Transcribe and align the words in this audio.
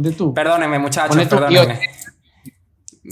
Ponte 0.00 0.16
tú. 0.16 0.32
Perdónenme, 0.32 0.78
muchachos, 0.78 1.14
perdónenme. 1.26 1.78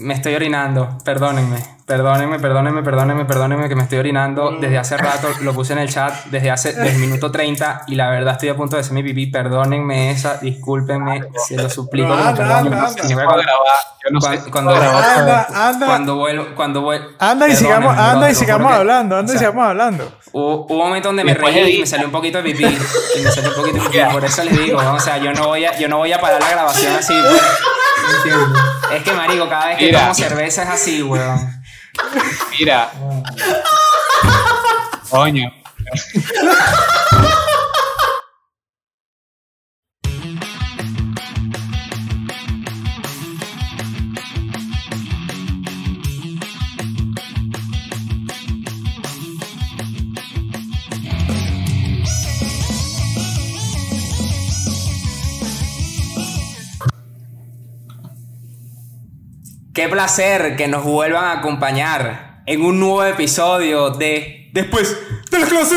Me 0.00 0.14
estoy 0.14 0.34
orinando, 0.34 0.96
perdónenme, 1.04 1.58
perdónenme, 1.84 2.38
perdónenme, 2.38 2.82
perdónenme, 2.82 3.24
perdónenme 3.24 3.68
que 3.68 3.74
me 3.74 3.82
estoy 3.82 3.98
orinando 3.98 4.52
desde 4.60 4.78
hace 4.78 4.96
rato, 4.96 5.26
lo 5.40 5.52
puse 5.52 5.72
en 5.72 5.80
el 5.80 5.88
chat 5.92 6.26
desde 6.26 6.52
hace 6.52 6.72
desde 6.72 6.90
el 6.90 6.98
minuto 6.98 7.32
30 7.32 7.82
y 7.88 7.96
la 7.96 8.08
verdad 8.08 8.34
estoy 8.34 8.50
a 8.50 8.56
punto 8.56 8.76
de 8.76 8.80
hacer 8.80 8.92
mi 8.92 9.02
pipí, 9.02 9.26
perdónenme 9.26 10.12
esa, 10.12 10.36
discúlpenme, 10.36 11.22
se 11.48 11.56
lo 11.56 11.68
suplico. 11.68 12.08
Cuando, 12.08 12.44
cuando, 14.52 14.70
Anda, 14.70 15.48
anda. 15.52 15.86
cuando 15.86 16.16
vuelvo, 16.16 16.46
cuando 16.54 16.80
vuelvo, 16.82 17.08
Anda 17.18 17.48
y 17.48 17.56
sigamos, 17.56 17.98
anda 17.98 18.30
y 18.30 18.34
sigamos 18.36 18.72
hablando, 18.72 19.16
anda 19.16 19.34
y 19.34 19.38
sigamos 19.38 19.66
hablando. 19.66 20.12
Hubo, 20.30 20.66
hubo 20.66 20.74
un 20.74 20.88
momento 20.88 21.08
donde 21.08 21.24
me 21.24 21.34
reí 21.34 21.76
y 21.76 21.80
me 21.80 21.86
salió 21.86 22.06
un 22.06 22.12
poquito 22.12 22.38
de 22.38 22.44
pipí. 22.44 22.64
Y 22.64 23.20
me 23.22 23.30
salió 23.30 23.50
un 23.50 23.56
poquito 23.56 23.82
de 23.82 23.90
pipí. 23.90 23.98
Por 24.12 24.24
eso 24.24 24.44
les 24.44 24.56
digo, 24.56 24.78
o 24.78 25.00
sea, 25.00 25.18
yo 25.18 25.32
no 25.32 25.48
voy 25.48 25.64
a, 25.64 25.76
yo 25.76 25.88
no 25.88 25.98
voy 25.98 26.12
a 26.12 26.20
parar 26.20 26.40
la 26.40 26.50
grabación 26.50 26.94
así, 26.94 27.14
Es 28.94 29.02
que, 29.02 29.12
marico, 29.12 29.48
cada 29.48 29.66
vez 29.66 29.78
que 29.78 29.86
Mira. 29.86 30.00
tomo 30.00 30.14
cerveza 30.14 30.62
es 30.62 30.68
así, 30.68 31.02
weón. 31.02 31.62
Mira. 32.58 32.90
Coño. 35.10 35.52
Qué 59.78 59.88
placer 59.88 60.56
que 60.56 60.66
nos 60.66 60.82
vuelvan 60.82 61.26
a 61.26 61.38
acompañar 61.38 62.42
en 62.46 62.64
un 62.64 62.80
nuevo 62.80 63.04
episodio 63.04 63.90
de 63.90 64.50
Después 64.52 64.98
de 65.30 65.38
la 65.38 65.46
clase. 65.46 65.76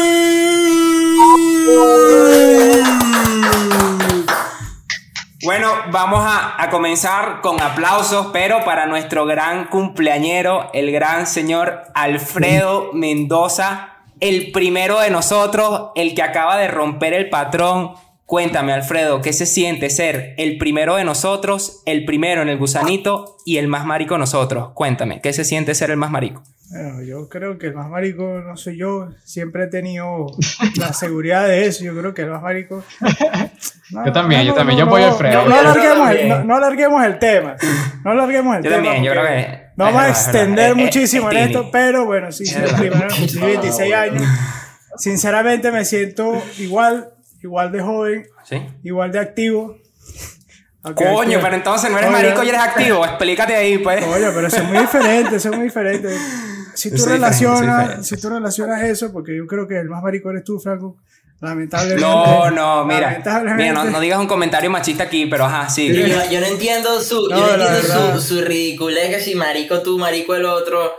Bueno, 5.43 5.67
vamos 5.91 6.25
a, 6.25 6.59
a 6.59 6.71
comenzar 6.71 7.41
con 7.41 7.61
aplausos, 7.61 8.29
pero 8.33 8.65
para 8.65 8.87
nuestro 8.87 9.27
gran 9.27 9.65
cumpleañero, 9.65 10.71
el 10.73 10.91
gran 10.91 11.27
señor 11.27 11.83
Alfredo 11.93 12.89
Mendoza, 12.93 13.97
el 14.19 14.51
primero 14.51 14.99
de 14.99 15.11
nosotros, 15.11 15.91
el 15.93 16.15
que 16.15 16.23
acaba 16.23 16.57
de 16.57 16.69
romper 16.69 17.13
el 17.13 17.29
patrón. 17.29 17.93
Cuéntame, 18.35 18.71
Alfredo, 18.71 19.21
¿qué 19.21 19.33
se 19.33 19.45
siente 19.45 19.89
ser 19.89 20.35
el 20.37 20.57
primero 20.57 20.95
de 20.95 21.03
nosotros, 21.03 21.83
el 21.85 22.05
primero 22.05 22.41
en 22.41 22.47
el 22.47 22.57
gusanito 22.57 23.35
y 23.45 23.57
el 23.57 23.67
más 23.67 23.85
marico 23.85 24.13
de 24.13 24.19
nosotros? 24.19 24.69
Cuéntame, 24.73 25.19
¿qué 25.19 25.33
se 25.33 25.43
siente 25.43 25.75
ser 25.75 25.91
el 25.91 25.97
más 25.97 26.11
marico? 26.11 26.41
Bueno, 26.69 27.01
yo 27.03 27.27
creo 27.27 27.57
que 27.57 27.67
el 27.67 27.73
más 27.73 27.89
marico 27.89 28.23
no 28.39 28.55
soy 28.55 28.77
yo. 28.77 29.09
Siempre 29.25 29.65
he 29.65 29.67
tenido 29.67 30.27
la 30.77 30.93
seguridad 30.93 31.45
de 31.45 31.65
eso. 31.65 31.83
Yo 31.83 31.93
creo 31.93 32.13
que 32.13 32.21
el 32.21 32.29
más 32.29 32.41
marico. 32.41 32.81
No, 33.91 34.05
Yo 34.05 34.13
también, 34.13 34.43
yo 34.45 34.53
también, 34.53 34.79
yo 34.79 34.85
apoyo 34.85 35.03
a 35.03 35.09
Alfredo. 35.09 35.43
No, 35.43 35.49
no 35.49 35.53
Yo 35.53 35.59
alarguemos 35.59 36.11
el, 36.11 36.29
no, 36.29 36.43
no 36.45 36.55
alarguemos 36.55 37.03
el 37.03 37.19
tema. 37.19 37.57
No 38.05 38.11
alarguemos 38.11 38.55
el 38.55 38.63
Yo 38.63 38.69
tema. 38.69 38.83
también, 38.83 39.03
yo 39.03 39.11
creo 39.11 39.25
que- 39.25 39.61
No 39.75 39.83
vamos 39.83 40.01
a 40.03 40.09
extender 40.09 40.55
verdad. 40.55 40.69
Es- 40.79 40.85
muchísimo 40.85 41.29
es 41.29 41.35
en 41.37 41.43
esto, 41.43 41.69
pero 41.73 42.05
bueno, 42.05 42.31
sí, 42.31 42.45
primero, 42.79 43.07
cumplí 43.13 43.41
26 43.41 43.93
años. 43.93 44.23
Sinceramente 44.95 45.71
me 45.73 45.83
siento 45.83 46.41
igual, 46.59 47.09
igual 47.43 47.71
de 47.71 47.81
joven, 47.81 48.27
¿Sí? 48.43 48.61
igual 48.83 49.11
de 49.11 49.19
activo. 49.19 49.77
Coño, 50.83 51.37
activo- 51.37 51.41
pero 51.41 51.55
entonces 51.55 51.91
no 51.91 51.97
eres 51.99 52.09
Oye, 52.09 52.21
marico 52.23 52.43
y 52.43 52.49
eres 52.49 52.61
activo. 52.61 53.05
Explícate 53.05 53.55
ahí, 53.55 53.77
pues. 53.77 54.03
Oye, 54.05 54.27
pero 54.33 54.47
eso 54.47 54.57
es 54.57 54.63
muy 54.63 54.79
diferente, 54.79 55.35
eso 55.35 55.49
es 55.49 55.55
muy 55.55 55.65
diferente. 55.65 56.09
Si 56.73 56.89
tú 56.89 57.05
relacionas, 57.05 57.79
diferente. 57.83 58.03
si 58.07 58.17
tú 58.19 58.29
relacionas 58.29 58.81
eso, 58.83 59.11
porque 59.11 59.35
yo 59.37 59.45
creo 59.45 59.67
que 59.67 59.77
el 59.77 59.89
más 59.89 60.01
marico 60.01 60.31
eres 60.31 60.43
tú, 60.43 60.57
Franco, 60.59 60.97
lamentablemente. 61.39 62.01
No, 62.01 62.49
no, 62.49 62.85
mira. 62.85 63.21
Mira, 63.55 63.73
no, 63.73 63.83
no 63.85 63.99
digas 63.99 64.19
un 64.19 64.27
comentario 64.27 64.71
machista 64.71 65.03
aquí, 65.03 65.27
pero 65.27 65.45
ajá, 65.45 65.69
sí. 65.69 65.93
Yo, 65.93 66.07
yo 66.31 66.39
no 66.39 66.45
entiendo 66.47 66.99
su, 67.01 67.29
yo 67.29 67.35
No, 67.35 67.63
entiendo 67.65 68.19
su, 68.19 68.35
su 68.35 68.41
ridiculez 68.41 69.09
que 69.15 69.19
si 69.21 69.35
marico 69.35 69.81
tú, 69.83 69.99
marico 69.99 70.33
el 70.33 70.45
otro. 70.45 70.93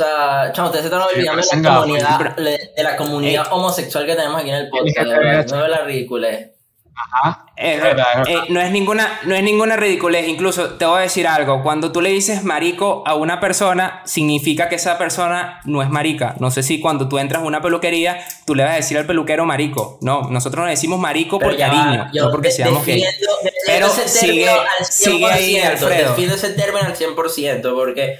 O 0.00 0.04
sea, 0.04 0.52
chamo, 0.52 0.68
ustedes 0.68 0.84
se 0.84 0.94
están 0.94 1.02
olvidando 1.02 1.42
de 1.42 1.48
parecen 1.48 1.62
la 1.62 1.80
comunidad, 1.80 2.38
le- 2.38 2.70
de 2.76 2.82
la 2.84 2.96
comunidad 2.96 3.46
homosexual 3.52 4.06
que 4.06 4.14
tenemos 4.14 4.40
aquí 4.40 4.50
en 4.50 4.56
el 4.56 4.68
podcast. 4.68 5.08
de 5.08 5.18
verdad. 5.18 5.46
No 5.50 5.56
veo 5.58 5.68
la 5.68 5.80
ridiculez. 5.84 6.50
Ajá. 6.94 7.46
Es 7.56 7.76
Es 7.76 7.82
verdad, 7.82 8.06
es 8.22 8.28
eh, 8.28 8.32
verdad. 8.34 8.44
no 8.48 8.60
es 8.60 8.70
ninguna, 8.72 9.20
no 9.24 9.34
es 9.34 9.42
ninguna 9.42 9.76
ridiculez. 9.76 10.26
Incluso 10.28 10.70
te 10.74 10.84
voy 10.84 10.98
a 10.98 11.02
decir 11.02 11.26
algo. 11.28 11.62
Cuando 11.62 11.90
tú 11.92 12.00
le 12.00 12.10
dices 12.10 12.42
marico 12.44 13.02
a 13.06 13.14
una 13.14 13.38
persona, 13.40 14.02
significa 14.04 14.68
que 14.68 14.76
esa 14.76 14.98
persona 14.98 15.60
no 15.64 15.80
es 15.82 15.90
marica. 15.90 16.34
No 16.38 16.50
sé 16.50 16.62
si 16.64 16.80
cuando 16.80 17.08
tú 17.08 17.18
entras 17.18 17.42
a 17.42 17.44
una 17.46 17.60
peluquería, 17.62 18.18
tú 18.46 18.54
le 18.56 18.64
vas 18.64 18.72
a 18.72 18.76
decir 18.76 18.98
al 18.98 19.06
peluquero 19.06 19.44
marico. 19.46 19.98
No, 20.00 20.22
nosotros 20.30 20.64
le 20.64 20.70
decimos 20.72 20.98
marico 21.00 21.38
por 21.38 21.56
cariño, 21.56 22.08
no 22.12 22.30
porque 22.30 22.48
de- 22.48 22.54
seamos 22.54 22.84
defiendo 22.86 23.10
Pero 23.66 23.86
ese 23.86 24.08
sigue, 24.08 24.44
término 24.44 24.60
al 24.60 24.84
100%, 24.86 24.90
sigue 24.90 25.26
ahí, 25.26 25.56
Alfredo. 25.58 26.08
Defiendo 26.10 26.34
ese 26.34 26.50
término 26.50 26.86
al 26.86 26.94
100% 26.96 27.74
porque 27.74 28.18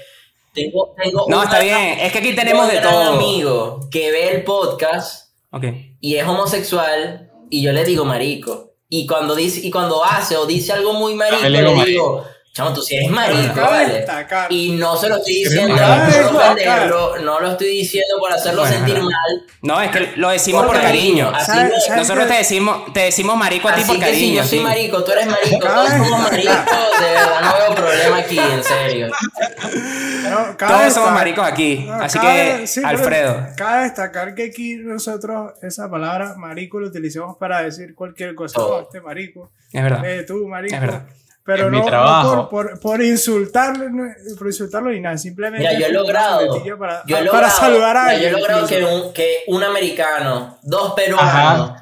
tengo, 0.63 0.93
tengo 1.01 1.25
No, 1.27 1.43
está 1.43 1.59
bien. 1.59 1.99
Es 1.99 2.11
que 2.11 2.19
aquí 2.19 2.33
tenemos 2.35 2.69
de 2.71 2.79
todo. 2.79 3.13
amigo 3.13 3.87
que 3.91 4.11
ve 4.11 4.29
el 4.35 4.43
podcast 4.43 5.29
Ok. 5.51 5.65
y 5.99 6.15
es 6.15 6.25
homosexual 6.27 7.31
y 7.49 7.61
yo 7.61 7.71
le 7.71 7.83
digo 7.83 8.05
marico. 8.05 8.73
Y 8.89 9.05
cuando 9.05 9.35
dice 9.35 9.59
y 9.63 9.69
cuando 9.71 10.03
hace 10.03 10.35
o 10.37 10.45
dice 10.45 10.73
algo 10.73 10.93
muy 10.93 11.13
marico, 11.15 11.41
También 11.41 11.63
le 11.63 11.69
digo 11.71 11.85
digo, 11.85 12.25
chamo, 12.53 12.73
tú 12.73 12.81
sí 12.81 12.95
eres 12.95 13.11
marico, 13.11 13.61
¿vale? 13.61 14.03
Y 14.49 14.71
no 14.71 14.97
se 14.97 15.09
lo 15.09 15.17
estoy 15.17 15.33
diciendo 15.43 15.75
marico. 15.75 16.29
por 16.31 16.41
ofenderlo, 16.41 17.17
no 17.19 17.39
lo 17.39 17.51
estoy 17.51 17.67
diciendo 17.67 18.15
por 18.19 18.33
hacerlo 18.33 18.61
Bueno, 18.61 18.75
sentir 18.75 18.99
mal. 18.99 19.45
No, 19.61 19.79
es 19.79 19.91
que 19.91 20.13
lo 20.15 20.29
decimos 20.29 20.63
por 20.65 20.73
Por 20.73 20.81
cariño. 20.81 21.25
cariño. 21.25 21.31
Así 21.35 21.51
¿Sabes- 21.51 21.73
es. 21.77 21.85
sabes 21.85 22.01
Nosotros 22.01 22.27
te 22.29 22.33
decimos, 22.33 22.93
te 22.93 22.99
decimos 23.01 23.37
marico 23.37 23.67
a 23.69 23.75
ti 23.75 23.81
Así 23.81 23.91
por 23.91 23.99
que 23.99 24.05
si 24.07 24.11
cariño. 24.11 24.41
yo 24.41 24.47
soy 24.49 24.59
marico, 24.61 25.03
tú 25.03 25.11
eres 25.11 25.27
marico, 25.27 25.59
todos 25.67 25.89
somos 25.89 26.19
maricos, 26.21 26.55
de 26.99 27.09
verdad 27.13 27.41
no 27.41 27.53
veo 27.59 27.75
problema 27.75 28.17
aquí, 28.17 28.39
en 28.39 28.63
serio. 28.63 29.07
No, 30.29 30.55
Todos 30.57 30.93
somos 30.93 31.11
maricos 31.11 31.45
aquí. 31.45 31.85
no, 31.87 31.93
Así 31.95 32.19
cabe- 32.19 32.57
que, 32.61 32.67
sí, 32.67 32.81
Alfredo. 32.83 33.47
Cabe 33.57 33.83
destacar 33.83 34.35
que 34.35 34.43
aquí 34.45 34.75
nosotros 34.75 35.53
esa 35.61 35.89
palabra 35.89 36.35
marico 36.37 36.79
lo 36.79 36.87
utilizamos 36.87 37.37
para 37.37 37.61
decir 37.61 37.95
cualquier 37.95 38.35
cosa. 38.35 38.59
No, 38.59 38.81
este 38.81 39.01
marico. 39.01 39.51
Es 39.71 39.83
verdad. 39.83 40.05
Eh, 40.05 40.23
tú, 40.23 40.47
marico. 40.47 40.75
Es 40.75 40.81
verdad. 40.81 41.03
Pero 41.45 41.65
En 41.65 41.71
no, 41.71 41.77
mi 41.79 41.83
no 41.83 41.89
trabajo. 41.89 42.49
por, 42.49 42.69
por, 42.69 42.79
por 42.79 43.01
insultarlo, 43.03 43.89
no- 43.89 44.13
por 44.37 44.47
insultarlo 44.47 44.91
ni 44.91 44.99
nada, 44.99 45.17
simplemente. 45.17 45.65
Mira, 45.67 45.79
yo 45.79 45.85
he 45.85 45.87
es 45.89 45.93
logrado, 45.93 46.47
Para, 46.47 46.63
yo 46.63 46.75
he 46.75 46.77
para 46.77 47.21
logrado, 47.23 47.49
saludar 47.57 47.97
a 47.97 48.03
mira, 48.05 48.15
yo 48.17 48.21
he 48.21 48.27
alguien. 48.27 48.41
logrado 48.41 48.67
que 48.67 48.83
un, 48.85 49.13
que 49.13 49.37
un 49.47 49.63
americano, 49.63 50.59
dos 50.61 50.93
peruanos 50.93 51.73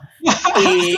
y 0.64 0.96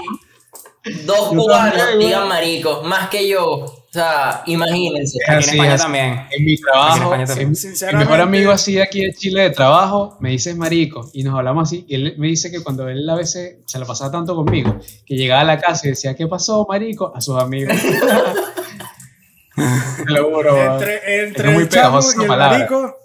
dos 1.06 1.30
cubanos 1.30 1.98
digan 1.98 2.28
maricos, 2.28 2.84
más 2.86 3.10
que 3.10 3.28
yo. 3.28 3.66
O 3.90 3.92
sea, 3.92 4.44
imagínense. 4.46 5.18
Aquí 5.24 5.32
en 5.32 5.38
así, 5.40 5.50
España 5.50 5.70
es 5.70 5.74
así. 5.76 5.84
también. 5.84 6.22
En 6.30 6.46
mi 6.46 6.58
trabajo, 6.58 6.96
en 7.16 7.22
España 7.22 7.26
también. 7.26 7.52
mi 7.94 7.98
mejor 7.98 8.22
amigo 8.22 8.52
así 8.52 8.74
de 8.76 8.84
aquí 8.84 9.04
de 9.04 9.14
Chile 9.14 9.42
de 9.42 9.50
trabajo 9.50 10.16
me 10.20 10.30
dice 10.30 10.54
marico 10.54 11.10
y 11.12 11.24
nos 11.24 11.36
hablamos 11.36 11.68
así 11.70 11.86
y 11.88 11.96
él 11.96 12.14
me 12.20 12.28
dice 12.28 12.52
que 12.52 12.62
cuando 12.62 12.88
él 12.88 13.10
a 13.10 13.16
veces 13.16 13.58
se 13.66 13.80
lo 13.80 13.88
pasaba 13.88 14.12
tanto 14.12 14.36
conmigo 14.36 14.78
que 15.08 15.16
llegaba 15.16 15.42
a 15.42 15.46
la 15.46 15.60
casa 15.60 15.88
y 15.88 15.90
decía 15.90 16.16
¿qué 16.16 16.28
pasó 16.28 16.68
marico? 16.70 17.12
a 17.16 17.20
sus 17.20 17.42
amigos 17.42 17.74
Te 19.56 20.12
lo 20.14 20.30
juro, 20.30 20.54
weón. 20.54 20.74
Entre, 20.74 21.24
entre 21.26 21.48
es 21.50 21.54
muy 21.54 21.64
el 21.64 21.70
chavo 21.70 22.00
y 22.00 22.22
el 22.22 22.28
palabra. 22.28 22.58
marico. 22.60 22.96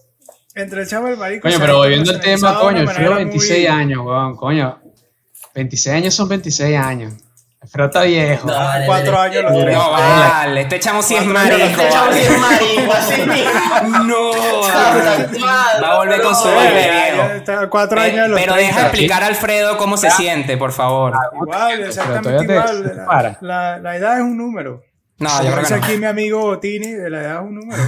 Entre 0.55 0.83
el 0.83 0.89
chavo 0.89 1.09
y 1.09 1.13
el 1.13 1.17
marico. 1.17 1.43
Coño, 1.49 1.57
pero 1.59 1.79
volviendo 1.79 2.11
al 2.13 2.21
tema, 2.21 2.61
coño, 2.61 2.81
Alfredo, 2.81 3.11
manera 3.11 3.17
26 3.17 3.59
muy- 3.59 3.67
años, 3.67 4.01
weón, 4.07 4.37
coño. 4.37 4.79
26 5.55 5.97
años 5.97 6.15
son 6.15 6.29
26 6.29 6.77
años. 6.77 7.15
Está 7.65 8.03
viejo. 8.03 8.49
Dale, 8.49 8.87
Cuatro 8.87 9.13
dale. 9.13 9.39
años 9.39 9.51
los 9.53 9.63
tres. 9.65 9.77
No, 9.77 9.91
vale. 9.91 10.61
Este 10.61 10.81
chamo 10.81 11.03
sí 11.03 11.15
es 11.17 11.25
Cuatro 11.25 11.59
marico. 11.59 11.81
Este 11.83 11.97
vale. 11.97 12.21
sí 12.21 12.33
es 12.33 12.39
marico, 12.39 12.93
así 12.93 13.21
mismo. 13.23 14.05
No, 14.05 14.31
Va 15.83 15.93
a 15.93 15.97
volver 15.97 16.23
con 16.23 16.35
su 16.35 16.49
ya 16.49 16.71
viejo. 16.71 17.69
Cuatro 17.71 18.01
Eh, 18.03 18.11
años 18.11 18.29
los 18.29 18.41
pero 18.41 18.53
30. 18.55 18.57
deja 18.75 18.81
explicar 18.89 19.23
a 19.23 19.27
Alfredo 19.27 19.77
cómo 19.79 19.97
se 19.97 20.11
siente, 20.11 20.57
por 20.57 20.73
favor. 20.73 21.13
Igual, 21.35 21.83
exactamente 21.85 22.45
igual. 22.55 22.93
La- 22.97 23.05
para. 23.07 23.39
La, 23.41 23.79
la 23.79 23.97
edad 23.97 24.17
es 24.19 24.23
un 24.23 24.37
número. 24.37 24.83
No, 25.19 25.29
yo 25.45 25.53
creo 25.53 25.65
que 25.65 25.77
no. 25.77 25.85
aquí 25.85 25.97
mi 25.97 26.07
amigo 26.07 26.59
Tini, 26.59 26.89
de 26.93 27.09
la 27.09 27.21
edad 27.21 27.35
es 27.37 27.41
un 27.43 27.55
número. 27.55 27.83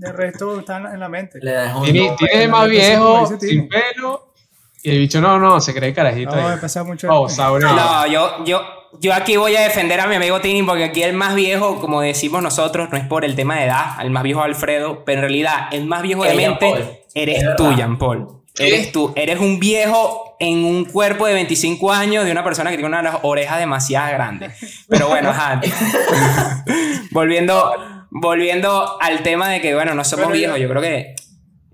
El 0.00 0.12
resto 0.14 0.60
está 0.60 0.76
en 0.76 0.82
la, 0.84 0.94
en 0.94 1.00
la 1.00 1.08
mente. 1.08 1.40
Tiene 1.40 2.46
no, 2.46 2.52
más 2.52 2.62
no 2.64 2.68
viejo, 2.68 3.28
Tini. 3.38 3.50
sin 3.52 3.68
pelo. 3.68 4.32
Y 4.84 4.90
el 4.92 4.98
bicho, 4.98 5.20
no, 5.20 5.38
no, 5.40 5.60
se 5.60 5.74
cree 5.74 5.92
carajito. 5.92 6.36
No, 6.36 6.48
me 6.48 6.56
pasa 6.56 6.84
mucho. 6.84 7.08
Pausaurio. 7.08 7.68
No, 7.72 8.06
yo, 8.06 8.44
yo, 8.44 8.62
yo 9.00 9.14
aquí 9.14 9.36
voy 9.36 9.56
a 9.56 9.62
defender 9.62 10.00
a 10.00 10.06
mi 10.06 10.16
amigo 10.16 10.40
Tini 10.40 10.62
porque 10.62 10.84
aquí 10.84 11.02
el 11.02 11.12
más 11.12 11.34
viejo, 11.34 11.80
como 11.80 12.00
decimos 12.00 12.42
nosotros, 12.42 12.88
no 12.90 12.96
es 12.96 13.04
por 13.04 13.24
el 13.24 13.34
tema 13.34 13.56
de 13.56 13.64
edad, 13.64 14.00
el 14.00 14.10
más 14.10 14.22
viejo 14.22 14.42
Alfredo, 14.42 15.04
pero 15.04 15.18
en 15.18 15.22
realidad 15.22 15.68
el 15.72 15.86
más 15.86 16.02
viejo 16.02 16.24
de 16.24 16.34
mente 16.34 17.04
eres 17.14 17.42
Es 17.42 17.56
tú. 17.56 17.74
Jean 17.74 17.98
Paul. 17.98 18.28
Eres 18.58 18.90
tú, 18.90 19.12
eres 19.14 19.38
un 19.38 19.60
viejo 19.60 20.36
en 20.40 20.64
un 20.64 20.84
cuerpo 20.84 21.26
de 21.26 21.34
25 21.34 21.92
años 21.92 22.24
de 22.24 22.32
una 22.32 22.42
persona 22.42 22.70
que 22.70 22.76
tiene 22.76 22.98
unas 22.98 23.18
orejas 23.22 23.58
demasiado 23.58 24.12
grandes. 24.12 24.52
Pero 24.88 25.08
bueno, 25.08 25.30
ajá. 25.30 25.60
volviendo, 27.12 28.06
volviendo 28.10 29.00
al 29.00 29.22
tema 29.22 29.48
de 29.48 29.60
que, 29.60 29.74
bueno, 29.74 29.94
no 29.94 30.04
somos 30.04 30.26
Pero 30.26 30.38
viejos, 30.38 30.58
yo 30.58 30.68
creo 30.68 30.82
que 30.82 31.14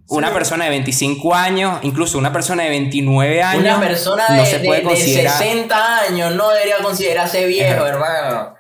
una 0.09 0.33
persona 0.33 0.65
de 0.65 0.71
25 0.71 1.35
años, 1.35 1.79
incluso 1.83 2.19
una 2.19 2.33
persona 2.33 2.63
de 2.65 2.71
29 2.71 3.43
años, 3.43 3.63
Una 3.63 3.81
persona 3.81 4.25
de, 4.29 4.37
no 4.37 4.45
se 4.47 4.59
de- 4.59 4.65
puede 4.67 4.81
de 4.81 4.87
considerar. 4.87 5.39
60 5.39 5.99
años 6.01 6.35
no 6.35 6.51
debería 6.51 6.79
considerarse 6.83 7.47
viejo, 7.47 7.87
hermano. 7.87 8.55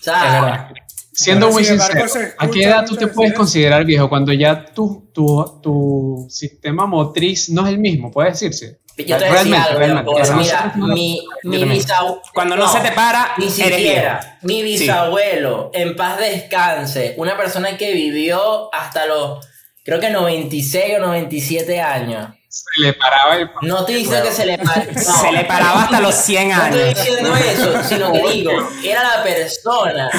O 0.00 0.02
sea, 0.02 0.26
Es 0.26 0.42
verdad. 0.42 0.68
Siendo 1.16 1.48
muy 1.50 1.64
sincero, 1.64 2.04
¿a 2.38 2.48
qué 2.48 2.64
edad 2.64 2.84
tú 2.84 2.96
te 2.96 3.06
puedes 3.06 3.32
considerar 3.34 3.84
viejo? 3.84 4.08
Cuando 4.08 4.32
ya 4.32 4.64
tu, 4.66 5.08
tu, 5.14 5.60
tu 5.62 6.26
sistema 6.28 6.86
motriz 6.86 7.48
no 7.50 7.62
es 7.66 7.72
el 7.72 7.78
mismo, 7.78 8.10
puede 8.10 8.30
decirse. 8.30 8.80
Yo 8.96 9.16
te 9.16 9.28
Realmente, 9.28 9.68
algo, 9.68 9.78
realmente. 9.78 10.10
Mira, 10.36 10.72
no- 10.76 10.88
mi, 10.88 11.20
bisabuelo. 11.44 12.20
Cuando 12.34 12.56
no 12.56 12.68
se 12.68 12.80
te 12.80 12.90
para, 12.92 13.32
ni 13.38 13.44
eres 13.44 13.54
siquiera. 13.54 14.20
viejo. 14.20 14.36
Mi 14.42 14.62
bisabuelo, 14.64 15.70
en 15.72 15.94
paz 15.96 16.18
descanse, 16.18 17.14
una 17.16 17.36
persona 17.36 17.76
que 17.76 17.92
vivió 17.92 18.72
hasta 18.74 19.06
los, 19.06 19.46
creo 19.84 20.00
que 20.00 20.10
96 20.10 20.94
o 20.96 21.00
97 21.00 21.80
años. 21.80 22.30
Se 22.48 22.80
le 22.82 22.92
paraba 22.94 23.36
el... 23.36 23.50
No 23.62 23.80
estoy 23.80 23.96
diciendo 23.96 24.28
que 24.28 24.32
se 24.34 24.46
le 24.46 24.58
pa- 24.58 24.84
no. 24.94 25.00
Se 25.20 25.32
le 25.32 25.44
paraba 25.44 25.82
hasta 25.84 26.00
los 26.00 26.14
100 26.14 26.48
No 26.48 26.54
estoy 26.64 26.80
años. 26.82 26.94
diciendo 26.98 27.36
eso, 27.52 27.82
sino 27.84 28.12
que 28.12 28.32
digo, 28.32 28.52
era 28.84 29.02
la 29.16 29.22
persona 29.24 30.10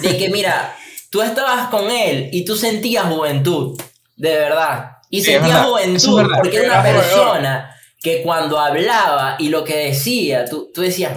de 0.00 0.16
que, 0.16 0.28
mira, 0.30 0.74
tú 1.10 1.20
estabas 1.22 1.68
con 1.68 1.90
él 1.90 2.30
y 2.32 2.44
tú 2.44 2.56
sentías 2.56 3.04
juventud, 3.04 3.78
de 4.16 4.34
verdad. 4.36 4.92
Y 5.10 5.22
Sí, 5.22 5.32
verdad, 5.32 5.64
juventud 5.66 6.16
verdad. 6.16 6.36
porque 6.42 6.56
era 6.56 6.66
una 6.72 6.82
persona 6.82 7.76
que 8.00 8.22
cuando 8.22 8.58
hablaba 8.58 9.36
y 9.38 9.48
lo 9.48 9.62
que 9.64 9.76
decía, 9.76 10.44
tú, 10.46 10.70
tú 10.74 10.80
decías, 10.80 11.12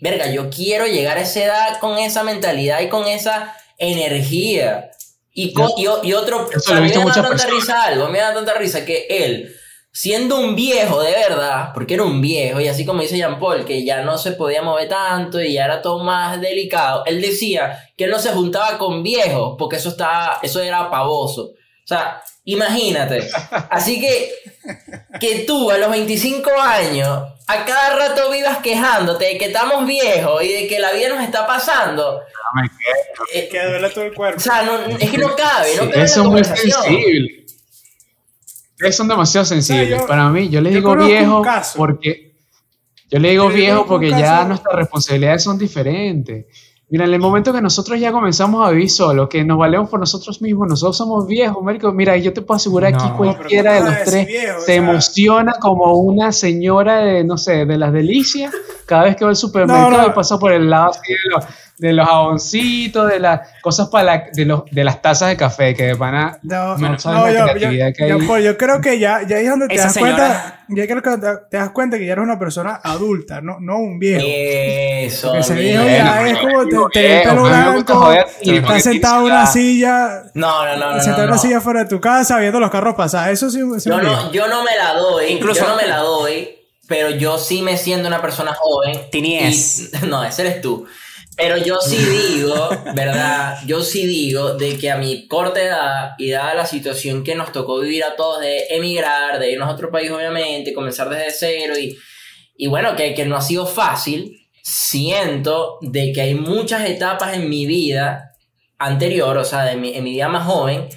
verga, 0.00 0.26
yo 0.30 0.48
quiero 0.50 0.86
llegar 0.86 1.18
a 1.18 1.20
esa 1.22 1.44
edad 1.44 1.78
con 1.78 1.98
esa 1.98 2.22
mentalidad 2.24 2.80
y 2.80 2.88
con 2.88 3.06
esa 3.06 3.54
energía. 3.78 4.90
Y, 5.38 5.52
otro, 6.14 6.48
Eso 6.50 6.56
o 6.56 6.60
sea, 6.60 6.74
lo 6.76 6.76
he 6.76 6.78
a 6.78 6.80
mí 6.80 6.86
visto 6.86 7.00
me 7.00 7.06
da 7.06 7.12
tanta 7.12 7.28
personas. 7.28 7.54
risa 7.54 7.82
algo, 7.82 8.08
me 8.08 8.18
da 8.18 8.32
tanta 8.32 8.54
risa 8.54 8.86
que 8.86 9.06
él, 9.10 9.54
siendo 9.92 10.40
un 10.40 10.56
viejo 10.56 11.02
de 11.02 11.12
verdad, 11.12 11.72
porque 11.74 11.92
era 11.92 12.04
un 12.04 12.22
viejo, 12.22 12.58
y 12.58 12.68
así 12.68 12.86
como 12.86 13.02
dice 13.02 13.18
Jean 13.18 13.38
Paul, 13.38 13.66
que 13.66 13.84
ya 13.84 14.00
no 14.00 14.16
se 14.16 14.32
podía 14.32 14.62
mover 14.62 14.88
tanto 14.88 15.38
y 15.42 15.52
ya 15.52 15.66
era 15.66 15.82
todo 15.82 16.02
más 16.02 16.40
delicado, 16.40 17.02
él 17.04 17.20
decía 17.20 17.78
que 17.98 18.04
él 18.04 18.10
no 18.10 18.18
se 18.18 18.32
juntaba 18.32 18.78
con 18.78 19.02
viejos, 19.02 19.56
porque 19.58 19.76
eso, 19.76 19.90
estaba, 19.90 20.38
eso 20.42 20.62
era 20.62 20.90
pavoso. 20.90 21.52
O 21.86 21.88
sea, 21.88 22.20
imagínate. 22.44 23.28
Así 23.70 24.00
que, 24.00 24.32
que 25.20 25.44
tú 25.46 25.70
a 25.70 25.78
los 25.78 25.88
25 25.88 26.50
años, 26.60 27.22
a 27.46 27.64
cada 27.64 27.94
rato 27.96 28.28
vivas 28.32 28.58
quejándote 28.58 29.24
de 29.24 29.38
que 29.38 29.44
estamos 29.46 29.86
viejos 29.86 30.42
y 30.42 30.52
de 30.52 30.66
que 30.66 30.80
la 30.80 30.90
vida 30.92 31.10
nos 31.10 31.22
está 31.22 31.46
pasando. 31.46 32.22
eh, 33.32 33.48
Que 33.48 33.64
duele 33.66 33.88
todo 33.90 34.04
el 34.04 34.14
cuerpo. 34.14 34.38
o 34.38 34.42
sea, 34.42 34.62
no- 34.62 34.80
es 34.98 35.10
que 35.10 35.18
no 35.18 35.36
cabe, 35.36 35.76
no 35.76 35.82
cabe 35.84 35.96
la 35.96 36.04
Eso 36.04 36.22
es 36.22 36.28
muy 36.28 36.42
sensible. 36.44 37.46
Ustedes 38.72 38.96
son 38.96 39.08
demasiado 39.08 39.44
sensibles. 39.44 40.00
yo- 40.00 40.06
Para 40.08 40.28
mí, 40.28 40.48
yo 40.48 40.60
les 40.60 40.72
yo 40.72 40.78
digo 40.80 40.96
viejo 40.96 41.42
porque. 41.76 42.34
Yo 43.08 43.20
le 43.20 43.30
digo 43.30 43.48
Yo- 43.48 43.54
viejo 43.54 43.86
porque 43.86 44.10
ya 44.10 44.44
nuestras 44.44 44.74
responsabilidades 44.74 45.44
son 45.44 45.56
diferentes. 45.56 46.46
Mira, 46.88 47.04
en 47.04 47.14
el 47.14 47.18
momento 47.20 47.52
que 47.52 47.60
nosotros 47.60 47.98
ya 47.98 48.12
comenzamos 48.12 48.64
a 48.64 48.70
vivir 48.70 48.88
solos, 48.88 49.28
que 49.28 49.42
nos 49.44 49.58
valemos 49.58 49.90
por 49.90 49.98
nosotros 49.98 50.40
mismos, 50.40 50.68
nosotros 50.68 50.96
somos 50.96 51.26
viejos, 51.26 51.60
marico. 51.62 51.90
Mira, 51.92 52.16
yo 52.16 52.32
te 52.32 52.42
puedo 52.42 52.56
asegurar 52.56 52.92
No. 52.92 52.98
aquí 53.00 53.10
cualquiera 53.16 53.72
de 53.72 53.78
¿cómo 53.80 53.90
los 53.90 54.04
tres 54.04 54.26
viejo? 54.28 54.56
O 54.58 54.60
se 54.60 54.66
sea- 54.66 54.74
emociona 54.76 55.52
como 55.60 55.94
una 55.94 56.30
señora 56.30 56.98
de, 56.98 57.24
no 57.24 57.38
sé, 57.38 57.66
de 57.66 57.76
las 57.76 57.92
delicias, 57.92 58.54
cada 58.86 59.02
vez 59.04 59.16
que 59.16 59.24
va 59.24 59.30
al 59.30 59.36
supermercado 59.36 59.90
No, 59.90 59.98
no. 60.02 60.06
y 60.06 60.10
pasa 60.10 60.38
por 60.38 60.52
el 60.52 60.70
lado 60.70 60.90
así 60.90 61.00
de 61.12 61.18
los, 61.34 61.44
de 61.78 61.92
los 61.92 62.06
jaboncitos, 62.08 63.08
de 63.10 63.18
las 63.20 63.40
cosas 63.60 63.88
para 63.88 64.04
la- 64.04 64.24
de, 64.32 64.44
los, 64.46 64.64
de 64.70 64.82
las 64.84 65.02
tazas 65.02 65.28
de 65.28 65.36
café, 65.36 65.74
que 65.74 65.92
van 65.94 66.14
a... 66.14 66.38
No, 66.42 66.76
no 66.78 66.88
no, 67.04 67.26
la 67.28 67.54
yo, 67.58 67.92
que 67.92 68.04
hay. 68.04 68.12
pues, 68.26 68.44
yo 68.44 68.56
creo 68.56 68.80
que 68.80 68.98
ya, 68.98 69.22
ya 69.26 69.38
es 69.38 69.48
donde 69.50 69.68
te 69.68 69.76
das 69.76 69.92
señora- 69.92 70.16
cuenta, 70.16 70.64
ya 70.68 70.86
creo 70.86 71.02
que 71.02 71.10
te, 71.18 71.28
te 71.50 71.56
das 71.58 71.70
cuenta 71.70 71.98
que 71.98 72.06
ya 72.06 72.12
eres 72.12 72.24
una 72.24 72.38
persona 72.38 72.80
adulta, 72.82 73.40
no, 73.42 73.58
no 73.60 73.78
un 73.78 73.98
viejo. 73.98 74.24
Eso. 74.26 75.28
Porque 75.28 75.40
ese 75.40 75.54
viejo 75.54 75.84
ya 75.84 76.26
es 76.28 76.38
como 76.38 76.64
te, 76.64 76.76
te 76.92 77.06
el 77.06 77.12
viejo, 77.22 77.28
pelo 77.30 77.42
blanco, 77.48 78.12
y 78.42 78.50
está 78.56 78.66
porque 78.66 78.80
sentado 78.80 79.16
en 79.18 79.24
una 79.32 79.46
silla, 79.46 80.22
No, 80.34 80.64
no, 80.64 80.76
no, 80.76 80.94
no. 80.94 81.00
sentado 81.00 81.18
no, 81.18 81.22
en 81.24 81.28
una 81.28 81.36
no. 81.36 81.42
silla 81.42 81.60
fuera 81.60 81.80
de 81.80 81.86
tu 81.90 82.00
casa 82.00 82.38
viendo 82.38 82.58
los 82.58 82.70
carros 82.70 82.94
pasar. 82.94 83.30
Eso 83.30 83.50
sí, 83.50 83.60
sí 83.78 83.88
no, 83.90 84.00
viejo. 84.00 84.32
yo 84.32 84.48
no 84.48 84.64
me 84.64 84.76
la 84.76 84.94
doy. 84.94 85.26
Incluso- 85.26 85.60
yo 85.62 85.68
no 85.68 85.76
me 85.76 85.86
la 85.86 85.98
doy. 85.98 86.52
Pero 86.88 87.10
yo 87.10 87.36
sí 87.36 87.62
me 87.62 87.76
siento 87.76 88.06
una 88.06 88.22
persona 88.22 88.54
joven. 88.54 89.10
Tinies. 89.10 89.90
y- 90.02 90.06
No, 90.06 90.22
ese 90.24 90.42
eres 90.42 90.60
tú. 90.60 90.86
Pero 91.36 91.56
yo 91.58 91.78
sí 91.80 91.96
digo, 92.36 92.68
¿verdad? 92.94 93.58
Yo 93.66 93.82
sí 93.82 94.06
digo 94.06 94.54
de 94.54 94.78
que 94.78 94.90
a 94.90 94.96
mi 94.96 95.26
corta 95.28 95.62
edad 95.62 96.10
y 96.18 96.30
dada 96.30 96.54
la 96.54 96.66
situación 96.66 97.22
que 97.24 97.34
nos 97.34 97.52
tocó 97.52 97.80
vivir 97.80 98.04
a 98.04 98.16
todos 98.16 98.40
de 98.40 98.66
emigrar, 98.70 99.38
de 99.38 99.52
irnos 99.52 99.68
a 99.68 99.72
otro 99.72 99.90
país, 99.90 100.10
obviamente, 100.10 100.72
comenzar 100.72 101.08
desde 101.10 101.30
cero 101.30 101.74
y, 101.78 101.96
y 102.56 102.66
bueno, 102.68 102.96
que, 102.96 103.14
que 103.14 103.26
no 103.26 103.36
ha 103.36 103.42
sido 103.42 103.66
fácil, 103.66 104.34
siento 104.62 105.78
de 105.82 106.12
que 106.12 106.20
hay 106.22 106.34
muchas 106.34 106.88
etapas 106.88 107.34
en 107.34 107.48
mi 107.48 107.66
vida 107.66 108.32
anterior, 108.78 109.36
o 109.38 109.44
sea, 109.44 109.64
de 109.64 109.76
mi- 109.76 109.94
en 109.94 110.04
mi 110.04 110.12
vida 110.12 110.28
más 110.28 110.46
joven, 110.46 110.88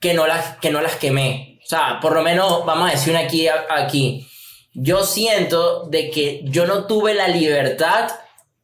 que 0.00 0.14
no 0.14 0.26
las, 0.26 0.56
que 0.58 0.70
no 0.70 0.80
las 0.80 0.96
quemé. 0.96 1.58
O 1.64 1.68
sea, 1.68 1.98
por 2.00 2.14
lo 2.14 2.22
menos, 2.22 2.64
vamos 2.66 2.88
a 2.88 2.92
decir 2.92 3.10
una 3.12 3.20
aquí, 3.20 3.46
aquí. 3.48 4.26
Yo 4.74 5.04
siento 5.04 5.84
de 5.88 6.10
que 6.10 6.40
yo 6.44 6.66
no 6.66 6.86
tuve 6.86 7.14
la 7.14 7.28
libertad 7.28 8.10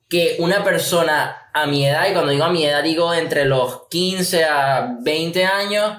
que 0.08 0.36
una 0.38 0.64
persona 0.64 1.50
a 1.52 1.66
mi 1.66 1.86
edad, 1.86 2.08
y 2.08 2.12
cuando 2.12 2.30
digo 2.32 2.44
a 2.44 2.50
mi 2.50 2.64
edad 2.64 2.82
digo 2.82 3.12
entre 3.12 3.44
los 3.44 3.88
15 3.90 4.44
a 4.44 4.96
20 5.00 5.44
años, 5.44 5.96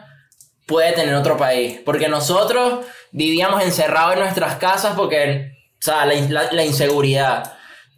puede 0.66 0.92
tener 0.94 1.14
otro 1.16 1.38
país. 1.38 1.80
Porque 1.86 2.08
nosotros 2.10 2.86
vivíamos 3.12 3.62
encerrados 3.64 4.14
en 4.14 4.20
nuestras 4.20 4.56
casas 4.56 4.94
porque, 4.96 5.52
o 5.74 5.82
sea, 5.82 6.06
la, 6.06 6.14
la- 6.30 6.52
la 6.52 6.64
inseguridad. 6.66 7.54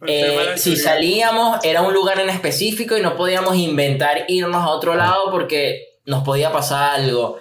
Eh, 0.06 0.54
si 0.56 0.76
salíamos 0.76 1.60
era 1.64 1.82
un 1.82 1.94
lugar 1.94 2.18
en 2.18 2.28
específico 2.28 2.96
y 2.98 3.02
no 3.02 3.16
podíamos 3.16 3.54
inventar 3.56 4.24
irnos 4.26 4.60
a 4.62 4.68
otro 4.70 4.94
lado 4.96 5.30
porque 5.30 5.98
nos 6.06 6.24
podía 6.24 6.50
pasar 6.50 6.94
algo. 7.00 7.38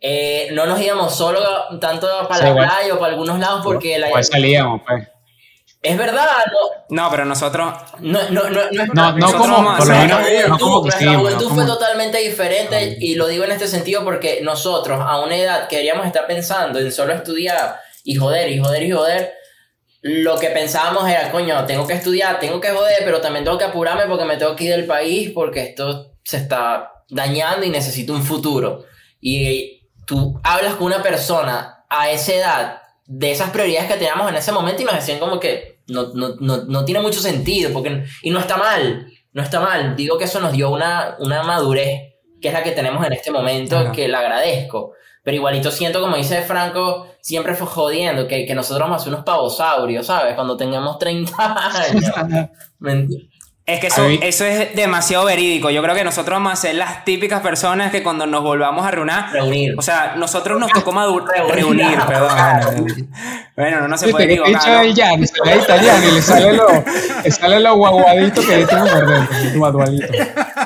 Eh, 0.00 0.48
no 0.52 0.66
nos 0.66 0.80
íbamos 0.80 1.16
solo 1.16 1.40
tanto 1.80 2.06
para 2.28 2.40
Sí, 2.40 2.44
la 2.44 2.54
playa 2.54 2.94
o 2.94 2.98
para 2.98 3.12
algunos 3.12 3.38
lados 3.40 3.62
porque 3.64 3.98
la, 3.98 4.10
Pues 4.10 4.28
salíamos, 4.28 4.82
pues. 4.86 5.08
Es 5.84 5.98
verdad, 5.98 6.26
no, 6.50 7.02
No, 7.02 7.10
pero 7.10 7.26
nosotros. 7.26 7.74
no, 8.00 8.30
no, 8.30 8.48
no, 8.48 8.70
no, 8.72 8.86
No, 8.94 9.12
no 9.12 9.18
Nosotros 9.18 9.46
como, 9.48 9.76
por 9.76 9.86
lo 9.86 9.94
menos, 9.94 10.20
no 10.48 10.56
juventud, 10.56 10.58
como 10.58 10.80
nuestra 10.80 11.48
fue 11.50 11.66
totalmente 11.66 12.18
diferente 12.18 12.96
y 12.98 13.16
lo 13.16 13.26
digo 13.26 13.44
en 13.44 13.52
este 13.52 13.68
sentido 13.68 14.02
porque 14.02 14.40
nosotros 14.42 14.98
a 14.98 15.20
una 15.20 15.36
edad 15.36 15.68
queríamos 15.68 16.06
estar 16.06 16.26
pensando 16.26 16.78
en 16.78 16.90
solo 16.90 17.12
estudiar 17.12 17.80
y 18.02 18.14
joder 18.14 18.50
y 18.50 18.58
joder 18.58 18.82
y 18.82 18.90
joder, 18.92 19.34
lo 20.00 20.38
que 20.38 20.48
pensábamos 20.48 21.06
era, 21.06 21.30
coño, 21.30 21.66
tengo 21.66 21.86
que 21.86 21.94
estudiar, 21.94 22.40
tengo 22.40 22.62
que 22.62 22.70
joder, 22.70 23.02
pero 23.04 23.20
también 23.20 23.44
tengo 23.44 23.58
que 23.58 23.64
apurarme 23.64 24.06
porque 24.06 24.24
me 24.24 24.38
tengo 24.38 24.56
que 24.56 24.64
ir 24.64 24.70
del 24.70 24.86
país 24.86 25.32
porque 25.34 25.60
esto 25.60 26.12
se 26.22 26.38
está 26.38 26.92
dañando 27.10 27.66
y 27.66 27.70
necesito 27.70 28.14
un 28.14 28.22
futuro. 28.22 28.86
Y 29.20 29.86
tú 30.06 30.40
hablas 30.42 30.76
con 30.76 30.86
una 30.86 31.02
persona 31.02 31.84
a 31.90 32.10
esa 32.10 32.32
edad 32.32 32.82
de 33.06 33.32
esas 33.32 33.50
prioridades 33.50 33.90
que 33.90 33.98
teníamos 33.98 34.30
en 34.30 34.36
ese 34.36 34.50
momento 34.50 34.80
y 34.80 34.86
nos 34.86 34.94
decían 34.94 35.18
como 35.18 35.38
que 35.38 35.73
no, 35.88 36.12
no, 36.14 36.36
no, 36.40 36.64
no 36.64 36.84
tiene 36.84 37.00
mucho 37.00 37.20
sentido 37.20 37.72
porque, 37.72 38.04
y 38.22 38.30
no 38.30 38.40
está 38.40 38.56
mal, 38.56 39.06
no 39.32 39.42
está 39.42 39.60
mal. 39.60 39.96
Digo 39.96 40.18
que 40.18 40.24
eso 40.24 40.40
nos 40.40 40.52
dio 40.52 40.70
una, 40.70 41.16
una 41.18 41.42
madurez 41.42 42.14
que 42.44 42.48
es 42.48 42.54
la 42.54 42.62
que 42.62 42.72
tenemos 42.72 43.04
en 43.06 43.14
este 43.14 43.30
momento, 43.30 43.78
Ajá. 43.78 43.92
que 43.92 44.06
la 44.06 44.18
agradezco. 44.18 44.92
Pero 45.22 45.36
igualito 45.38 45.70
siento, 45.70 46.02
como 46.02 46.16
dice 46.16 46.42
Franco, 46.42 47.06
siempre 47.22 47.54
fue 47.54 47.66
jodiendo, 47.66 48.28
que, 48.28 48.44
que 48.44 48.54
nosotros 48.54 48.86
vamos 48.86 49.00
a 49.00 49.04
ser 49.04 49.14
unos 49.14 49.24
pavosaurios, 49.24 50.06
¿sabes? 50.06 50.34
Cuando 50.34 50.54
tengamos 50.54 50.98
30 50.98 51.32
años. 51.40 52.04
Es 53.66 53.80
que 53.80 53.86
eso, 53.86 54.04
eso 54.06 54.44
es 54.44 54.76
demasiado 54.76 55.24
verídico. 55.24 55.70
Yo 55.70 55.82
creo 55.82 55.94
que 55.94 56.04
nosotros 56.04 56.36
vamos 56.36 56.52
a 56.52 56.56
ser 56.56 56.74
las 56.74 57.02
típicas 57.06 57.40
personas 57.40 57.90
que 57.90 58.02
cuando 58.02 58.26
nos 58.26 58.42
volvamos 58.42 58.84
a 58.84 58.90
reunir. 58.90 59.14
Reunir. 59.32 59.74
O 59.78 59.80
sea, 59.80 60.16
nosotros 60.16 60.60
nos 60.60 60.70
tocó 60.70 60.92
madurar. 60.92 61.46
Reunir. 61.48 61.86
Reunir, 61.86 61.98
perdón. 62.06 63.10
Bueno, 63.56 63.86
no 63.86 63.96
se 63.96 64.08
puede 64.08 64.24
equivocar. 64.24 64.52
dicho 64.54 64.68
¿no? 64.68 64.80
el 64.80 64.94
Gianni, 64.94 65.26
se 65.26 65.34
ve 65.44 65.56
italiano 65.56 66.08
y 66.08 66.14
le 66.14 66.22
sale 66.22 66.52
lo, 66.54 66.66
le 67.22 67.30
sale 67.30 67.60
lo 67.60 67.74
guaguadito 67.76 68.40
que 68.42 68.56
le 68.56 68.66
tiene 68.66 68.90
por 68.90 69.06
dentro. 69.06 69.36
Guadualito. 69.58 70.06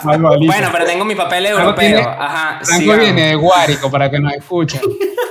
Guadualito. 0.04 0.52
Bueno, 0.52 0.68
pero 0.72 0.84
tengo 0.86 1.04
mi 1.04 1.14
papel 1.14 1.46
europeo. 1.46 1.74
tiene- 1.74 2.00
Ajá. 2.00 2.60
Franco 2.62 2.96
viene 2.96 3.26
de 3.28 3.34
Guárico 3.34 3.90
para 3.90 4.10
que 4.10 4.18
nos 4.18 4.32
escuchen. 4.32 4.80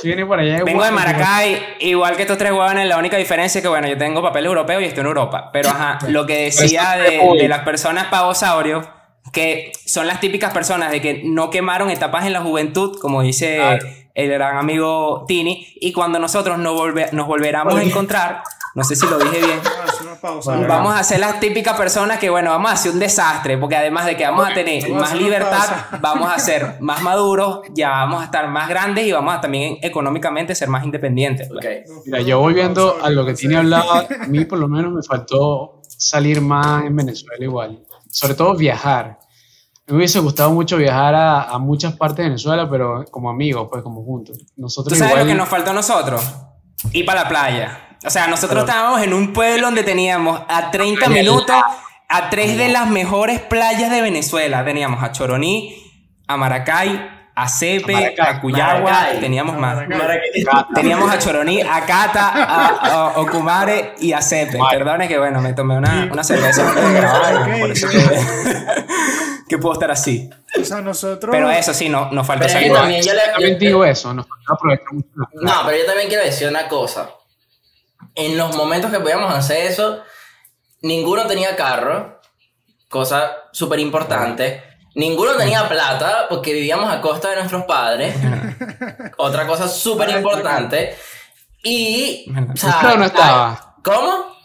Si 0.01 0.07
viene 0.07 0.25
por 0.27 0.39
allá 0.39 0.57
de 0.57 0.63
Vengo 0.63 0.83
de. 0.83 0.91
Maracay, 0.91 1.59
igual 1.79 2.15
que 2.15 2.21
estos 2.21 2.37
tres 2.37 2.51
huevones, 2.51 2.87
la 2.87 2.97
única 2.99 3.17
diferencia 3.17 3.57
es 3.57 3.63
que, 3.63 3.69
bueno, 3.69 3.87
yo 3.87 3.97
tengo 3.97 4.21
papel 4.21 4.45
europeo 4.45 4.79
y 4.79 4.85
estoy 4.85 5.01
en 5.01 5.07
Europa. 5.07 5.49
Pero, 5.51 5.69
ajá, 5.69 5.97
lo 6.09 6.27
que 6.27 6.45
decía 6.45 6.95
de, 6.97 7.47
las 7.47 7.61
personas 7.61 8.05
pavosaurios, 8.05 8.85
que 9.33 9.71
son 9.87 10.05
las 10.05 10.19
típicas 10.19 10.53
personas 10.53 10.91
de 10.91 11.01
que 11.01 11.21
no 11.25 11.49
quemaron 11.49 11.89
etapas 11.89 12.25
en 12.27 12.33
la 12.33 12.41
juventud, 12.41 12.99
como 13.01 13.23
dice 13.23 13.55
Claro. 13.55 13.87
El 14.17 14.29
gran 14.31 14.57
amigo 14.57 15.25
Tini, 15.27 15.67
y 15.79 15.91
cuando 15.93 16.17
nosotros 16.19 16.57
nos, 16.57 16.73
volve- 16.73 17.11
nos 17.11 17.27
volveramos 17.27 17.75
a 17.75 17.83
encontrar, 17.83 18.41
no 18.73 18.83
sé 18.83 18.95
si 18.95 19.05
lo 19.07 19.17
dije 19.19 19.37
bien, 19.45 19.59
a. 19.59 20.41
Bueno, 20.43 20.67
vamos 20.67 20.95
a 20.95 21.03
ser 21.03 21.19
las 21.19 21.39
típicas 21.39 21.77
personas 21.77 22.17
que, 22.17 22.29
bueno, 22.29 22.49
vamos 22.49 22.71
a 22.71 22.73
hacer 22.73 22.91
un 22.91 22.99
desastre, 22.99 23.57
porque 23.57 23.75
además 23.75 24.05
de 24.07 24.17
que 24.17 24.23
vamos 24.25 24.47
a 24.49 24.53
tener 24.53 24.81
Vamos 24.83 24.97
a 24.97 25.01
más 25.01 25.11
una 25.13 25.21
libertad, 25.21 25.57
pausa. 25.67 25.87
vamos 26.01 26.31
a 26.33 26.39
ser 26.39 26.77
más 26.81 27.01
maduros, 27.03 27.59
ya 27.73 27.89
vamos 27.89 28.21
a 28.21 28.25
estar 28.25 28.47
más 28.49 28.67
grandes 28.69 29.05
y 29.05 29.11
vamos 29.11 29.35
a 29.35 29.41
también 29.41 29.77
económicamente 29.81 30.55
ser 30.55 30.67
más 30.69 30.83
independientes. 30.83 31.47
pues. 31.49 31.65
Ok. 31.89 32.05
Mira, 32.07 32.21
yo 32.21 32.39
volviendo 32.39 32.97
a 33.01 33.09
lo 33.11 33.25
que 33.25 33.33
tiene 33.35 33.57
hablado, 33.57 33.91
a 33.93 34.07
mí 34.27 34.45
por 34.45 34.57
lo 34.57 34.67
menos 34.67 34.91
me 34.91 35.03
faltó 35.03 35.81
salir 35.87 36.41
más 36.41 36.85
en 36.85 36.95
Venezuela 36.95 37.43
igual. 37.43 37.79
Sobre 38.09 38.33
todo 38.33 38.55
viajar. 38.55 39.19
Me 39.87 39.95
hubiese 39.95 40.19
gustado 40.19 40.51
mucho 40.51 40.75
viajar 40.77 41.15
a, 41.15 41.43
a 41.43 41.57
muchas 41.59 41.95
partes 41.95 42.17
de 42.17 42.23
Venezuela, 42.23 42.69
pero 42.69 43.05
como 43.09 43.29
amigos, 43.29 43.67
pues 43.71 43.81
como 43.83 44.03
juntos. 44.03 44.37
¿Tú 44.37 44.45
Nosotros 44.57 44.97
sabes 44.97 45.11
igual, 45.13 45.25
lo 45.27 45.31
que 45.33 45.37
nos 45.37 45.47
faltó 45.47 45.71
a 45.71 45.73
nosotros? 45.73 46.21
Ir 46.91 47.05
para 47.05 47.23
la 47.23 47.29
playa. 47.29 47.79
O 48.05 48.09
sea, 48.09 48.27
nosotros 48.27 48.65
estábamos 48.65 49.01
en 49.01 49.13
un 49.13 49.31
pueblo 49.33 49.67
donde 49.67 49.83
teníamos 49.83 50.41
a 50.47 50.71
30 50.71 51.05
Playa 51.05 51.21
minutos 51.21 51.55
a 52.09 52.29
tres 52.29 52.57
de 52.57 52.69
las 52.69 52.87
mejores 52.89 53.39
playas 53.41 53.89
de 53.89 54.01
Venezuela. 54.01 54.63
Teníamos 54.63 55.01
a 55.03 55.11
Choroní, 55.11 55.75
a 56.27 56.37
Maracay, 56.37 57.09
a 57.35 57.47
Cepe, 57.49 57.93
A 57.95 57.99
Maracay. 57.99 58.25
a 58.35 58.41
Cuyagua, 58.41 58.91
Maracay. 58.91 59.19
teníamos 59.19 59.57
más. 59.57 59.77
Teníamos 60.75 61.11
a 61.11 61.17
Choroní, 61.19 61.61
a 61.61 61.81
Cata, 61.85 62.29
a, 62.33 62.67
a 63.15 63.19
Ocumare 63.19 63.95
y 63.99 64.11
a 64.13 64.21
Cepe. 64.21 64.57
Perdone 64.69 65.07
que 65.07 65.17
bueno, 65.17 65.41
me 65.41 65.53
tomé 65.53 65.77
una, 65.77 66.07
una 66.11 66.23
cerveza 66.23 66.67
antes 66.69 66.83
de 66.87 66.93
grabar, 66.93 67.35
Ok. 67.35 67.59
por 67.59 67.71
eso 67.71 67.87
que, 67.89 67.97
que 69.47 69.57
puedo 69.57 69.73
estar 69.73 69.91
así. 69.91 70.29
O 70.59 70.63
sea, 70.63 70.81
nosotros. 70.81 71.31
Pero 71.31 71.49
eso 71.49 71.73
sí, 71.73 71.89
no, 71.89 72.11
nos 72.11 72.25
falta 72.27 72.47
Pero 72.47 72.73
más. 72.73 72.81
también 72.81 73.03
yo 73.03 73.13
le- 73.13 73.31
También 73.31 73.59
digo 73.59 73.85
eso, 73.85 74.13
nos 74.13 74.27
falta 74.27 74.53
aprovechar 74.53 74.93
mucho. 74.93 75.09
No, 75.41 75.53
pero 75.65 75.77
yo 75.77 75.85
también 75.85 76.07
quiero 76.07 76.23
decir 76.23 76.47
una 76.47 76.67
cosa. 76.67 77.09
En 78.15 78.37
los 78.37 78.55
momentos 78.55 78.91
que 78.91 78.99
podíamos 78.99 79.33
hacer 79.33 79.67
eso, 79.71 80.01
ninguno 80.81 81.25
tenía 81.27 81.55
carro, 81.55 82.19
cosa 82.89 83.31
súper 83.51 83.79
importante. 83.79 84.63
Ninguno 84.95 85.35
tenía 85.35 85.67
plata 85.69 86.25
porque 86.27 86.53
vivíamos 86.53 86.91
a 86.91 86.99
costa 87.01 87.29
de 87.29 87.35
nuestros 87.35 87.65
padres. 87.65 88.15
Otra 89.17 89.45
cosa 89.45 89.67
súper 89.67 90.09
importante. 90.09 90.95
Y. 91.63 92.25
o 92.53 92.57
sea, 92.57 92.73
Alfredo 92.73 92.97
no 92.97 93.05
estaba. 93.05 93.75
¿Cómo? 93.83 94.37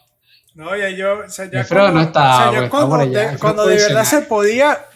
No, 0.54 0.76
ya 0.76 0.90
yo. 0.90 1.20
O 1.20 1.28
sea, 1.30 1.50
ya 1.50 1.60
Alfredo 1.60 1.90
no 1.92 2.02
estaba, 2.02 2.50
o 2.50 2.52
sea, 2.52 2.64
está 2.64 2.70
cuando, 2.70 3.06
de, 3.06 3.38
cuando 3.38 3.66
verdad 3.66 4.04
se 4.04 4.22
podía. 4.22 4.86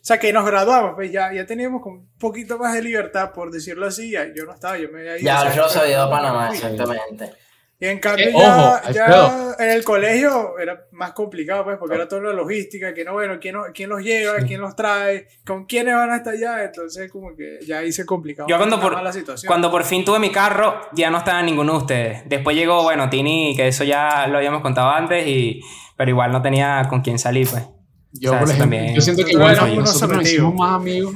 O 0.00 0.04
sea, 0.08 0.18
que 0.18 0.32
nos 0.32 0.46
graduamos, 0.46 0.94
pues 0.94 1.12
ya, 1.12 1.32
ya 1.32 1.44
teníamos 1.44 1.82
un 1.84 2.08
poquito 2.18 2.56
más 2.56 2.72
de 2.72 2.82
libertad, 2.82 3.32
por 3.32 3.50
decirlo 3.50 3.86
así. 3.86 4.12
Ya, 4.12 4.32
yo 4.34 4.44
no 4.44 4.54
estaba, 4.54 4.78
yo 4.78 4.88
me 4.90 5.00
había 5.00 5.18
ido. 5.18 5.26
Ya, 5.26 5.36
o 5.36 5.40
sea, 5.40 5.48
Alfredo 5.48 5.68
se 5.68 5.78
había 5.80 5.92
ido 5.92 6.02
a 6.02 6.10
Panamá, 6.10 6.50
exactamente. 6.52 7.32
Y 7.80 7.86
en 7.86 8.00
cambio, 8.00 8.26
Eh, 8.26 8.32
ya, 8.32 8.56
ojo, 8.56 8.92
ya 8.92 9.54
en 9.64 9.70
el 9.70 9.84
colegio 9.84 10.58
era 10.58 10.86
más 10.90 11.12
complicado, 11.12 11.62
pues, 11.62 11.78
porque 11.78 11.94
era 11.94 12.08
toda 12.08 12.22
la 12.22 12.32
logística, 12.32 12.92
que 12.92 13.04
no, 13.04 13.12
bueno, 13.12 13.38
¿quién, 13.40 13.54
quién 13.72 13.88
los 13.88 14.02
lleva, 14.02 14.38
quién 14.38 14.60
los 14.60 14.74
trae, 14.74 15.28
con 15.46 15.64
quiénes 15.64 15.94
van 15.94 16.10
hasta 16.10 16.30
allá, 16.30 16.64
entonces 16.64 17.10
como 17.10 17.36
que 17.36 17.60
ya 17.64 17.78
ahí 17.78 17.92
se 17.92 18.04
complicaba 18.04 18.48
Yo 18.48 18.56
cuando 18.56 18.80
por, 18.80 19.00
la 19.00 19.12
situación. 19.12 19.46
cuando 19.46 19.70
por 19.70 19.84
fin 19.84 20.04
tuve 20.04 20.18
mi 20.18 20.32
carro, 20.32 20.80
ya 20.92 21.08
no 21.10 21.18
estaba 21.18 21.40
ninguno 21.42 21.74
de 21.74 21.78
ustedes. 21.78 22.22
Después 22.28 22.56
llegó, 22.56 22.82
bueno, 22.82 23.08
Tini, 23.10 23.54
que 23.54 23.68
eso 23.68 23.84
ya 23.84 24.26
lo 24.26 24.38
habíamos 24.38 24.60
contado 24.62 24.90
antes, 24.90 25.24
y, 25.28 25.60
pero 25.96 26.10
igual 26.10 26.32
no 26.32 26.42
tenía 26.42 26.84
con 26.88 27.00
quién 27.00 27.20
salir, 27.20 27.48
pues. 27.48 27.64
Yo, 28.12 28.30
O 28.30 28.32
sea, 28.32 28.40
por 28.40 28.48
ejemplo, 28.50 28.76
también- 28.76 28.94
yo 28.94 29.00
siento 29.00 29.24
que 29.24 29.32
Nosotros 29.34 29.56
igual 29.58 29.72
unos 29.78 29.84
nosotros 29.92 30.18
nos 30.18 30.26
hicimos 30.28 30.54
más 30.54 30.72
amigos. 30.74 31.14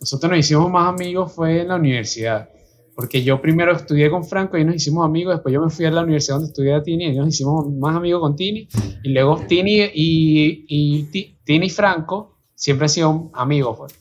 Nosotros 0.00 0.30
nos 0.30 0.38
hicimos 0.40 0.70
más 0.70 0.88
amigos 0.88 1.32
fue 1.32 1.60
en 1.62 1.68
la 1.68 1.76
universidad. 1.76 2.48
Porque 2.94 3.22
yo 3.22 3.40
primero 3.40 3.72
estudié 3.74 4.10
con 4.10 4.24
Franco 4.24 4.58
y 4.58 4.64
nos 4.64 4.74
hicimos 4.76 5.04
amigos. 5.04 5.34
Después 5.34 5.52
yo 5.54 5.62
me 5.62 5.70
fui 5.70 5.86
a 5.86 5.90
la 5.90 6.02
universidad 6.02 6.36
donde 6.36 6.48
estudié 6.48 6.74
a 6.74 6.82
Tini 6.82 7.06
y 7.06 7.16
nos 7.16 7.28
hicimos 7.28 7.66
más 7.72 7.96
amigos 7.96 8.20
con 8.20 8.36
Tini. 8.36 8.68
Y 9.02 9.08
luego 9.10 9.36
Tini 9.48 9.80
y, 9.94 10.64
y 10.68 11.04
Ti- 11.04 11.38
Tini 11.44 11.66
y 11.66 11.70
Franco 11.70 12.36
siempre 12.54 12.84
han 12.84 12.88
sido 12.90 13.30
amigos. 13.34 13.78
Pues. 13.78 13.94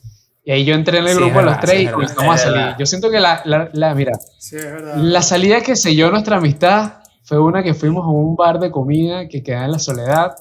Y 0.43 0.51
ahí 0.51 0.65
yo 0.65 0.73
entré 0.75 0.97
en 0.97 1.05
el 1.05 1.11
Sí, 1.13 1.17
grupo 1.17 1.39
de 1.39 1.45
los 1.45 1.59
tres 1.59 1.77
sí, 1.77 1.83
y 1.83 1.87
comenzamos 1.87 2.35
a 2.35 2.37
salir. 2.37 2.75
Yo 2.77 2.85
siento 2.85 3.09
que 3.09 3.19
la, 3.19 3.41
la, 3.45 3.69
la- 3.73 3.95
mira, 3.95 4.11
Sí, 4.39 4.57
la 4.97 5.21
salida 5.21 5.61
que 5.61 5.75
selló 5.75 6.11
nuestra 6.11 6.37
amistad 6.37 6.95
fue 7.23 7.39
una 7.39 7.63
que 7.63 7.73
fuimos 7.73 8.03
a 8.03 8.09
un 8.09 8.35
bar 8.35 8.59
de 8.59 8.71
comida 8.71 9.27
que 9.29 9.41
quedaba 9.41 9.65
en 9.65 9.71
la 9.71 9.79
soledad, 9.79 10.35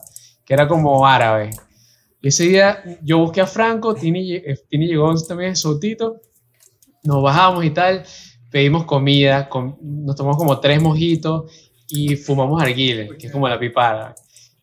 que 0.44 0.54
era 0.54 0.66
como 0.66 1.06
árabe. 1.06 1.50
Y 2.22 2.28
ese 2.28 2.44
día 2.44 2.82
yo 3.02 3.18
busqué 3.18 3.40
a 3.40 3.46
Franco, 3.46 3.94
Tini, 3.94 4.34
eh, 4.34 4.58
Tini 4.68 4.86
llegó 4.86 5.14
también 5.22 5.56
soltito, 5.56 6.20
nos 7.02 7.22
bajamos 7.22 7.64
y 7.64 7.70
tal, 7.70 8.04
pedimos 8.50 8.84
comida, 8.84 9.48
com- 9.48 9.76
nos 9.80 10.16
tomamos 10.16 10.36
como 10.36 10.60
tres 10.60 10.82
mojitos 10.82 11.50
y 11.88 12.16
fumamos 12.16 12.62
arguiles, 12.62 13.10
que 13.18 13.26
es 13.28 13.32
como 13.32 13.48
la 13.48 13.58
pipada. 13.58 14.14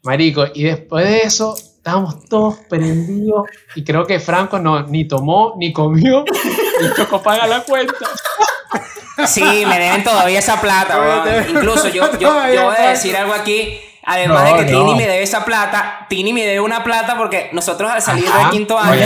Marico, 0.04 0.46
y 0.54 0.64
después 0.64 1.06
de 1.08 1.22
eso 1.22 1.56
estábamos 1.58 2.26
todos 2.26 2.58
prendidos 2.70 3.44
y 3.76 3.84
creo 3.84 4.06
que 4.06 4.20
Franco 4.20 4.60
no, 4.60 4.84
ni 4.88 5.06
tomó 5.06 5.56
ni 5.58 5.74
comió 5.74 6.24
y 6.24 6.96
tocó 6.96 7.22
pagar 7.24 7.50
la 7.50 7.64
cuenta. 7.64 7.94
Sí, 9.26 9.42
me 9.42 9.80
deben 9.80 10.04
todavía 10.04 10.38
esa 10.40 10.62
plata, 10.62 11.44
Incluso 11.50 11.90
yo, 11.90 12.12
yo, 12.20 12.20
yo 12.54 12.66
voy 12.66 12.76
a 12.78 12.90
decir 12.90 13.16
algo 13.18 13.34
aquí. 13.34 13.80
Además 14.10 14.50
No, 14.52 14.58
de 14.58 14.66
que 14.66 14.72
no. 14.72 14.80
Tini 14.86 14.96
me 14.96 15.04
debe 15.06 15.22
esa 15.22 15.44
plata, 15.44 16.06
Tini 16.08 16.32
me 16.32 16.46
debe 16.46 16.62
una 16.62 16.82
plata 16.82 17.18
porque 17.18 17.50
nosotros 17.52 17.92
al 17.92 18.02
salir 18.02 18.26
Ajá. 18.26 18.40
del 18.40 18.50
quinto 18.52 18.80
año 18.80 19.06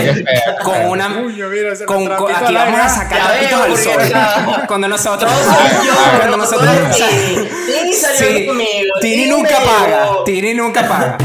con 0.63 0.86
una 0.91 1.10
mira, 1.10 1.74
con, 1.88 2.03
aquí 2.31 2.53
vamos 2.53 2.79
a 2.79 2.88
sacar 2.88 3.17
Ya 3.17 3.27
trapitos 3.50 3.86
veo, 3.86 4.00
al 4.00 4.08
sol. 4.10 4.62
Cuando 4.67 4.88
nosotros 4.88 5.31
yo, 5.86 5.93
cuando 6.20 6.38
nosotros 6.38 6.70
Tini. 6.96 7.93
Salió 7.93 8.17
Sí, 8.39 8.46
conmigo. 8.46 8.70
Tini 9.01 9.25
nunca 9.25 9.60
me 9.60 9.65
paga. 9.65 10.08
Tini 10.24 10.53
nunca 10.53 10.88
paga. 10.88 11.17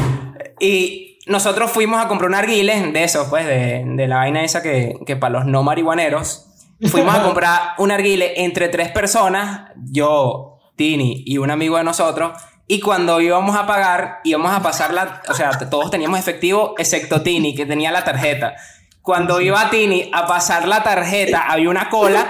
Y 0.58 1.18
nosotros 1.26 1.70
fuimos 1.70 2.02
a 2.02 2.08
comprar 2.08 2.30
un 2.30 2.34
arguile 2.34 2.92
de 2.92 3.04
esos, 3.04 3.28
pues, 3.28 3.44
de, 3.44 3.82
de 3.84 4.08
la 4.08 4.16
vaina 4.16 4.42
esa 4.42 4.62
que, 4.62 4.94
que 5.06 5.16
para 5.16 5.34
los 5.34 5.44
no 5.44 5.62
marihuaneros. 5.62 6.46
Fuimos 6.90 7.14
a 7.14 7.22
comprar 7.22 7.60
un 7.76 7.90
arguile 7.90 8.42
entre 8.42 8.68
tres 8.68 8.90
personas, 8.90 9.70
yo, 9.90 10.58
Tini 10.76 11.24
y 11.26 11.36
un 11.38 11.50
amigo 11.50 11.76
de 11.76 11.84
nosotros. 11.84 12.32
Y 12.68 12.80
cuando 12.80 13.20
íbamos 13.20 13.56
a 13.56 13.66
pagar, 13.66 14.20
íbamos 14.24 14.52
a 14.52 14.60
pasar 14.60 14.92
la. 14.92 15.22
O 15.28 15.34
sea, 15.34 15.50
todos 15.70 15.90
teníamos 15.90 16.18
efectivo, 16.18 16.74
excepto 16.78 17.22
Tini, 17.22 17.54
que 17.54 17.64
tenía 17.64 17.92
la 17.92 18.02
tarjeta. 18.02 18.56
Cuando 19.02 19.40
iba 19.40 19.70
Tini 19.70 20.10
a 20.12 20.26
pasar 20.26 20.66
la 20.66 20.82
tarjeta, 20.82 21.44
había 21.48 21.70
una 21.70 21.88
cola, 21.88 22.28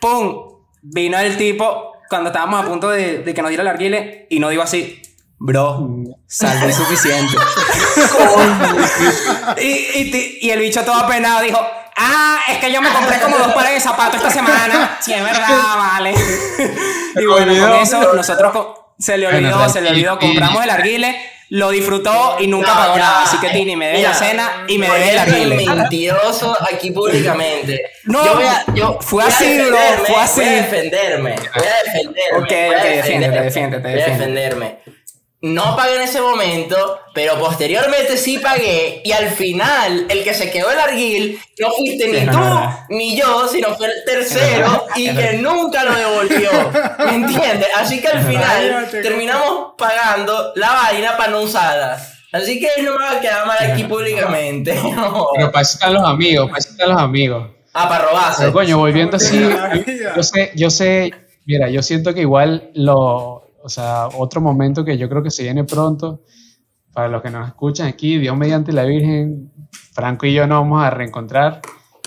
¡pum! 0.00 0.56
Vino 0.82 1.18
el 1.18 1.36
tipo 1.36 1.92
cuando 2.08 2.30
estábamos 2.30 2.64
a 2.64 2.68
punto 2.68 2.88
de, 2.88 3.18
de 3.18 3.34
que 3.34 3.42
nos 3.42 3.48
diera 3.48 3.62
el 3.62 3.68
arguile 3.68 4.26
y 4.28 4.40
nos 4.40 4.50
dijo 4.50 4.62
así: 4.62 5.00
Bro, 5.38 5.88
saldo 6.26 6.66
insuficiente. 6.66 7.36
y, 9.62 9.66
y, 9.66 10.38
y 10.42 10.50
el 10.50 10.60
bicho 10.60 10.82
todo 10.82 10.96
apenado 10.96 11.42
dijo: 11.42 11.60
Ah, 11.96 12.40
es 12.50 12.58
que 12.58 12.72
yo 12.72 12.82
me 12.82 12.92
compré 12.92 13.20
como 13.20 13.38
dos 13.38 13.52
pares 13.54 13.74
de 13.74 13.80
zapatos 13.80 14.16
esta 14.16 14.30
semana. 14.30 14.98
Sí, 15.00 15.12
es 15.12 15.22
verdad, 15.22 15.76
vale. 15.76 16.12
y 17.16 17.26
bueno, 17.26 17.68
con 17.68 17.80
eso 17.80 18.12
nosotros 18.14 18.52
se 18.98 19.16
le 19.18 19.26
olvidó, 19.26 19.56
Bueno, 19.56 19.72
se 19.72 19.80
le 19.80 19.90
olvidó. 19.90 20.18
Compramos 20.18 20.62
el 20.64 20.70
arguile, 20.70 21.16
lo 21.50 21.70
disfrutó 21.70 22.36
y 22.40 22.46
nunca 22.46 22.68
No, 22.74 22.74
pagó 22.80 22.96
ya. 22.96 23.02
nada. 23.02 23.22
Así 23.22 23.38
que 23.38 23.50
Tini 23.50 23.76
me 23.76 23.86
debe 23.88 24.02
la 24.02 24.14
cena 24.14 24.64
y 24.68 24.78
me 24.78 24.88
debe 24.88 25.10
el 25.12 25.18
arguile. 25.18 25.56
mentiroso 25.66 26.56
aquí 26.72 26.90
públicamente. 26.90 27.82
No, 28.04 28.24
yo 28.24 28.34
voy 28.34 28.44
a, 28.44 28.64
yo 28.74 28.98
fue 29.00 29.24
voy 29.24 29.32
así, 29.32 29.58
bro, 29.60 29.78
fue 30.06 30.16
así. 30.16 30.40
Voy 30.40 30.48
a 30.48 30.52
defenderme. 30.56 31.34
Voy 31.54 31.66
a 31.66 31.84
defenderme. 31.84 32.38
Ok, 32.38 32.78
ok, 32.78 32.84
defiéndete, 32.96 33.40
defiéndete, 33.42 33.88
Voy 33.92 34.00
a 34.02 34.06
defenderme. 34.06 34.78
No 35.42 35.76
pagué 35.76 35.96
en 35.96 36.02
ese 36.02 36.20
momento, 36.20 37.00
pero 37.12 37.38
posteriormente 37.38 38.16
sí 38.16 38.38
pagué. 38.38 39.02
Y 39.04 39.12
al 39.12 39.30
final, 39.30 40.06
el 40.08 40.24
que 40.24 40.32
se 40.32 40.50
quedó 40.50 40.70
el 40.70 40.78
arguil 40.78 41.38
no 41.58 41.70
fuiste 41.72 42.08
ni 42.08 42.26
tú 42.26 42.38
ni 42.88 43.16
yo, 43.16 43.46
sino 43.46 43.74
fue 43.76 43.86
el 43.88 44.04
tercero 44.04 44.86
y 44.96 45.14
que 45.14 45.34
nunca 45.34 45.84
lo 45.84 45.94
devolvió. 45.94 46.50
¿Me 47.04 47.14
entiendes? 47.16 47.68
Así 47.76 48.00
que 48.00 48.08
al 48.08 48.24
final 48.24 48.88
terminamos 48.90 49.74
pagando 49.76 50.52
la 50.56 50.72
vaina 50.72 51.16
para 51.16 51.30
no 51.30 51.42
usarla. 51.42 52.02
Así 52.32 52.58
que 52.58 52.82
no 52.82 52.92
me 52.92 53.04
va 53.04 53.12
a 53.12 53.20
quedar 53.20 53.46
mal 53.46 53.58
aquí 53.60 53.84
públicamente. 53.84 54.74
No. 54.96 55.28
Pero 55.34 55.52
para 55.52 55.62
eso 55.62 55.74
están 55.74 55.94
los 55.94 56.04
amigos, 56.04 56.48
para 56.48 56.58
eso 56.58 56.70
están 56.70 56.88
los 56.90 57.00
amigos. 57.00 57.50
Ah, 57.74 57.88
para 57.88 58.06
robarse. 58.06 58.40
Pero 58.40 58.52
coño, 58.52 58.78
volviendo 58.78 59.16
así, 59.16 59.38
yo 60.16 60.22
sé, 60.22 60.52
yo 60.54 60.70
sé, 60.70 61.12
mira, 61.44 61.68
yo 61.68 61.82
siento 61.82 62.14
que 62.14 62.22
igual 62.22 62.70
lo, 62.74 63.45
o 63.66 63.68
sea, 63.68 64.06
otro 64.16 64.40
momento 64.40 64.84
que 64.84 64.96
yo 64.96 65.08
creo 65.08 65.24
que 65.24 65.30
se 65.32 65.42
viene 65.42 65.64
pronto, 65.64 66.22
para 66.92 67.08
los 67.08 67.20
que 67.20 67.30
nos 67.30 67.48
escuchan 67.48 67.88
aquí, 67.88 68.16
Dios 68.16 68.36
mediante 68.36 68.72
la 68.72 68.84
Virgen, 68.84 69.50
Franco 69.92 70.24
y 70.24 70.34
yo 70.34 70.46
nos 70.46 70.60
vamos 70.60 70.84
a 70.84 70.90
reencontrar, 70.90 71.62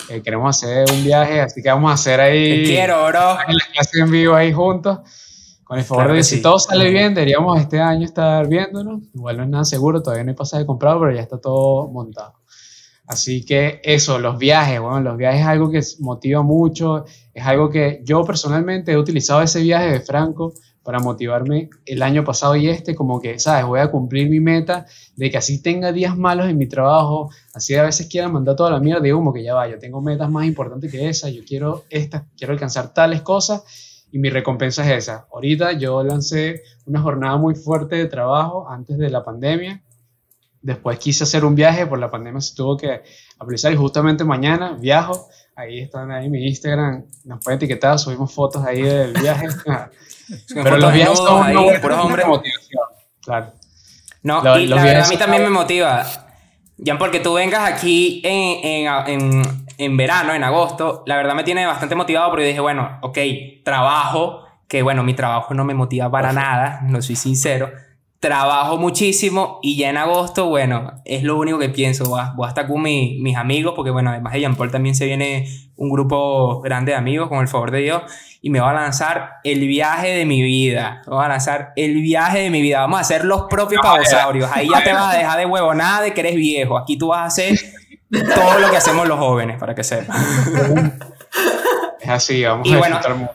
eh, 0.10 0.22
queremos 0.22 0.56
hacer 0.56 0.89
un 0.89 1.04
viaje, 1.04 1.42
así 1.42 1.62
que 1.62 1.68
vamos 1.70 1.92
a 1.92 1.96
hacer 1.96 2.22
ahí 2.22 2.63
Te 2.63 2.63
quiero, 2.63 3.06
bro. 3.08 3.32
en 3.46 3.58
la 3.58 3.66
clase 3.74 4.00
en 4.00 4.10
vivo 4.10 4.36
ahí 4.36 4.54
juntos. 4.54 5.00
Con 5.66 5.78
el 5.78 5.84
favor 5.84 6.06
Claro 6.06 6.16
de 6.16 6.24
si 6.24 6.38
sí. 6.38 6.42
todo 6.42 6.58
sale 6.60 6.89
bien, 6.92 7.13
deberíamos 7.13 7.60
este 7.60 7.82
año 7.82 8.06
estar 8.06 8.48
viéndonos. 8.48 9.01
Igual 9.13 9.36
no 9.36 9.44
es 9.44 9.50
nada 9.50 9.66
seguro, 9.66 10.01
todavía 10.01 10.24
no 10.24 10.30
hay 10.30 10.38
pasaje 10.38 10.66
comprado, 10.66 11.01
pero 11.01 11.13
ya 11.13 11.22
está 11.22 11.39
todo 11.42 11.89
montado. 11.89 12.36
Así 13.06 13.44
que 13.44 13.82
eso, 13.84 14.18
los 14.18 14.38
viajes, 14.38 14.80
bueno, 14.80 15.01
los 15.01 15.18
viajes 15.18 15.42
es 15.42 15.48
algo 15.48 15.70
que 15.70 15.82
motiva 16.00 16.42
mucho, 16.42 17.04
es 17.34 17.46
algo 17.46 17.70
que 17.70 18.01
yo 18.06 18.24
personalmente 18.24 18.94
he 18.94 18.98
utilizado 18.98 19.42
ese 19.42 19.62
viaje 19.62 19.92
de 19.92 20.00
Franco 20.00 20.54
para 20.83 21.00
motivarme 21.00 21.69
el 21.86 22.01
año 22.01 22.24
pasado 22.24 22.55
y 22.55 22.69
este, 22.69 22.95
como 22.95 23.19
que, 23.19 23.38
¿sabes? 23.39 23.65
Voy 23.65 23.79
a 23.79 23.91
cumplir 23.91 24.29
mi 24.29 24.39
meta 24.39 24.86
de 25.15 25.29
que 25.29 25.38
así 25.38 25.62
tenga 25.62 25.91
días 25.91 26.17
malos 26.17 26.48
en 26.48 26.57
mi 26.57 26.67
trabajo, 26.67 27.29
así 27.53 27.75
a 27.75 27.83
veces 27.83 28.07
quiera 28.07 28.29
mandar 28.29 28.55
toda 28.55 28.71
la 28.71 28.79
mierda, 28.79 29.01
digo 29.01 29.19
como 29.19 29.33
que 29.33 29.43
ya 29.43 29.53
va, 29.53 29.67
yo 29.67 29.77
tengo 29.77 30.01
metas 30.01 30.29
más 30.29 30.45
importantes 30.45 30.91
que 30.91 31.09
esa, 31.09 31.29
yo 31.29 31.43
quiero 31.45 31.83
esta, 31.89 32.25
quiero 32.38 32.53
alcanzar 32.53 32.93
tales 32.93 33.21
cosas 33.21 33.63
y 34.12 34.19
mi 34.19 34.29
recompensa 34.29 34.83
es 34.83 35.03
esa. 35.03 35.27
Ahorita 35.31 35.74
yo 35.74 36.03
lancé 36.03 36.63
una 36.86 37.01
jornada 37.01 37.38
muy 37.38 37.55
fuerte 37.55 37.95
de 37.95 38.05
trabajo 38.05 38.67
antes 38.69 38.98
de 38.98 39.09
la 39.09 39.24
pandemia. 39.24 39.83
Después 40.62 41.00
quise 41.00 41.24
hacer 41.24 41.45
un 41.45 41.55
viaje, 41.55 41.86
por 41.86 42.00
la 42.00 42.09
pandemia 42.09 42.41
se 42.41 42.55
tuvo 42.55 42.75
que 42.75 43.01
aplicar 43.38 43.71
y 43.71 43.75
justamente 43.75 44.24
mañana 44.24 44.74
viajo. 44.74 45.29
Ahí 45.60 45.80
están 45.82 46.10
ahí 46.12 46.30
mi 46.30 46.48
Instagram, 46.48 47.04
nos 47.25 47.44
pueden 47.44 47.58
etiquetar, 47.58 48.00
subimos 48.00 48.34
fotos 48.34 48.66
ahí 48.66 48.82
del 48.82 49.12
viaje. 49.13 49.48
Pero 50.54 50.78
los 50.78 50.94
viajes 50.94 51.18
son 51.18 51.44
ahí, 51.44 51.56
una 51.56 51.82
puros 51.82 52.00
hombres. 52.00 52.25
motivación. 52.28 52.84
Claro. 53.22 53.54
No, 54.24 54.42
Lo- 54.44 54.58
y 54.60 54.68
los 54.68 54.78
la 54.78 54.86
verdad 54.86 55.06
a 55.06 55.10
mí 55.10 55.18
también 55.18 55.44
me 55.44 55.50
motiva. 55.50 56.06
Ya 56.78 56.98
porque 56.98 57.20
tú 57.20 57.34
vengas 57.34 57.70
aquí 57.70 58.22
en, 58.24 58.88
en, 58.88 59.08
en, 59.08 59.42
en 59.78 59.98
verano, 59.98 60.34
en 60.34 60.44
agosto, 60.46 61.04
la 61.06 61.18
verdad 61.18 61.36
me 61.36 61.44
tiene 61.44 61.66
bastante 61.66 61.94
motivado 61.96 62.30
porque 62.30 62.46
dije, 62.46 62.62
bueno, 62.62 62.98
ok, 63.01 63.18
trabajo, 63.66 64.46
que 64.70 64.82
bueno, 64.82 65.04
mi 65.04 65.13
trabajo 65.13 65.54
no 65.54 65.66
me 65.66 65.74
motiva 65.74 66.10
para 66.10 66.32
nada, 66.32 66.80
no 66.84 67.01
soy 67.01 67.18
sincero. 67.18 67.70
Trabajo 68.19 68.77
muchísimo 68.77 69.59
y 69.61 69.77
ya 69.77 69.89
en 69.89 69.95
agosto, 69.95 70.47
bueno, 70.47 70.91
es 71.05 71.23
lo 71.23 71.38
único 71.38 71.57
que 71.57 71.69
pienso. 71.69 72.03
Voy 72.03 72.19
a, 72.19 72.33
voy 72.35 72.47
a 72.47 72.49
estar 72.49 72.67
con 72.67 72.81
mi- 72.81 73.17
mis 73.21 73.38
amigos, 73.38 73.73
porque 73.77 73.91
bueno, 73.91 74.09
además 74.09 74.33
de 74.33 74.41
Jean 74.41 74.55
Paul 74.55 74.71
también 74.71 74.93
se 74.93 75.05
viene 75.05 75.47
un 75.77 75.89
grupo 75.89 76.59
grande 76.59 76.91
de 76.91 76.97
amigos, 76.97 77.29
con 77.29 77.39
el 77.39 77.47
favor 77.47 77.71
de 77.71 77.79
Dios, 77.79 78.01
y 78.41 78.49
me 78.49 78.59
va 78.59 78.71
a 78.71 78.73
lanzar 78.73 79.35
el 79.45 79.65
viaje 79.67 80.09
de 80.09 80.25
mi 80.25 80.41
vida. 80.41 81.01
Va 81.09 81.27
a 81.27 81.29
lanzar 81.29 81.71
el 81.77 82.01
viaje 82.01 82.39
de 82.39 82.49
mi 82.49 82.61
vida. 82.61 82.81
Vamos 82.81 82.97
a 82.97 83.01
hacer 83.01 83.23
los 83.23 83.43
propios 83.49 83.81
pavosaurios. 83.81 84.49
Ahí 84.53 84.67
ya 84.69 84.83
te 84.83 84.91
vas 84.91 85.15
a 85.15 85.17
dejar 85.17 85.38
de 85.39 85.45
huevo 85.45 85.73
nada 85.73 86.01
de 86.01 86.13
que 86.13 86.19
eres 86.19 86.35
viejo. 86.35 86.77
Aquí 86.77 86.97
tú 86.97 87.07
vas 87.07 87.19
a 87.21 87.25
hacer 87.25 87.57
todo 88.35 88.59
lo 88.59 88.69
que 88.69 88.75
hacemos 88.75 89.07
los 89.07 89.17
jóvenes, 89.17 89.57
para 89.57 89.73
que 89.73 89.83
sepas. 89.85 90.17
Es 92.01 92.09
así, 92.09 92.43
vamos 92.43 92.67
Y 92.67 92.73
a 92.73 92.77
bueno, 92.79 92.97
disfrutar 92.97 93.17
mucho. 93.17 93.33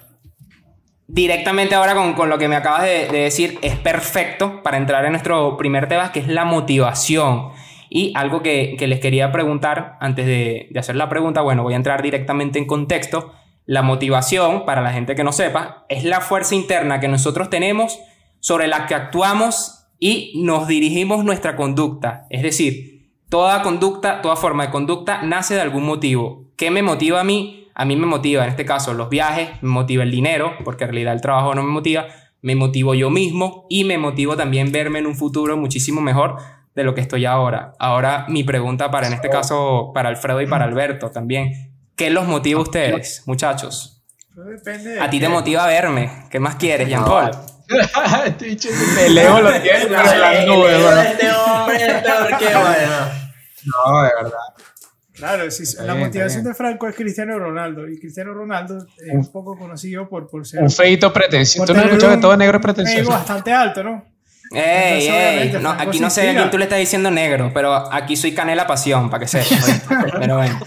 Directamente 1.06 1.75
ahora 1.75 1.94
con, 1.94 2.14
con 2.14 2.30
lo 2.30 2.38
que 2.38 2.49
me 2.49 2.56
acabas 2.56 2.82
de, 2.82 3.08
de 3.08 3.18
decir, 3.18 3.58
es 3.62 3.76
perfecto 3.76 4.62
para 4.62 4.78
entrar 4.78 5.04
en 5.04 5.12
nuestro 5.12 5.56
primer 5.56 5.88
tema, 5.88 6.12
que 6.12 6.20
es 6.20 6.28
la 6.28 6.44
motivación. 6.44 7.50
Y 7.90 8.12
algo 8.16 8.42
que, 8.42 8.76
que 8.78 8.87
les 8.87 9.00
quería 9.00 9.30
preguntar 9.30 9.99
antes 10.00 10.26
de, 10.26 10.68
de 10.70 10.80
hacer 10.80 10.96
la 10.96 11.08
pregunta, 11.08 11.42
bueno, 11.42 11.62
voy 11.62 11.75
a 11.75 11.76
entrar 11.76 12.02
directamente 12.02 12.58
en 12.58 12.66
contexto. 12.66 13.32
La 13.66 13.82
motivación, 13.82 14.64
para 14.64 14.80
la 14.80 14.92
gente 14.92 15.14
que 15.14 15.25
no 15.25 15.32
sepa, 15.32 15.84
es 15.88 16.04
la 16.04 16.20
fuerza 16.20 16.54
interna 16.54 17.00
que 17.00 17.08
nosotros 17.08 17.50
tenemos 17.50 17.99
sobre 18.40 18.66
la 18.66 18.87
que 18.87 18.94
actuamos 18.94 19.87
y 19.99 20.32
nos 20.42 20.68
dirigimos 20.68 21.25
nuestra 21.25 21.56
conducta. 21.56 22.26
Es 22.30 22.42
decir, 22.42 23.11
toda 23.28 23.62
conducta, 23.62 24.20
toda 24.20 24.37
forma 24.37 24.66
de 24.66 24.73
conducta 24.73 25.23
nace 25.23 25.54
de 25.54 25.61
algún 25.61 25.84
motivo. 25.84 26.50
¿Qué 26.56 26.70
me 26.70 26.82
motiva 26.82 27.20
a 27.20 27.25
mí? 27.25 27.63
A 27.75 27.85
mí 27.85 27.97
me 27.97 28.07
motiva, 28.07 28.45
en 28.45 28.50
este 28.50 28.64
caso, 28.64 28.95
los 28.95 29.09
viajes, 29.09 29.50
me 29.62 29.71
motiva 29.71 30.02
el 30.02 30.11
dinero, 30.11 30.54
porque 30.64 30.85
en 30.85 30.90
realidad 30.90 31.14
el 31.14 31.21
trabajo 31.21 31.54
no 31.54 31.62
me 31.62 31.71
motiva, 31.71 32.07
me 32.40 32.54
motivo 32.54 32.95
yo 32.95 33.11
mismo 33.11 33.66
y 33.69 33.85
me 33.85 33.99
motivo 33.99 34.37
también 34.37 34.71
verme 34.71 35.00
en 35.00 35.07
un 35.07 35.16
futuro 35.16 35.57
muchísimo 35.57 36.00
mejor 36.00 36.37
de 36.75 36.85
lo 36.85 36.95
que 36.95 37.00
estoy 37.00 37.25
ahora. 37.25 37.73
Ahora 37.78 38.26
mi 38.28 38.45
pregunta 38.45 38.90
para, 38.90 39.07
en 39.07 39.12
este 39.12 39.31
caso, 39.31 39.90
para 39.95 40.09
Alfredo 40.09 40.40
y 40.40 40.47
para 40.47 40.64
Alberto 40.64 41.11
también. 41.11 41.73
¿Qué 41.97 42.11
los 42.11 42.26
motiva 42.26 42.59
a 42.61 42.62
ustedes, 42.62 43.23
muchachos? 43.26 44.02
Depende 44.35 44.90
de 44.90 45.00
A 45.00 45.09
ti 45.09 45.21
te 45.21 45.28
motiva 45.28 45.66
verme. 45.66 46.26
¿Qué 46.31 46.40
más 46.40 46.57
quieres, 46.57 46.88
Jean 46.88 47.04
Paul? 47.04 47.31
Este 48.26 48.45
bicho 48.45 48.69
de 48.71 49.09
lejos 49.09 49.40
lo 49.43 49.50
tiene, 49.61 49.87
pero 49.87 50.02
las 50.02 50.47
nubes, 50.47 51.07
este 51.07 51.33
hombre 51.33 51.87
es 51.87 52.02
peor 52.02 52.38
que 52.38 52.45
bueno. 52.45 53.25
No, 53.64 54.02
de 54.02 54.11
verdad. 54.23 54.38
Claro, 55.14 55.49
sí, 55.50 55.62
Está 55.62 55.85
la 55.85 55.94
bien, 55.94 56.06
motivación 56.09 56.44
de 56.44 56.54
Franco 56.54 56.88
es 56.88 56.97
Cristiano 56.97 57.38
Ronaldo. 57.38 57.88
Y 57.88 57.99
Cristiano 57.99 58.35
Ronaldo 58.35 58.87
es 58.99 59.14
un 59.14 59.30
poco 59.30 59.56
conocido 59.56 60.09
por, 60.09 60.28
por 60.28 60.47
ser. 60.47 60.62
Un 60.62 60.71
feito 60.71 61.12
pretencioso. 61.12 61.67
¿Tú 61.67 61.73
no 61.73 61.78
has 61.78 61.84
tener 61.84 61.93
escuchado 61.95 62.17
que 62.17 62.21
todo 62.23 62.36
negro 62.36 62.60
es 62.84 63.06
bastante 63.06 63.52
alto, 63.52 63.84
¿no? 63.84 64.04
Ey, 64.52 65.06
Entonces, 65.06 65.54
ey, 65.54 65.62
no, 65.62 65.71
aquí 65.71 66.00
no 66.00 66.10
sé 66.10 66.30
a 66.30 66.34
quién 66.34 66.50
tú 66.50 66.58
le 66.58 66.65
estás 66.65 66.78
diciendo 66.78 67.10
negro, 67.10 67.50
pero 67.54 67.93
aquí 67.93 68.17
soy 68.17 68.34
canela 68.34 68.67
pasión, 68.67 69.08
para 69.08 69.21
que 69.21 69.28
sepas. 69.28 69.82
pero 70.21 70.36
bueno. 70.36 70.60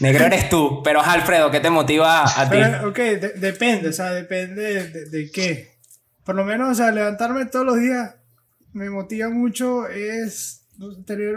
Negro 0.00 0.26
eres 0.26 0.48
tú, 0.48 0.80
pero 0.84 1.00
Alfredo, 1.02 1.50
¿qué 1.50 1.60
te 1.60 1.70
motiva 1.70 2.22
a 2.22 2.44
ti? 2.48 2.56
Pero, 2.56 2.88
ok, 2.88 2.96
de- 2.96 3.32
depende, 3.36 3.88
o 3.88 3.92
sea, 3.92 4.10
depende 4.12 4.90
de, 4.90 5.04
de 5.06 5.30
qué. 5.30 5.72
Por 6.24 6.36
lo 6.36 6.44
menos, 6.44 6.70
o 6.70 6.74
sea, 6.74 6.92
levantarme 6.92 7.46
todos 7.46 7.66
los 7.66 7.78
días 7.78 8.14
me 8.72 8.90
motiva 8.90 9.28
mucho 9.30 9.88
es 9.88 10.62
tener 11.04 11.36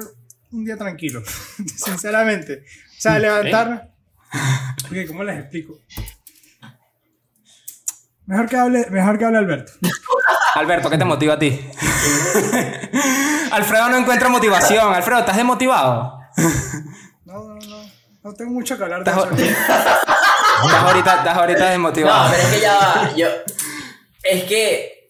un 0.52 0.66
día 0.66 0.78
tranquilo, 0.78 1.22
sinceramente. 1.86 2.64
O 2.98 3.02
sea, 3.02 3.20
levantarme... 3.20 3.82
Ok, 4.86 5.08
¿cómo 5.08 5.24
les 5.24 5.40
explico? 5.40 5.80
Mejor 8.26 8.48
que 8.48 8.56
hable, 8.58 8.86
mejor 8.90 9.18
que 9.18 9.26
hable 9.26 9.38
Alberto. 9.40 9.74
Alberto, 10.56 10.90
¿qué 10.90 10.98
te 10.98 11.06
motiva 11.06 11.34
a 11.34 11.40
ti? 11.40 11.60
Alfredo 13.52 13.90
no 13.90 13.98
encuentra 13.98 14.30
motivación. 14.30 14.94
Alfredo, 14.94 15.20
¿estás 15.20 15.36
desmotivado? 15.36 16.20
No, 17.26 17.44
no, 17.44 17.56
no. 17.56 17.92
No 18.24 18.34
tengo 18.34 18.52
mucho 18.52 18.78
que 18.78 18.84
hablar 18.84 19.04
de 19.04 19.10
Estás, 19.12 19.26
eso. 19.32 19.36
estás 19.36 20.84
ahorita, 20.84 21.16
estás 21.16 21.38
ahorita 21.38 21.70
desmotivado. 21.72 22.26
No, 22.26 22.32
pero 22.32 22.44
es 22.44 22.54
que 22.54 22.62
ya 22.62 22.78
va. 22.78 23.16
Yo, 23.16 23.28
es 24.24 24.44
que 24.44 25.01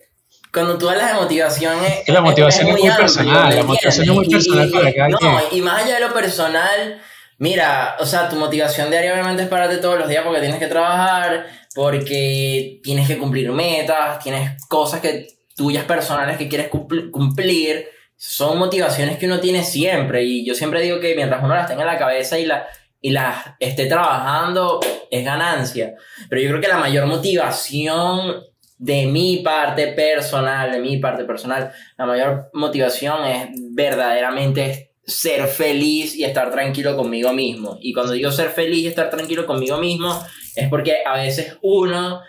cuando 0.54 0.78
tú 0.78 0.90
hablas 0.90 1.14
de 1.14 1.20
motivación 1.20 1.84
es, 1.86 2.06
que 2.06 2.12
la 2.12 2.22
motivación 2.22 2.68
es 2.68 2.74
muy 2.74 2.88
amplio, 2.88 3.06
personal, 3.06 3.50
¿me 3.50 3.56
la 3.56 3.64
motivación 3.64 4.06
es 4.06 4.12
muy 4.16 4.30
personal 4.30 4.70
para 4.72 4.94
cada 4.94 5.10
no, 5.10 5.42
y 5.52 5.62
más 5.62 5.84
allá 5.84 5.96
de 5.96 6.02
lo 6.02 6.14
personal, 6.14 7.02
mira, 7.38 7.96
o 8.00 8.06
sea, 8.06 8.30
tu 8.30 8.36
motivación 8.36 8.90
diaria 8.90 9.14
obviamente 9.14 9.44
es 9.44 9.50
pararte 9.50 9.78
todos 9.78 9.98
los 9.98 10.10
días 10.10 10.24
porque 10.24 10.42
tienes 10.42 10.60
que 10.60 10.68
trabajar, 10.68 11.48
porque 11.74 12.80
tienes 12.84 13.08
que 13.08 13.18
cumplir 13.18 13.52
metas, 13.52 14.20
tienes 14.20 14.62
cosas 14.68 15.00
que 15.00 15.28
tuyas 15.56 15.86
personales 15.86 16.38
que 16.38 16.50
quieres 16.50 16.70
cumpl- 16.70 17.10
cumplir. 17.12 17.88
Son 18.18 18.58
motivaciones 18.58 19.18
que 19.18 19.26
uno 19.26 19.40
tiene 19.40 19.64
siempre 19.64 20.24
y 20.24 20.46
yo 20.46 20.54
siempre 20.54 20.82
digo 20.82 21.00
que 21.00 21.16
mientras 21.16 21.44
uno 21.44 21.56
las 21.56 21.68
tenga 21.68 21.82
en 21.82 21.88
la 21.88 21.98
cabeza 21.98 22.38
y 22.38 22.46
la 22.46 22.68
y 23.04 23.10
las 23.10 23.38
esté 23.60 23.88
trabajando 23.88 24.80
es 25.10 25.26
ganancia. 25.26 25.96
Pero 26.30 26.42
yo 26.42 26.50
creo 26.50 26.62
que 26.62 26.68
la 26.68 26.78
mayor 26.78 27.08
motivación 27.08 28.44
de 28.82 29.06
mi 29.06 29.38
parte 29.38 29.89
personal, 29.89 30.72
de 30.72 30.80
mi 30.80 30.98
parte 30.98 31.24
personal, 31.24 31.72
la 32.00 32.06
mayor 32.08 32.50
motivación 32.54 33.24
es 33.26 33.50
verdaderamente 33.76 34.96
ser 35.06 35.48
feliz 35.48 36.15
y 36.15 36.24
estar 36.24 36.50
tranquilo 36.50 36.98
conmigo 36.98 37.32
mismo. 37.32 37.78
Y 37.80 37.94
cuando 37.94 38.13
digo 38.13 38.32
ser 38.32 38.50
feliz 38.50 38.80
y 38.80 38.88
estar 38.88 39.12
tranquilo 39.12 39.46
conmigo 39.46 39.78
mismo, 39.78 40.20
es 40.56 40.67
porque 40.67 40.96
a 41.06 41.13
veces 41.13 41.60
uno 41.62 42.22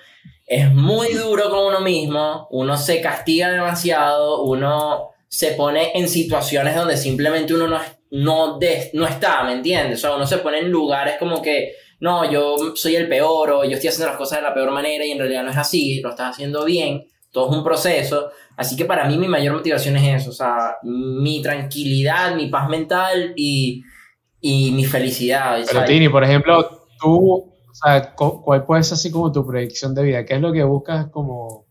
es 0.47 0.71
muy 0.71 1.15
duro 1.15 1.49
con 1.49 1.69
uno 1.69 1.81
mismo, 1.81 2.49
uno 2.51 2.77
se 2.77 3.01
castiga 3.01 3.51
demasiado, 3.51 4.43
uno 4.43 5.09
se 5.29 5.53
pone 5.53 5.93
en 5.95 6.07
situaciones 6.07 6.77
donde 6.77 6.99
simplemente 6.99 7.55
uno 7.55 7.67
no, 7.67 7.81
no, 8.11 8.59
no 8.93 9.07
está, 9.07 9.43
¿me 9.45 9.53
entiendes? 9.55 10.01
O 10.01 10.03
sea, 10.03 10.17
uno 10.17 10.27
se 10.27 10.37
pone 10.37 10.59
en 10.59 10.71
lugares 10.71 11.15
como 11.19 11.41
que, 11.41 11.73
no, 12.03 12.29
yo 12.31 12.57
soy 12.75 12.97
el 12.97 13.09
peor 13.09 13.51
o 13.51 13.65
yo 13.65 13.71
estoy 13.77 13.89
haciendo 13.89 14.09
las 14.09 14.17
cosas 14.17 14.39
de 14.39 14.43
la 14.43 14.53
peor 14.53 14.71
manera 14.73 15.05
y 15.07 15.13
en 15.13 15.19
realidad 15.19 15.45
no 15.45 15.51
es 15.51 15.57
así, 15.57 16.01
lo 16.01 16.11
estás 16.11 16.31
haciendo 16.35 16.65
bien, 16.65 17.07
todo 17.31 17.51
es 17.51 17.57
un 17.57 17.63
proceso. 17.65 18.31
Así 18.57 18.75
que 18.77 18.85
para 18.85 19.07
mí 19.07 19.17
mi 19.17 19.29
mayor 19.29 19.55
motivación 19.55 19.97
es 19.97 20.23
eso, 20.23 20.31
o 20.31 20.35
sea, 20.35 20.77
mi 20.83 21.41
tranquilidad, 21.41 22.35
mi 22.35 22.49
paz 22.49 22.69
mental 22.69 23.33
y, 23.37 23.83
y 24.41 24.73
mi 24.73 24.85
felicidad. 24.85 25.55
Pero 25.65 25.67
¿sabes? 25.81 25.89
Tini, 25.89 26.09
por 26.09 26.25
ejemplo, 26.25 26.87
tú, 27.01 27.55
o 27.71 27.75
sea, 27.75 28.13
cu- 28.15 28.43
¿cuál 28.43 28.65
puede 28.65 28.83
ser 28.83 28.95
así 28.95 29.11
como 29.11 29.31
tu 29.33 29.47
predicción 29.47 29.95
de 29.95 30.03
vida? 30.03 30.25
¿Qué 30.27 30.35
es 30.35 30.41
lo 30.41 30.53
que 30.53 30.65
buscas 30.65 31.07
como 31.11 31.67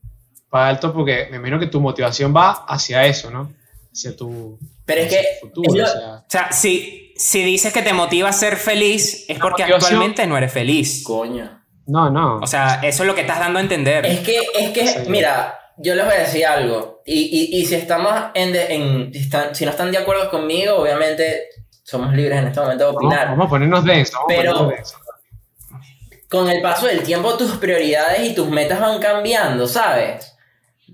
para 0.49 0.69
alto? 0.69 0.93
Porque 0.93 1.27
me 1.29 1.37
imagino 1.37 1.59
que 1.59 1.67
tu 1.67 1.79
motivación 1.81 2.33
va 2.35 2.51
hacia 2.67 3.05
eso, 3.05 3.29
¿no? 3.29 3.51
Hacia 3.91 4.15
tu, 4.15 4.57
Pero 4.85 5.01
es 5.01 5.07
hacia 5.07 5.19
que 5.21 5.27
tu 5.41 5.47
futuro. 5.47 5.69
es 5.73 5.77
lo- 5.77 5.83
o 5.85 5.87
sea, 6.01 6.15
O 6.15 6.23
sea, 6.27 6.51
si, 6.53 7.00
si 7.21 7.43
dices 7.43 7.71
que 7.73 7.81
te 7.81 7.93
motiva 7.93 8.29
a 8.29 8.33
ser 8.33 8.57
feliz, 8.57 9.25
es 9.27 9.37
porque 9.39 9.63
actualmente 9.63 10.25
no 10.27 10.37
eres 10.37 10.51
feliz. 10.51 11.03
Coño. 11.03 11.61
no, 11.87 12.09
no. 12.09 12.37
O 12.37 12.47
sea, 12.47 12.79
eso 12.83 13.03
es 13.03 13.07
lo 13.07 13.15
que 13.15 13.21
estás 13.21 13.39
dando 13.39 13.59
a 13.59 13.61
entender. 13.61 14.05
Es 14.05 14.19
que, 14.21 14.39
es 14.57 14.69
que, 14.71 14.87
Sí. 14.87 14.99
mira, 15.07 15.59
yo 15.77 15.93
les 15.95 16.05
voy 16.05 16.13
a 16.15 16.19
decir 16.19 16.45
algo. 16.45 17.01
Y, 17.05 17.19
y, 17.53 17.59
y 17.61 17.65
si 17.65 17.75
estamos 17.75 18.13
en, 18.33 18.53
de- 18.53 18.73
en- 18.75 19.13
si, 19.13 19.19
están- 19.19 19.53
si 19.55 19.65
no 19.65 19.71
están 19.71 19.91
de 19.91 19.97
acuerdo 19.97 20.29
conmigo, 20.29 20.75
obviamente 20.75 21.43
somos 21.83 22.13
libres 22.13 22.37
en 22.39 22.47
este 22.47 22.59
momento 22.59 22.85
de 22.85 22.95
opinar. 22.95 23.27
vamos 23.29 23.47
a 23.47 23.49
ponernos 23.49 23.83
densos. 23.83 24.13
Vamos 24.15 24.27
Pero- 24.29 24.51
a 24.51 24.53
ponernos 24.53 24.75
densos. 24.77 25.01
Con 26.29 26.49
el 26.49 26.61
paso 26.61 26.85
del 26.87 27.03
tiempo, 27.03 27.35
tus 27.35 27.51
prioridades 27.57 28.21
y 28.21 28.33
tus 28.33 28.47
metas 28.49 28.79
van 28.79 28.99
cambiando, 28.99 29.67
¿sabes? 29.67 30.33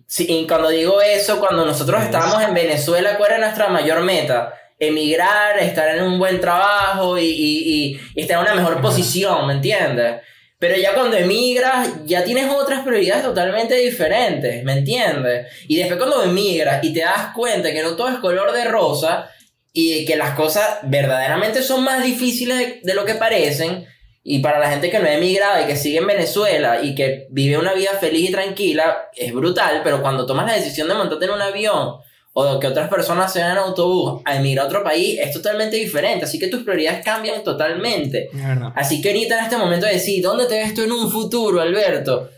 Sí, 0.07 0.25
y 0.27 0.47
cuando 0.47 0.69
digo 0.69 0.99
eso, 1.01 1.39
cuando 1.39 1.63
nosotros 1.65 2.01
estábamos 2.01 2.41
en 2.43 2.53
Venezuela, 2.55 3.17
¿cuál 3.17 3.31
era 3.33 3.39
nuestra 3.41 3.67
mayor 3.67 4.01
meta? 4.01 4.53
Emigrar, 4.79 5.59
estar 5.59 5.95
en 5.95 6.03
un 6.03 6.19
buen 6.19 6.39
trabajo 6.39 7.17
y, 7.17 7.25
y, 7.25 7.99
y 8.15 8.21
estar 8.21 8.37
en 8.37 8.43
una 8.43 8.55
mejor 8.55 8.81
posición, 8.81 9.47
¿me 9.47 9.53
entiendes? 9.53 10.21
Pero 10.59 10.75
ya 10.75 10.95
cuando 10.95 11.17
emigras, 11.17 11.89
ya 12.05 12.23
tienes 12.23 12.49
otras 12.49 12.83
prioridades 12.83 13.23
totalmente 13.23 13.75
diferentes, 13.75 14.63
¿me 14.63 14.73
entiendes? 14.73 15.47
Y 15.67 15.77
después 15.77 15.99
cuando 15.99 16.23
emigras 16.23 16.83
y 16.83 16.93
te 16.93 17.01
das 17.01 17.31
cuenta 17.35 17.71
que 17.71 17.83
no 17.83 17.95
todo 17.95 18.09
es 18.09 18.17
color 18.17 18.51
de 18.51 18.65
rosa 18.65 19.29
y 19.71 20.05
que 20.05 20.15
las 20.15 20.31
cosas 20.31 20.79
verdaderamente 20.83 21.61
son 21.61 21.83
más 21.83 22.03
difíciles 22.03 22.81
de, 22.81 22.93
lo 22.95 23.05
que 23.05 23.13
parecen, 23.13 23.85
y 24.23 24.39
para 24.39 24.57
la 24.57 24.71
gente 24.71 24.89
que 24.89 24.97
no 24.97 25.07
ha 25.07 25.13
emigrado 25.13 25.63
y 25.63 25.67
que 25.67 25.75
sigue 25.75 25.99
en 25.99 26.07
Venezuela 26.07 26.81
y 26.81 26.95
que 26.95 27.27
vive 27.29 27.57
una 27.57 27.73
vida 27.73 27.91
feliz 27.91 28.29
y 28.29 28.31
tranquila, 28.31 29.09
es 29.15 29.31
brutal, 29.31 29.81
pero 29.83 30.01
cuando 30.01 30.25
tomas 30.25 30.47
la 30.47 30.55
decisión 30.55 30.87
de 30.87 30.95
montarte 30.95 31.25
en 31.25 31.31
un 31.31 31.41
avión 31.41 31.97
o 32.39 32.59
que 32.59 32.67
otras 32.67 32.87
personas 32.87 33.33
se 33.33 33.39
vayan 33.39 33.57
en 33.57 33.63
autobús 33.63 34.21
a 34.23 34.35
emigrar 34.35 34.65
a 34.65 34.67
otro 34.67 34.83
país, 34.83 35.17
es 35.19 35.33
totalmente 35.33 35.75
diferente. 35.75 36.25
Así 36.25 36.37
que 36.37 36.49
tus 36.49 36.61
prioridades 36.61 37.03
cambian 37.03 37.43
totalmente. 37.43 38.29
Así 38.75 39.01
que 39.01 39.09
ahorita 39.09 39.39
en 39.39 39.43
este 39.45 39.57
momento 39.57 39.87
de 39.87 39.93
decir, 39.93 40.21
¿dónde 40.21 40.45
te 40.45 40.59
ves 40.59 40.75
tú 40.75 40.83
en 40.83 40.91
un 40.91 41.09
futuro, 41.09 41.59
Alberto? 41.59 42.29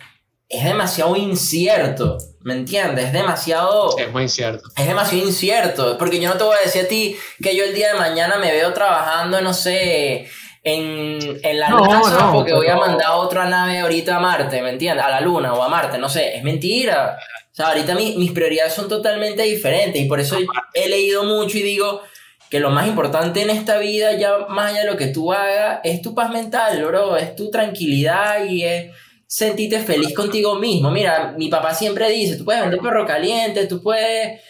Es 0.47 0.63
demasiado 0.63 1.17
incierto. 1.17 2.17
¿Me 2.43 2.53
entiendes? 2.53 3.07
Es 3.07 3.13
demasiado. 3.13 3.97
es 3.97 4.09
muy 4.09 4.23
incierto. 4.23 4.69
Es 4.77 4.87
demasiado 4.87 5.25
incierto. 5.25 5.97
Porque 5.97 6.21
yo 6.21 6.29
no 6.29 6.37
te 6.37 6.45
voy 6.45 6.55
a 6.55 6.63
decir 6.63 6.85
a 6.85 6.87
ti 6.87 7.17
que 7.43 7.53
yo 7.53 7.65
el 7.65 7.75
día 7.75 7.91
de 7.91 7.99
mañana 7.99 8.37
me 8.37 8.53
veo 8.53 8.71
trabajando, 8.71 9.41
no 9.41 9.53
sé, 9.53 10.29
en, 10.63 11.39
en 11.43 11.59
la 11.59 11.71
luna 11.71 12.31
porque 12.31 12.53
voy 12.53 12.67
a 12.67 12.77
mandar 12.77 13.09
otra 13.15 13.49
nave 13.49 13.79
ahorita 13.79 14.15
a 14.15 14.19
Marte, 14.21 14.61
¿me 14.61 14.69
entiendes? 14.69 15.03
A 15.03 15.09
la 15.09 15.19
luna 15.19 15.53
o 15.53 15.61
a 15.61 15.67
Marte, 15.67 15.97
no 15.97 16.07
sé. 16.07 16.37
Es 16.37 16.43
mentira 16.43 17.17
sea, 17.51 17.67
ahorita 17.67 17.95
mis 17.95 18.31
prioridades 18.31 18.73
son 18.73 18.87
totalmente 18.87 19.43
diferentes 19.43 20.01
y 20.01 20.05
por 20.05 20.19
eso 20.19 20.37
he 20.73 20.87
leído 20.87 21.23
mucho 21.23 21.57
y 21.57 21.63
digo 21.63 22.01
que 22.49 22.59
lo 22.59 22.71
más 22.71 22.87
importante 22.87 23.41
en 23.41 23.51
esta 23.51 23.77
vida, 23.77 24.13
ya 24.13 24.47
más 24.49 24.71
allá 24.71 24.81
de 24.81 24.91
lo 24.91 24.97
que 24.97 25.07
tú 25.07 25.31
hagas, 25.31 25.81
es 25.83 26.01
tu 26.01 26.15
paz 26.15 26.31
mental, 26.31 26.83
bro, 26.83 27.15
es 27.15 27.35
tu 27.35 27.51
tranquilidad 27.51 28.45
y 28.45 28.63
es 28.63 28.91
sentirte 29.27 29.79
feliz 29.81 30.15
contigo 30.15 30.55
mismo. 30.55 30.89
Mira, 30.89 31.35
mi 31.37 31.49
papá 31.49 31.75
siempre 31.75 32.09
dice, 32.09 32.37
tú 32.37 32.45
puedes 32.45 32.61
vender 32.61 32.79
perro 32.79 33.05
caliente, 33.05 33.67
tú 33.67 33.83
puedes 33.83 34.41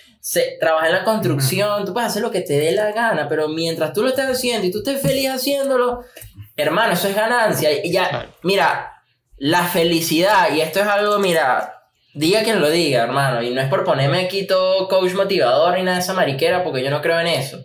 trabajar 0.60 0.90
en 0.90 0.96
la 0.96 1.04
construcción, 1.04 1.86
tú 1.86 1.92
puedes 1.92 2.10
hacer 2.10 2.22
lo 2.22 2.32
que 2.32 2.42
te 2.42 2.58
dé 2.58 2.72
la 2.72 2.92
gana, 2.94 3.28
pero 3.28 3.50
mientras 3.50 3.92
tú 3.92 4.02
lo 4.02 4.10
estés 4.10 4.28
haciendo 4.28 4.66
y 4.66 4.72
tú 4.72 4.78
estés 4.78 5.02
feliz 5.02 5.30
haciéndolo, 5.30 6.06
hermano, 6.56 6.94
eso 6.94 7.10
es 7.10 7.16
ganancia. 7.16 7.86
Y 7.86 7.92
ya, 7.92 8.34
mira, 8.44 9.04
la 9.38 9.64
felicidad, 9.64 10.54
y 10.54 10.62
esto 10.62 10.80
es 10.80 10.88
algo, 10.88 11.20
mira, 11.20 11.79
Diga 12.14 12.44
quien 12.44 12.60
lo 12.60 12.70
diga, 12.70 13.04
hermano. 13.04 13.42
Y 13.44 13.52
no 13.52 13.62
es 13.62 13.68
por 13.68 13.84
ponerme 13.84 14.26
aquí 14.26 14.48
todo 14.48 14.88
coach 14.88 15.14
motivador 15.14 15.78
ni 15.78 15.84
nada 15.84 15.98
de 15.98 16.04
esa 16.04 16.14
mariquera, 16.14 16.64
porque 16.64 16.84
yo 16.84 16.90
no 16.90 17.02
creo 17.02 17.20
en 17.20 17.28
eso. 17.28 17.64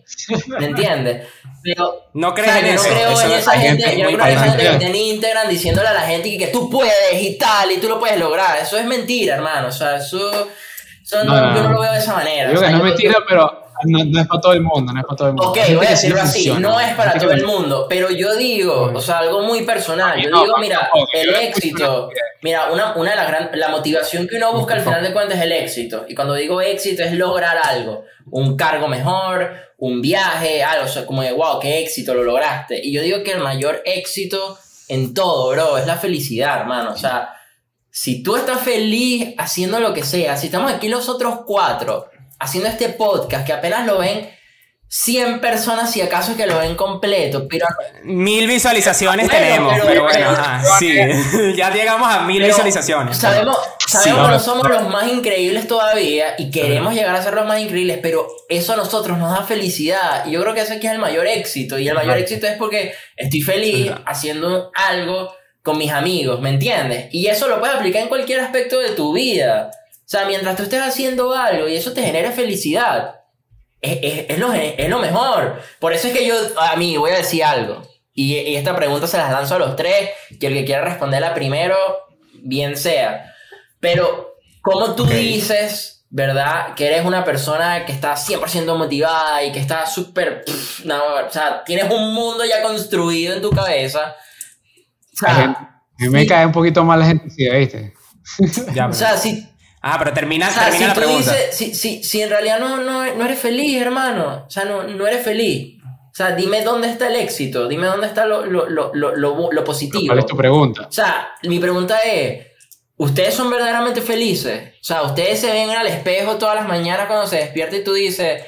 ¿Me 0.58 0.66
entiendes? 0.66 1.26
Pero, 1.62 2.10
no 2.12 2.34
creo 2.34 2.54
en 2.54 2.66
eso. 2.66 2.88
No 2.88 2.94
creo 2.94 3.20
en 3.22 3.30
esa 3.32 3.52
gente, 3.52 3.96
yo 3.98 4.10
no 4.10 4.16
creo 4.16 4.26
en 4.26 4.32
esa 4.34 4.44
gente 4.44 4.62
que 4.62 4.72
está 4.72 4.86
en 4.86 4.94
Instagram 4.94 5.48
diciéndole 5.48 5.88
a 5.88 5.94
la 5.94 6.02
gente 6.02 6.30
que, 6.30 6.38
que, 6.38 6.46
tú 6.48 6.68
puedes 6.68 7.22
y 7.22 7.38
tal, 7.38 7.72
y 7.72 7.78
tú 7.78 7.88
lo 7.88 7.98
puedes 7.98 8.18
lograr. 8.18 8.58
Eso 8.58 8.76
es 8.76 8.84
mentira, 8.84 9.36
hermano. 9.36 9.68
O 9.68 9.72
sea, 9.72 9.96
eso, 9.96 10.48
eso 11.02 11.24
no, 11.24 11.54
yo 11.54 11.62
no 11.62 11.70
lo 11.70 11.80
veo 11.80 11.92
de 11.92 11.98
esa 11.98 12.14
manera. 12.14 12.52
Yo 12.52 12.60
que 12.60 12.68
no 12.68 12.76
es 12.76 12.82
mentira, 12.82 13.16
pero 13.26 13.63
no, 13.86 14.20
es 14.20 14.26
para 14.26 14.40
todo 14.40 14.52
el 14.52 14.60
mundo, 14.60 14.92
no 14.92 15.00
es 15.00 15.06
para 15.06 15.16
todo 15.16 15.28
el 15.28 15.34
mundo. 15.34 15.50
Ok, 15.50 15.58
voy 15.76 15.86
a 15.86 15.90
decirlo 15.90 16.20
así, 16.20 16.50
no 16.58 16.80
es 16.80 16.94
para 16.94 17.18
todo 17.18 17.30
el 17.32 17.44
mundo, 17.44 17.86
pero 17.88 18.10
yo 18.10 18.34
digo, 18.36 18.92
o 18.94 19.00
sea, 19.00 19.18
algo 19.18 19.42
muy 19.42 19.62
personal, 19.62 20.20
yo 20.20 20.28
digo, 20.28 20.58
mira, 20.58 20.90
el 21.12 21.34
éxito, 21.34 22.10
mira, 22.42 22.72
una, 22.72 22.94
una 22.96 23.10
de 23.10 23.16
las 23.16 23.28
grandes, 23.28 23.58
la 23.58 23.68
motivación 23.68 24.26
que 24.26 24.36
uno 24.36 24.52
busca 24.52 24.74
al 24.74 24.82
final 24.82 25.02
de 25.02 25.12
cuentas 25.12 25.38
es 25.38 25.44
el 25.44 25.52
éxito, 25.52 26.04
y 26.08 26.14
cuando 26.14 26.34
digo 26.34 26.60
éxito 26.60 27.02
es 27.02 27.12
lograr 27.12 27.58
algo, 27.58 28.04
un 28.30 28.56
cargo 28.56 28.88
mejor, 28.88 29.52
un 29.78 30.00
viaje, 30.00 30.62
algo, 30.62 30.86
o 30.86 30.88
sea, 30.88 31.06
como 31.06 31.22
de, 31.22 31.32
wow, 31.32 31.58
qué 31.60 31.80
éxito, 31.80 32.14
lo 32.14 32.24
lograste, 32.24 32.80
y 32.82 32.92
yo 32.92 33.02
digo 33.02 33.22
que 33.22 33.32
el 33.32 33.40
mayor 33.40 33.82
éxito 33.84 34.58
en 34.88 35.14
todo, 35.14 35.50
bro, 35.50 35.78
es 35.78 35.86
la 35.86 35.96
felicidad, 35.96 36.60
hermano, 36.60 36.92
o 36.92 36.96
sea, 36.96 37.30
si 37.96 38.24
tú 38.24 38.34
estás 38.34 38.60
feliz 38.60 39.34
haciendo 39.38 39.78
lo 39.78 39.94
que 39.94 40.02
sea, 40.02 40.36
si 40.36 40.46
estamos 40.46 40.72
aquí 40.72 40.88
los 40.88 41.08
otros 41.08 41.42
cuatro, 41.46 42.10
haciendo 42.38 42.68
este 42.68 42.88
podcast 42.90 43.46
que 43.46 43.52
apenas 43.52 43.86
lo 43.86 43.98
ven 43.98 44.28
100 44.96 45.40
personas, 45.40 45.90
si 45.90 46.00
acaso 46.00 46.36
que 46.36 46.46
lo 46.46 46.60
ven 46.60 46.76
completo, 46.76 47.48
pero... 47.48 47.66
Mil 48.04 48.46
visualizaciones 48.46 49.28
tenemos, 49.28 49.74
pero, 49.84 50.04
bueno, 50.04 50.28
sí, 50.78 50.94
ya 51.56 51.74
llegamos 51.74 52.14
a 52.14 52.20
mil 52.20 52.40
visualizaciones. 52.40 53.16
Sabemos, 53.16 53.58
sabemos 53.88 54.26
que 54.26 54.32
no 54.34 54.38
somos 54.38 54.68
los 54.68 54.88
más 54.88 55.10
increíbles 55.10 55.66
todavía 55.66 56.36
y 56.38 56.48
queremos 56.50 56.94
llegar 56.94 57.16
a 57.16 57.22
ser 57.22 57.34
los 57.34 57.44
más 57.44 57.58
increíbles, 57.58 57.98
pero 58.02 58.28
eso 58.48 58.74
a 58.74 58.76
nosotros 58.76 59.18
nos 59.18 59.36
da 59.36 59.42
felicidad. 59.42 60.26
Y 60.26 60.30
yo 60.30 60.42
creo 60.42 60.54
que 60.54 60.60
ese 60.60 60.74
aquí 60.74 60.86
es 60.86 60.92
el 60.92 61.00
mayor 61.00 61.26
éxito 61.26 61.76
y 61.76 61.88
el 61.88 61.94
mayor 61.94 62.18
éxito 62.18 62.46
es 62.46 62.56
porque 62.56 62.94
estoy 63.16 63.40
feliz 63.40 63.90
haciendo 64.06 64.70
algo 64.76 65.34
con 65.64 65.76
mis 65.76 65.90
amigos, 65.90 66.40
¿me 66.40 66.50
entiendes? 66.50 67.06
Y 67.10 67.26
eso 67.26 67.48
lo 67.48 67.58
puedes 67.58 67.74
aplicar 67.74 68.02
en 68.02 68.08
cualquier 68.08 68.38
aspecto 68.40 68.78
de 68.78 68.90
tu 68.90 69.12
vida. 69.12 69.72
Sea, 70.14 70.26
mientras 70.26 70.54
tú 70.54 70.62
estés 70.62 70.80
haciendo 70.80 71.34
algo 71.34 71.66
y 71.66 71.74
eso 71.74 71.92
te 71.92 72.00
genera 72.00 72.30
felicidad, 72.30 73.16
es, 73.80 74.26
es, 74.28 74.38
lo, 74.38 74.52
es 74.52 74.88
lo 74.88 75.00
mejor. 75.00 75.60
Por 75.80 75.92
eso 75.92 76.06
es 76.06 76.16
que 76.16 76.24
yo, 76.24 76.36
a 76.56 76.76
mí, 76.76 76.96
voy 76.96 77.10
a 77.10 77.16
decir 77.16 77.42
algo. 77.42 77.82
Y, 78.12 78.54
esta 78.54 78.76
pregunta 78.76 79.08
se 79.08 79.16
las 79.16 79.32
lanzo 79.32 79.56
a 79.56 79.58
los 79.58 79.74
tres, 79.74 80.10
que 80.38 80.46
el 80.46 80.54
que 80.54 80.64
quiera 80.66 80.84
responderla 80.84 81.34
primero, 81.34 81.74
bien 82.44 82.76
sea. 82.76 83.34
Pero, 83.80 84.36
¿cómo 84.62 84.94
tú 84.94 85.04
dices, 85.04 86.06
verdad, 86.10 86.74
que 86.74 86.86
eres 86.86 87.04
una 87.04 87.24
persona 87.24 87.84
que 87.84 87.90
está 87.90 88.14
100% 88.14 88.78
motivada 88.78 89.42
y 89.42 89.50
que 89.50 89.58
está 89.58 89.84
súper... 89.84 90.44
No, 90.84 91.02
o 91.26 91.32
sea, 91.32 91.64
tienes 91.64 91.92
un 91.92 92.14
mundo 92.14 92.44
ya 92.44 92.62
construido 92.62 93.34
en 93.34 93.42
tu 93.42 93.50
cabeza? 93.50 94.14
O 95.12 95.16
sea, 95.16 95.44
a 95.44 95.76
mí 95.98 96.08
me 96.08 96.24
cae 96.24 96.46
un 96.46 96.52
poquito 96.52 96.84
mal 96.84 97.00
la 97.00 97.06
gente, 97.06 97.34
¿viste? 97.58 97.94
o 98.88 98.92
sea, 98.92 99.16
si 99.16 99.48
Ah, 99.86 99.96
pero 99.98 100.14
termina, 100.14 100.48
termina 100.48 100.88
la 100.88 100.94
pregunta. 100.94 101.34
si, 101.52 101.74
si, 101.74 102.02
si, 102.02 102.22
en 102.22 102.30
realidad 102.30 102.58
no, 102.58 102.78
no, 102.78 103.14
no, 103.14 103.24
eres 103.26 103.38
feliz, 103.38 103.82
hermano, 103.82 104.44
o 104.46 104.50
sea, 104.50 104.64
no, 104.64 104.84
no 104.84 105.06
eres 105.06 105.22
feliz. 105.22 105.78
O 105.84 106.14
sea, 106.16 106.30
dime 106.30 106.62
dónde 106.62 106.88
está 106.88 107.08
el 107.08 107.16
éxito, 107.16 107.68
dime 107.68 107.86
dónde 107.86 108.06
está 108.06 108.24
lo, 108.24 108.46
lo, 108.46 108.66
lo, 108.66 108.94
lo, 108.94 109.52
lo 109.52 109.64
positivo. 109.64 110.06
¿Cuál 110.06 110.20
es 110.20 110.26
tu 110.26 110.38
pregunta? 110.38 110.86
O 110.88 110.92
sea, 110.92 111.34
mi 111.42 111.58
pregunta 111.58 111.98
es, 111.98 112.46
¿ustedes 112.96 113.34
son 113.34 113.50
verdaderamente 113.50 114.00
felices? 114.00 114.72
O 114.80 114.84
sea, 114.84 115.02
¿ustedes 115.02 115.40
se 115.40 115.52
ven 115.52 115.68
al 115.68 115.86
espejo 115.86 116.36
todas 116.36 116.54
las 116.54 116.66
mañanas 116.66 117.06
cuando 117.06 117.26
se 117.26 117.36
despierta 117.36 117.76
y 117.76 117.84
tú 117.84 117.92
dices, 117.92 118.42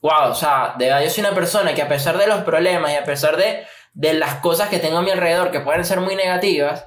wow, 0.00 0.30
o 0.30 0.34
sea, 0.34 0.76
de 0.78 0.84
verdad 0.84 1.02
yo 1.02 1.10
soy 1.10 1.24
una 1.24 1.34
persona 1.34 1.74
que 1.74 1.82
a 1.82 1.88
pesar 1.88 2.18
de 2.18 2.28
los 2.28 2.44
problemas 2.44 2.92
y 2.92 2.94
a 2.94 3.02
pesar 3.04 3.36
de, 3.36 3.64
de 3.94 4.14
las 4.14 4.36
cosas 4.36 4.68
que 4.68 4.78
tengo 4.78 4.98
a 4.98 5.02
mi 5.02 5.10
alrededor 5.10 5.50
que 5.50 5.58
pueden 5.58 5.84
ser 5.84 6.00
muy 6.00 6.14
negativas, 6.14 6.84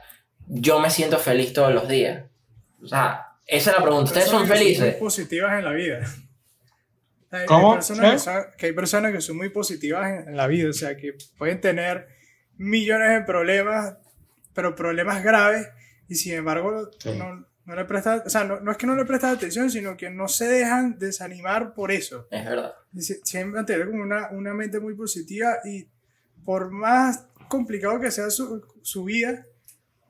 yo 0.48 0.80
me 0.80 0.90
siento 0.90 1.18
feliz 1.18 1.52
todos 1.52 1.74
los 1.74 1.90
días? 1.90 2.24
O 2.82 2.88
sea, 2.88 3.29
esa 3.50 3.72
es 3.72 3.78
la 3.78 3.84
pregunta. 3.84 4.12
¿Ustedes 4.12 4.30
son 4.30 4.48
felices? 4.48 4.92
Muy 4.92 5.00
positivas 5.00 5.58
en 5.58 5.66
la 5.66 5.74
vida. 5.74 6.00
Hay, 7.32 7.46
¿Cómo? 7.46 7.74
personas 7.76 8.28
que, 8.58 8.66
hay 8.66 8.74
personas 8.74 9.12
que 9.12 9.22
son 9.22 9.38
muy 9.38 9.50
positivas 9.50 10.26
en, 10.26 10.36
la 10.36 10.48
vida, 10.48 10.70
o 10.70 10.74
sea, 10.74 10.98
que 10.98 11.16
pueden 11.38 11.62
tener 11.62 12.08
millones 12.58 13.20
de 13.20 13.22
problemas, 13.22 13.98
pero 14.56 14.74
problemas 14.74 15.24
graves, 15.24 15.68
y 16.08 16.16
sin 16.16 16.34
embargo 16.34 16.90
no, 17.06 17.46
no, 17.66 17.76
le 17.76 17.86
prestan, 17.86 18.24
o 18.26 18.30
sea, 18.32 18.46
no, 18.46 18.60
no, 18.62 18.72
es 18.72 18.78
que 18.78 18.88
no 18.88 18.96
le 18.96 19.06
prestan 19.06 19.36
atención, 19.36 19.70
sino 19.70 19.96
que 19.96 20.10
no 20.10 20.28
se 20.28 20.48
dejan 20.48 20.98
desanimar 20.98 21.76
por 21.76 21.92
eso. 21.92 22.28
Es 22.32 22.44
verdad. 22.46 22.74
Siempre 22.98 23.60
han 23.60 23.66
tenido 23.68 23.92
como 23.92 24.02
una, 24.02 24.32
una 24.32 24.56
mente 24.56 24.80
muy 24.80 24.96
positiva 24.96 25.60
y 25.66 25.88
por 26.44 26.72
más 26.72 27.28
complicado 27.48 28.00
que 28.00 28.10
sea 28.10 28.32
su, 28.32 28.66
su 28.82 29.04
vida, 29.04 29.46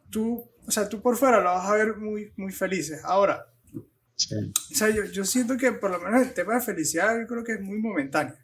tú 0.09 0.49
o 0.69 0.71
sea, 0.71 0.87
tú 0.87 1.01
por 1.01 1.17
fuera 1.17 1.39
lo 1.41 1.45
vas 1.45 1.67
a 1.67 1.73
ver 1.73 1.97
muy, 1.97 2.31
muy 2.37 2.51
felices. 2.51 3.01
Ahora, 3.03 3.47
o 3.73 4.75
sea, 4.75 4.89
yo, 4.89 5.03
yo, 5.05 5.25
siento 5.25 5.57
que 5.57 5.71
por 5.71 5.89
lo 5.89 5.99
menos 5.99 6.21
el 6.21 6.31
tema 6.31 6.53
de 6.53 6.61
felicidad 6.61 7.19
yo 7.19 7.25
creo 7.25 7.43
que 7.43 7.53
es 7.53 7.61
muy 7.61 7.79
momentáneo. 7.79 8.35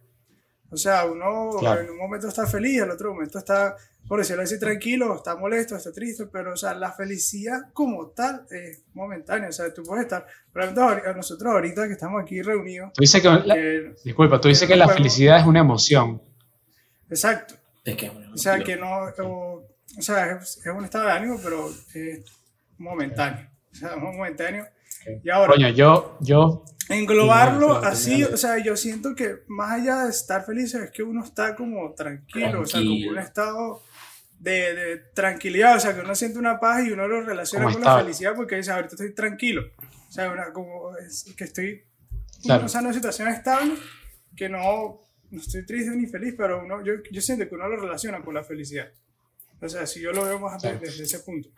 O 0.72 0.76
sea, 0.76 1.06
uno 1.06 1.52
en 1.80 1.88
un 1.92 1.98
momento 1.98 2.28
está 2.28 2.48
feliz, 2.48 2.82
en 2.82 2.90
otro 2.90 3.14
momento 3.14 3.38
está, 3.38 3.76
por 4.08 4.18
decirlo 4.18 4.42
así, 4.42 4.60
tranquilo, 4.60 5.16
está 5.16 5.36
molesto, 5.36 5.76
está 5.76 5.92
triste, 5.92 6.26
pero 6.26 6.54
o 6.54 6.58
sea, 6.58 6.74
la 6.74 6.92
felicidad 6.92 7.72
como 7.74 8.08
tal 8.08 8.48
es 8.50 8.84
momentánea. 8.96 9.50
O 9.50 9.52
sea, 9.52 9.72
tú 9.72 9.84
puedes 9.84 10.06
estar, 10.06 10.26
por 10.52 10.64
ejemplo, 10.64 11.14
nosotros 11.16 11.54
ahorita 11.54 11.86
que 11.86 11.94
estamos 11.94 12.24
aquí 12.24 12.42
reunidos. 12.42 12.92
Tú 12.94 13.02
dices 13.02 13.22
que, 13.22 13.94
disculpa, 14.04 14.42
tú 14.42 14.48
dices 14.48 14.68
que, 14.68 14.76
la 14.76 14.90
felicidad 14.90 15.40
es 15.40 15.46
una 15.46 15.60
emoción. 15.60 16.20
Exacto. 17.08 17.54
Es 17.84 17.96
que 17.96 18.10
O 18.10 18.38
sea, 18.38 18.60
que 18.64 18.76
no, 18.76 19.55
o 19.98 20.02
sea, 20.02 20.40
es, 20.42 20.62
un 20.66 20.86
estado 20.86 21.06
de 21.06 21.12
ánimo, 21.12 21.40
pero 21.44 21.70
es 21.94 22.26
momentáneo. 22.78 23.50
O 23.72 23.76
sea, 23.76 23.96
momentáneo. 23.98 24.68
Y 25.24 25.30
ahora, 25.30 25.54
Coño, 25.54 25.70
yo, 25.70 26.18
yo 26.20 26.66
englobarlo 26.90 27.78
así, 27.78 28.24
o 28.24 28.38
sea, 28.38 28.58
yo 28.58 28.76
siento 28.76 29.16
que 29.16 29.44
más 29.48 29.82
allá 29.82 30.04
de 30.04 30.10
estar 30.10 30.46
feliz 30.46 30.74
es 30.74 30.92
que 30.92 31.04
uno 31.04 31.24
está 31.24 31.56
como 31.56 31.94
tranquilo, 31.94 32.62
o 32.62 32.66
sea, 32.66 32.82
como 32.82 33.10
un 33.10 33.18
estado 33.18 33.84
de, 34.40 34.74
de, 34.74 34.98
tranquilidad, 35.14 35.78
o 35.78 35.80
sea, 35.80 35.94
que 35.94 36.02
uno 36.02 36.16
siente 36.16 36.40
una 36.40 36.60
paz 36.60 36.86
y 36.86 36.92
uno 36.92 37.08
lo 37.08 37.22
relaciona 37.22 37.72
con 37.72 37.82
la 37.82 38.00
felicidad 38.00 38.34
porque 38.36 38.56
dice, 38.56 38.72
ahorita 38.72 38.96
estoy 38.96 39.14
tranquilo, 39.14 39.64
o 40.10 40.12
sea, 40.12 40.32
una, 40.32 40.52
como 40.52 40.96
es, 40.98 41.26
que 41.36 41.44
estoy 41.44 41.84
claro. 42.44 42.66
o 42.66 42.68
sea, 42.68 42.82
en 42.82 42.88
una 42.88 42.96
situación 42.96 43.28
estable 43.28 43.76
que 44.36 44.50
no 44.50 45.06
no 45.32 45.42
estoy 45.42 45.66
triste 45.66 45.96
ni 45.96 46.06
feliz, 46.06 46.36
pero 46.38 46.64
uno, 46.64 46.84
yo, 46.84 46.94
yo 47.12 47.22
siento 47.22 47.48
que 47.48 47.56
uno 47.56 47.68
lo 47.68 47.78
relaciona 47.78 48.22
con 48.22 48.34
la 48.34 48.44
felicidad. 48.44 48.92
O 49.62 49.70
sea, 49.70 49.86
si 49.86 50.02
yo 50.02 50.12
lo 50.12 50.26
veo 50.26 50.40
más 50.40 50.62
desde, 50.62 50.80
desde 50.80 51.04
ese 51.04 51.20
punto. 51.20 51.50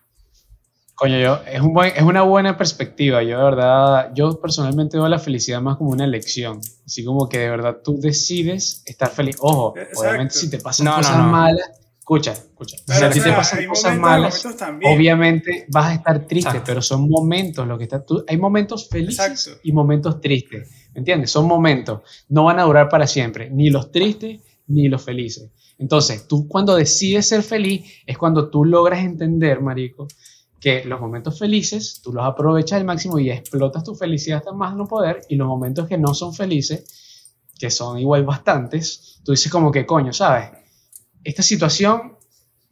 Coño, 0.96 1.20
yo, 1.20 1.40
es, 1.46 1.62
un 1.62 1.76
buen, 1.76 1.94
es 1.96 2.02
una 2.02 2.24
buena 2.24 2.58
perspectiva. 2.58 3.22
Yo, 3.22 3.38
de 3.38 3.44
verdad, 3.44 4.12
yo 4.16 4.42
personalmente 4.42 4.98
veo 4.98 5.08
la 5.08 5.20
felicidad 5.20 5.62
más 5.62 5.78
como 5.78 5.92
una 5.92 6.06
elección. 6.06 6.60
Así 6.88 7.04
como 7.06 7.30
que 7.30 7.38
de 7.38 7.50
verdad 7.52 7.78
tú 7.84 8.00
decides 8.00 8.82
estar 8.84 9.10
feliz. 9.10 9.36
Ojo, 9.40 9.78
Exacto. 9.78 10.00
obviamente 10.02 10.34
si 10.34 10.50
te 10.50 10.58
pasan 10.58 10.86
No, 10.86 10.92
no, 10.94 10.98
cosas 10.98 11.18
no. 11.18 11.24
malas, 11.28 11.70
escucha, 12.00 12.32
escucha. 12.32 12.78
Pero, 12.88 13.00
si 13.00 13.06
a 13.06 13.10
ti 13.12 13.20
te 13.20 13.32
pasan 13.32 13.66
cosas 13.68 13.98
momentos, 13.98 14.46
malas, 14.46 14.82
obviamente 14.86 15.66
vas 15.70 15.86
a 15.86 15.94
estar 15.94 16.20
triste, 16.26 16.50
Exacto. 16.50 16.66
pero 16.66 16.82
son 16.82 17.08
momentos 17.08 17.68
lo 17.68 17.78
que 17.78 17.84
está 17.84 18.04
tú, 18.04 18.26
hay 18.28 18.38
momentos 18.38 18.90
felices 18.90 19.28
Exacto. 19.28 19.62
y 19.64 19.74
momentos 19.74 20.20
tristes, 20.20 20.68
¿me 20.96 21.00
entiendes? 21.00 21.30
Son 21.30 21.46
momentos, 21.46 22.02
no 22.30 22.46
van 22.46 22.60
a 22.60 22.64
durar 22.64 22.90
para 22.90 23.06
siempre, 23.06 23.52
ni 23.52 23.70
los 23.70 23.92
tristes 23.92 24.40
ni 24.68 24.88
los 24.88 25.04
felices. 25.04 25.52
Entonces, 25.80 26.28
tú 26.28 26.48
cuando 26.48 26.76
decides 26.76 27.28
ser 27.28 27.44
feliz 27.44 27.86
es 28.06 28.18
cuando 28.18 28.50
tú 28.50 28.66
logras 28.66 29.00
entender, 29.04 29.62
marico, 29.62 30.08
que 30.60 30.84
los 30.86 31.00
momentos 31.00 31.38
felices 31.38 32.02
tú 32.04 32.12
los 32.12 32.26
aprovechas 32.26 32.80
al 32.80 32.86
máximo 32.86 33.20
y 33.20 33.30
explotas 33.30 33.84
tu 33.84 33.94
felicidad 33.94 34.40
hasta 34.40 34.54
más 34.54 34.76
no 34.76 34.88
poder 34.88 35.22
y 35.30 35.36
los 35.36 35.48
momentos 35.48 35.88
que 35.88 35.98
no 35.98 36.14
son 36.14 36.34
felices, 36.34 37.36
que 37.60 37.70
son 37.70 38.00
igual 38.00 38.26
bastantes, 38.26 39.22
tú 39.24 39.32
dices 39.34 39.52
como 39.52 39.72
que 39.72 39.86
coño, 39.86 40.14
¿sabes? 40.14 40.50
Esta 41.24 41.44
situación 41.44 42.18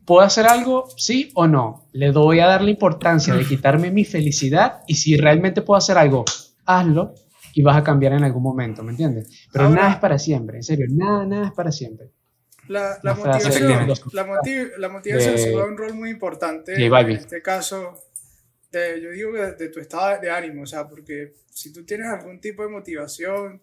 ¿Puedo 0.05 0.21
hacer 0.21 0.45
algo? 0.45 0.85
Sí 0.97 1.31
o 1.33 1.47
no. 1.47 1.87
Le 1.91 2.11
doy 2.11 2.39
a 2.39 2.45
dar 2.45 2.61
la 2.61 2.69
importancia 2.69 3.33
de 3.33 3.45
quitarme 3.47 3.89
mi 3.91 4.05
felicidad 4.05 4.83
y 4.87 4.95
si 4.95 5.17
realmente 5.17 5.63
puedo 5.63 5.77
hacer 5.77 5.97
algo, 5.97 6.23
hazlo 6.65 7.15
y 7.55 7.63
vas 7.63 7.77
a 7.77 7.83
cambiar 7.83 8.13
en 8.13 8.23
algún 8.23 8.43
momento, 8.43 8.83
¿me 8.83 8.91
entiendes? 8.91 9.47
Pero 9.51 9.65
Ahora- 9.65 9.81
nada 9.81 9.93
es 9.93 9.99
para 9.99 10.19
siempre, 10.19 10.57
en 10.57 10.63
serio, 10.63 10.85
nada, 10.89 11.25
nada 11.25 11.47
es 11.47 11.53
para 11.53 11.71
siempre. 11.71 12.11
La, 12.67 12.99
motivación, 13.13 13.87
la, 14.13 14.25
motiv- 14.25 14.71
la 14.77 14.89
motivación 14.89 15.37
se 15.37 15.51
juega 15.51 15.67
un 15.67 15.77
rol 15.77 15.93
muy 15.93 16.09
importante 16.09 16.73
en 17.01 17.17
este 17.17 17.41
caso, 17.41 18.03
de, 18.71 19.01
yo 19.01 19.11
digo 19.11 19.31
que 19.33 19.39
de, 19.39 19.51
de 19.53 19.69
tu 19.69 19.79
estado 19.79 20.19
de 20.19 20.29
ánimo, 20.31 20.63
o 20.63 20.65
sea, 20.65 20.87
porque 20.87 21.35
si 21.49 21.71
tú 21.71 21.85
tienes 21.85 22.07
algún 22.07 22.39
tipo 22.41 22.63
de 22.63 22.69
motivación, 22.69 23.61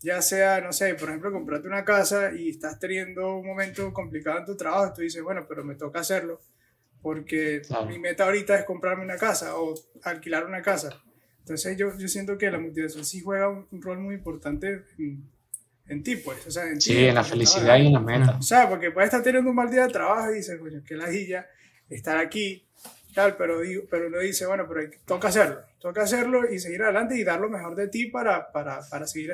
ya 0.00 0.20
sea, 0.20 0.60
no 0.60 0.72
sé, 0.72 0.94
por 0.94 1.08
ejemplo, 1.08 1.30
comprarte 1.32 1.68
una 1.68 1.84
casa 1.84 2.32
y 2.32 2.50
estás 2.50 2.78
teniendo 2.78 3.36
un 3.36 3.46
momento 3.46 3.92
complicado 3.92 4.38
en 4.40 4.44
tu 4.44 4.56
trabajo, 4.56 4.92
tú 4.94 5.02
dices, 5.02 5.22
bueno, 5.22 5.46
pero 5.48 5.62
me 5.64 5.76
toca 5.76 6.00
hacerlo, 6.00 6.40
porque 7.00 7.62
Claro. 7.66 7.86
mi 7.86 7.98
meta 7.98 8.24
ahorita 8.24 8.56
es 8.58 8.64
comprarme 8.64 9.04
una 9.04 9.16
casa 9.16 9.56
o 9.56 9.74
alquilar 10.02 10.44
una 10.46 10.60
casa. 10.62 10.90
Entonces 11.38 11.76
yo, 11.76 11.96
yo 11.96 12.08
siento 12.08 12.36
que 12.38 12.50
la 12.50 12.58
motivación 12.58 13.04
sí 13.04 13.20
juega 13.20 13.48
un, 13.48 13.66
un 13.70 13.82
rol 13.82 13.98
muy 13.98 14.14
importante 14.16 14.84
en, 14.98 15.24
en 15.88 16.02
ti, 16.02 16.16
pues, 16.16 16.46
o 16.46 16.50
sea, 16.50 16.64
en 16.68 16.80
Sí, 16.80 17.06
en 17.06 17.14
la 17.14 17.24
felicidad 17.24 17.76
y 17.78 17.86
en 17.86 17.92
la 17.92 18.00
meta. 18.00 18.36
o 18.38 18.42
sea, 18.42 18.68
porque 18.68 18.90
puedes 18.90 19.08
estar 19.08 19.22
teniendo 19.22 19.50
un 19.50 19.56
mal 19.56 19.70
día 19.70 19.86
de 19.86 19.92
trabajo 19.92 20.32
y 20.32 20.36
dices, 20.36 20.58
coño, 20.58 20.80
qué 20.86 20.94
ladilla 20.96 21.46
estar 21.88 22.16
aquí, 22.18 22.64
tal, 23.14 23.36
pero, 23.36 23.60
digo, 23.60 23.82
pero 23.90 24.06
uno 24.08 24.18
dice, 24.18 24.46
bueno, 24.46 24.64
pero 24.68 24.88
toca 25.06 25.28
hacerlo, 25.28 25.60
toca 25.78 26.02
hacerlo 26.02 26.50
y 26.50 26.58
seguir 26.58 26.82
adelante 26.82 27.16
y 27.16 27.24
dar 27.24 27.40
lo 27.40 27.50
mejor 27.50 27.76
de 27.76 27.88
ti 27.88 28.06
para, 28.06 28.50
para, 28.52 28.80
para 28.88 29.06
seguir 29.06 29.32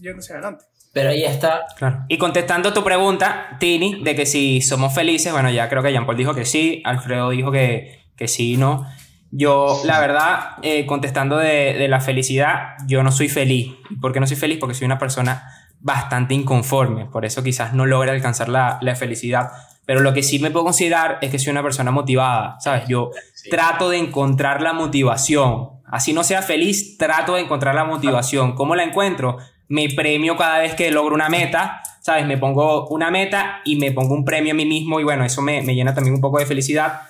yéndose 0.00 0.32
adelante. 0.32 0.64
Pero 0.92 1.10
ahí 1.10 1.24
está. 1.24 1.66
Claro. 1.76 2.04
Y 2.08 2.18
contestando 2.18 2.72
tu 2.72 2.82
pregunta, 2.82 3.56
Tini, 3.60 4.02
de 4.02 4.16
que 4.16 4.26
si 4.26 4.60
somos 4.60 4.92
felices, 4.92 5.32
bueno, 5.32 5.48
ya 5.50 5.68
creo 5.68 5.82
que 5.84 5.92
Jean 5.92 6.04
Paul 6.04 6.16
dijo 6.16 6.34
que 6.34 6.44
sí, 6.44 6.82
Alfredo 6.84 7.30
dijo 7.30 7.52
que, 7.52 8.00
que 8.16 8.26
sí 8.26 8.54
y 8.54 8.56
no. 8.56 8.86
Yo, 9.30 9.80
la 9.84 10.00
verdad, 10.00 10.56
eh, 10.62 10.86
contestando 10.86 11.36
de, 11.36 11.74
de 11.74 11.86
la 11.86 12.00
felicidad, 12.00 12.74
yo 12.88 13.04
no 13.04 13.12
soy 13.12 13.28
feliz. 13.28 13.72
¿Por 14.00 14.12
qué 14.12 14.18
no 14.18 14.26
soy 14.26 14.36
feliz? 14.36 14.58
Porque 14.58 14.74
soy 14.74 14.86
una 14.86 14.98
persona 14.98 15.69
bastante 15.80 16.34
inconforme. 16.34 17.06
Por 17.06 17.24
eso 17.24 17.42
quizás 17.42 17.72
no 17.72 17.86
logre 17.86 18.10
alcanzar 18.10 18.48
la, 18.48 18.78
la 18.80 18.94
felicidad. 18.94 19.50
Pero 19.86 20.00
lo 20.00 20.14
que 20.14 20.22
sí 20.22 20.38
me 20.38 20.50
puedo 20.50 20.66
considerar 20.66 21.18
es 21.20 21.30
que 21.30 21.38
soy 21.38 21.50
una 21.50 21.62
persona 21.62 21.90
motivada, 21.90 22.56
¿sabes? 22.60 22.86
Yo 22.86 23.10
trato 23.50 23.90
de 23.90 23.98
encontrar 23.98 24.62
la 24.62 24.72
motivación. 24.72 25.70
Así 25.86 26.12
no 26.12 26.22
sea 26.22 26.42
feliz, 26.42 26.96
trato 26.96 27.34
de 27.34 27.40
encontrar 27.40 27.74
la 27.74 27.84
motivación. 27.84 28.54
¿Cómo 28.54 28.76
la 28.76 28.84
encuentro? 28.84 29.38
Me 29.66 29.88
premio 29.88 30.36
cada 30.36 30.58
vez 30.58 30.74
que 30.74 30.90
logro 30.92 31.14
una 31.14 31.28
meta, 31.28 31.80
¿sabes? 32.00 32.24
Me 32.26 32.38
pongo 32.38 32.86
una 32.88 33.10
meta 33.10 33.62
y 33.64 33.76
me 33.76 33.90
pongo 33.90 34.14
un 34.14 34.24
premio 34.24 34.52
a 34.52 34.56
mí 34.56 34.64
mismo 34.64 35.00
y 35.00 35.04
bueno, 35.04 35.24
eso 35.24 35.42
me, 35.42 35.62
me 35.62 35.74
llena 35.74 35.92
también 35.94 36.14
un 36.14 36.20
poco 36.20 36.38
de 36.38 36.46
felicidad. 36.46 37.00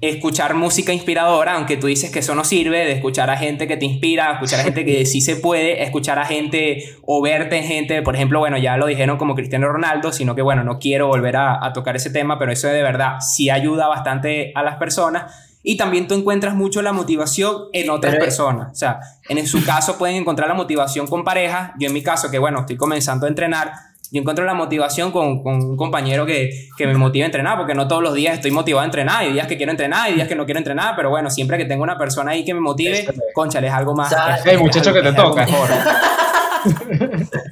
Escuchar 0.00 0.54
música 0.54 0.92
inspiradora, 0.92 1.54
aunque 1.54 1.76
tú 1.76 1.88
dices 1.88 2.12
que 2.12 2.20
eso 2.20 2.34
no 2.36 2.44
sirve, 2.44 2.84
de 2.84 2.92
escuchar 2.92 3.30
a 3.30 3.36
gente 3.36 3.66
que 3.66 3.76
te 3.76 3.84
inspira, 3.84 4.32
escuchar 4.32 4.60
a 4.60 4.62
gente 4.62 4.84
que 4.84 5.04
sí 5.06 5.20
se 5.20 5.34
puede, 5.34 5.82
escuchar 5.82 6.20
a 6.20 6.24
gente 6.24 6.84
o 7.04 7.20
verte 7.20 7.56
en 7.58 7.64
gente, 7.64 8.00
por 8.02 8.14
ejemplo, 8.14 8.38
bueno, 8.38 8.58
ya 8.58 8.76
lo 8.76 8.86
dijeron 8.86 9.18
como 9.18 9.34
Cristiano 9.34 9.66
Ronaldo, 9.68 10.12
sino 10.12 10.36
que 10.36 10.42
bueno, 10.42 10.62
no 10.62 10.78
quiero 10.78 11.08
volver 11.08 11.36
a, 11.36 11.64
a 11.64 11.72
tocar 11.72 11.96
ese 11.96 12.10
tema, 12.10 12.38
pero 12.38 12.52
eso 12.52 12.68
de 12.68 12.80
verdad 12.80 13.18
sí 13.20 13.50
ayuda 13.50 13.88
bastante 13.88 14.52
a 14.54 14.62
las 14.62 14.76
personas. 14.76 15.34
Y 15.64 15.76
también 15.76 16.06
tú 16.06 16.14
encuentras 16.14 16.54
mucho 16.54 16.80
la 16.80 16.92
motivación 16.92 17.64
en 17.72 17.90
otras 17.90 18.12
Pero- 18.14 18.24
personas. 18.24 18.70
O 18.70 18.74
sea, 18.76 19.00
en 19.28 19.44
su 19.46 19.64
caso 19.64 19.98
pueden 19.98 20.14
encontrar 20.16 20.48
la 20.48 20.54
motivación 20.54 21.08
con 21.08 21.24
pareja. 21.24 21.74
Yo 21.80 21.88
en 21.88 21.92
mi 21.92 22.02
caso, 22.02 22.30
que 22.30 22.38
bueno, 22.38 22.60
estoy 22.60 22.76
comenzando 22.76 23.26
a 23.26 23.28
entrenar, 23.28 23.72
yo 24.10 24.20
encuentro 24.20 24.44
la 24.44 24.54
motivación 24.54 25.12
con, 25.12 25.42
con 25.42 25.54
un 25.56 25.76
compañero 25.76 26.24
que, 26.24 26.68
que 26.76 26.86
me 26.86 26.94
motiva 26.94 27.24
a 27.24 27.26
entrenar, 27.26 27.56
porque 27.58 27.74
no 27.74 27.86
todos 27.88 28.02
los 28.02 28.14
días 28.14 28.34
estoy 28.34 28.50
motivado 28.50 28.82
a 28.82 28.84
entrenar. 28.86 29.16
Hay 29.20 29.32
días 29.32 29.46
que 29.46 29.56
quiero 29.56 29.70
entrenar, 29.72 30.06
hay 30.06 30.14
días 30.14 30.28
que 30.28 30.34
no 30.34 30.44
quiero 30.46 30.58
entrenar, 30.58 30.94
pero 30.96 31.10
bueno, 31.10 31.28
siempre 31.30 31.58
que 31.58 31.64
tengo 31.66 31.82
una 31.82 31.98
persona 31.98 32.30
ahí 32.32 32.44
que 32.44 32.54
me 32.54 32.60
motive, 32.60 33.06
conchale, 33.34 33.66
es 33.68 33.72
algo 33.74 33.94
más. 33.94 34.10
¿Sabes? 34.10 34.40
Hey, 34.44 34.56
muchacho 34.56 34.92
que 34.92 35.02
te 35.02 35.12
toca. 35.12 35.44
mejor. 35.44 35.68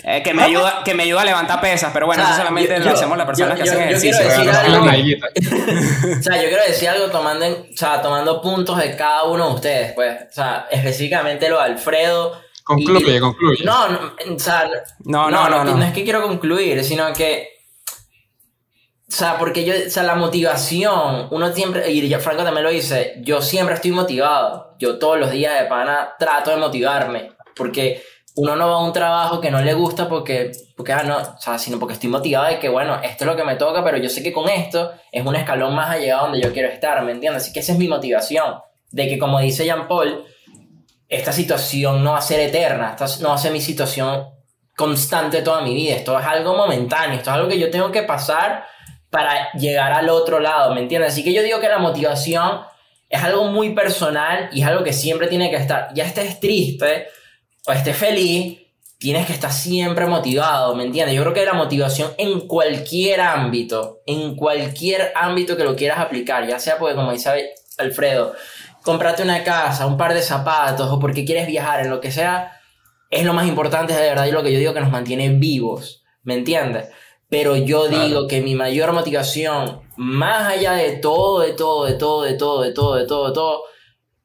Eh, 0.03 0.21
que, 0.23 0.35
me 0.35 0.42
ayuda, 0.42 0.83
que 0.85 0.95
me 0.95 1.05
ayuda 1.05 1.23
a 1.23 1.25
levantar 1.25 1.61
pesas, 1.61 1.90
pero 1.92 2.07
bueno, 2.07 2.23
O 2.23 2.27
sea, 2.27 2.35
eso 2.35 2.42
solamente 2.42 2.77
yo- 2.79 2.85
lo 2.85 2.90
hacemos 2.90 3.16
las 3.16 3.27
personas 3.27 3.57
yo- 3.59 3.62
que 3.64 3.69
yo- 3.71 3.73
hacen 3.73 3.90
yo 3.90 3.99
quiero 4.01 4.85
ejercicio. 4.85 5.27
O 6.19 6.23
sea, 6.23 6.37
yo 6.42 6.49
quiero 6.49 6.62
decir 6.66 6.88
algo 6.88 7.07
tomando, 7.07 7.45
en- 7.45 7.53
o 7.73 7.77
sea, 7.77 8.03
tomando 8.03 8.40
puntos 8.42 8.79
de 8.79 8.97
cada 8.97 9.25
uno 9.25 9.49
de 9.49 9.55
ustedes, 9.55 9.92
pues. 9.92 10.23
O 10.23 10.33
sea, 10.33 10.66
específicamente 10.71 11.49
lo 11.49 11.59
de 11.59 11.64
Alfredo. 11.64 12.33
Concluye, 12.66 13.16
y- 13.16 13.20
concluye. 13.20 13.64
No, 13.64 13.88
no, 13.88 13.98
o 14.35 14.38
sea, 14.38 14.68
No, 15.05 15.31
no, 15.31 15.48
no, 15.48 15.64
no. 15.64 15.85
es 15.85 15.92
que 15.92 16.02
quiero 16.05 16.20
concluir, 16.22 16.83
sino 16.83 17.12
que. 17.12 17.48
O 19.09 19.12
sea, 19.12 19.38
porque 19.38 19.64
yo, 19.64 19.72
o 19.87 19.88
sea, 19.90 20.02
la 20.02 20.16
motivación, 20.16 21.29
uno 21.31 21.52
siempre, 21.52 21.88
y 21.92 22.09
ya 22.09 22.18
Franco 22.18 22.42
también 22.42 22.64
lo 22.64 22.70
dice, 22.70 23.14
yo 23.22 23.40
siempre 23.40 23.76
estoy 23.76 23.92
motivado. 23.92 24.74
Yo 24.81 24.98
todos 24.98 25.16
los 25.18 25.31
días 25.31 25.61
de 25.61 25.66
pana 25.68 26.14
trato 26.18 26.50
de 26.50 26.57
motivarme. 26.57 27.31
Porque 27.55 28.02
uno 28.35 28.57
no 28.57 28.68
va 28.68 28.74
a 28.74 28.85
un 28.85 28.92
trabajo 28.92 29.40
que 29.40 29.50
no 29.52 29.61
le 29.62 29.72
gusta 29.74 30.09
porque, 30.09 30.50
porque 30.76 30.92
ah, 30.92 31.05
no, 31.05 31.18
o 31.18 31.38
sea, 31.40 31.57
sino 31.57 31.79
porque 31.79 31.94
estoy 31.94 32.11
motivado 32.11 32.46
de 32.48 32.59
que, 32.59 32.68
bueno, 32.68 32.96
esto 33.00 33.22
es 33.24 33.26
lo 33.31 33.37
que 33.37 33.44
me 33.44 33.55
toca, 33.55 33.85
pero 33.85 33.96
yo 33.96 34.09
sé 34.11 34.24
que 34.24 34.33
con 34.33 34.48
esto 34.48 34.90
es 35.12 35.24
un 35.24 35.37
escalón 35.37 35.74
más 35.74 35.90
allá 35.90 36.16
donde 36.18 36.40
yo 36.42 36.52
quiero 36.52 36.68
estar, 36.68 37.00
¿me 37.05 37.12
entiendes? 37.12 37.44
Así 37.44 37.52
que 37.52 37.61
esa 37.61 37.72
es 37.72 37.79
mi 37.79 37.87
motivación. 37.87 38.57
De 38.90 39.07
que, 39.09 39.18
como 39.20 39.38
dice 39.38 39.64
Jean 39.64 39.87
Paul, 39.87 40.24
esta 41.09 41.33
situación 41.33 42.03
no 42.03 42.12
va 42.12 42.19
a 42.19 42.23
ser 42.23 42.40
eterna, 42.40 42.97
no 43.21 43.29
va 43.29 43.35
a 43.35 43.38
ser 43.38 43.53
mi 43.53 43.61
situación 43.61 44.29
constante 44.77 45.42
toda 45.42 45.62
mi 45.62 45.75
vida, 45.75 45.95
esto 45.95 46.19
es 46.19 46.27
algo 46.27 46.55
momentáneo, 46.55 47.16
esto 47.16 47.31
es 47.31 47.37
algo 47.37 47.49
que 47.49 47.59
yo 47.59 47.71
tengo 47.71 47.90
que 47.90 48.03
pasar 48.03 48.66
para 49.09 49.53
llegar 49.53 49.92
al 49.92 50.09
otro 50.11 50.40
lado, 50.40 50.75
¿me 50.75 50.81
entiendes? 50.83 51.12
Así 51.12 51.25
que 51.25 51.33
yo 51.33 51.42
digo 51.42 51.61
que 51.61 51.69
la 51.69 51.79
motivación 51.79 52.61
es 53.09 53.23
algo 53.23 53.45
muy 53.45 53.75
personal 53.75 54.51
y 54.53 54.62
es 54.62 54.66
algo 54.66 54.85
que 54.85 54.92
siempre 54.92 55.29
tiene 55.29 55.49
que 55.51 55.57
estar. 55.57 55.88
Ya 55.95 56.05
estés 56.05 56.40
triste 56.40 57.07
o 57.66 57.73
estés 57.73 57.97
feliz, 57.97 58.59
tienes 58.99 59.27
que 59.27 59.33
estar 59.33 59.53
siempre 59.53 60.07
motivado, 60.07 60.75
¿me 60.75 60.85
entiendes? 60.85 61.14
Yo 61.14 61.23
creo 61.23 61.35
que 61.35 61.45
la 61.45 61.53
motivación 61.53 62.12
en 62.19 62.40
cualquier 62.47 63.21
ámbito, 63.21 64.01
en 64.07 64.35
cualquier 64.37 65.12
ámbito 65.14 65.57
que 65.57 65.64
lo 65.64 65.77
quieras 65.77 66.01
aplicar, 66.01 66.47
ya 66.47 66.59
sea 66.59 66.79
porque 66.79 66.97
como 66.97 67.12
dice 67.12 67.55
Alfredo, 67.79 68.35
comprarte 68.87 69.25
una 69.25 69.42
casa, 69.42 69.85
un 69.85 69.96
par 69.96 70.14
de 70.14 70.22
zapatos 70.22 70.88
o 70.90 71.01
porque 71.01 71.25
quieres 71.25 71.49
viajar, 71.49 71.81
en 71.81 71.90
lo 71.90 72.01
que 72.01 72.12
sea, 72.12 72.53
es 73.11 73.25
lo 73.25 73.33
más 73.35 73.49
importante 73.49 73.92
de 73.92 74.01
verdad 74.01 74.27
y 74.27 74.31
lo 74.31 74.44
que 74.44 74.53
yo 74.53 74.61
digo 74.61 74.72
que 74.75 74.81
nos 74.81 74.92
mantiene 74.92 75.29
vivos, 75.31 76.05
¿me 76.22 76.35
entiendes? 76.35 76.88
Pero 77.29 77.57
yo 77.57 77.88
Claro. 77.88 78.05
digo 78.05 78.29
que 78.29 78.40
mi 78.40 78.55
mayor 78.55 78.92
motivación, 78.92 79.81
más 79.96 80.49
allá 80.49 80.75
de 80.75 80.92
todo, 80.99 81.40
de 81.40 81.53
todo, 81.53 81.85
de 81.85 81.94
todo, 81.94 82.22
de 82.22 82.37
todo, 82.37 82.62
de 82.62 82.72
todo, 82.72 82.94
de 82.94 83.07
todo, 83.07 83.27
de 83.27 83.35
todo, 83.35 83.62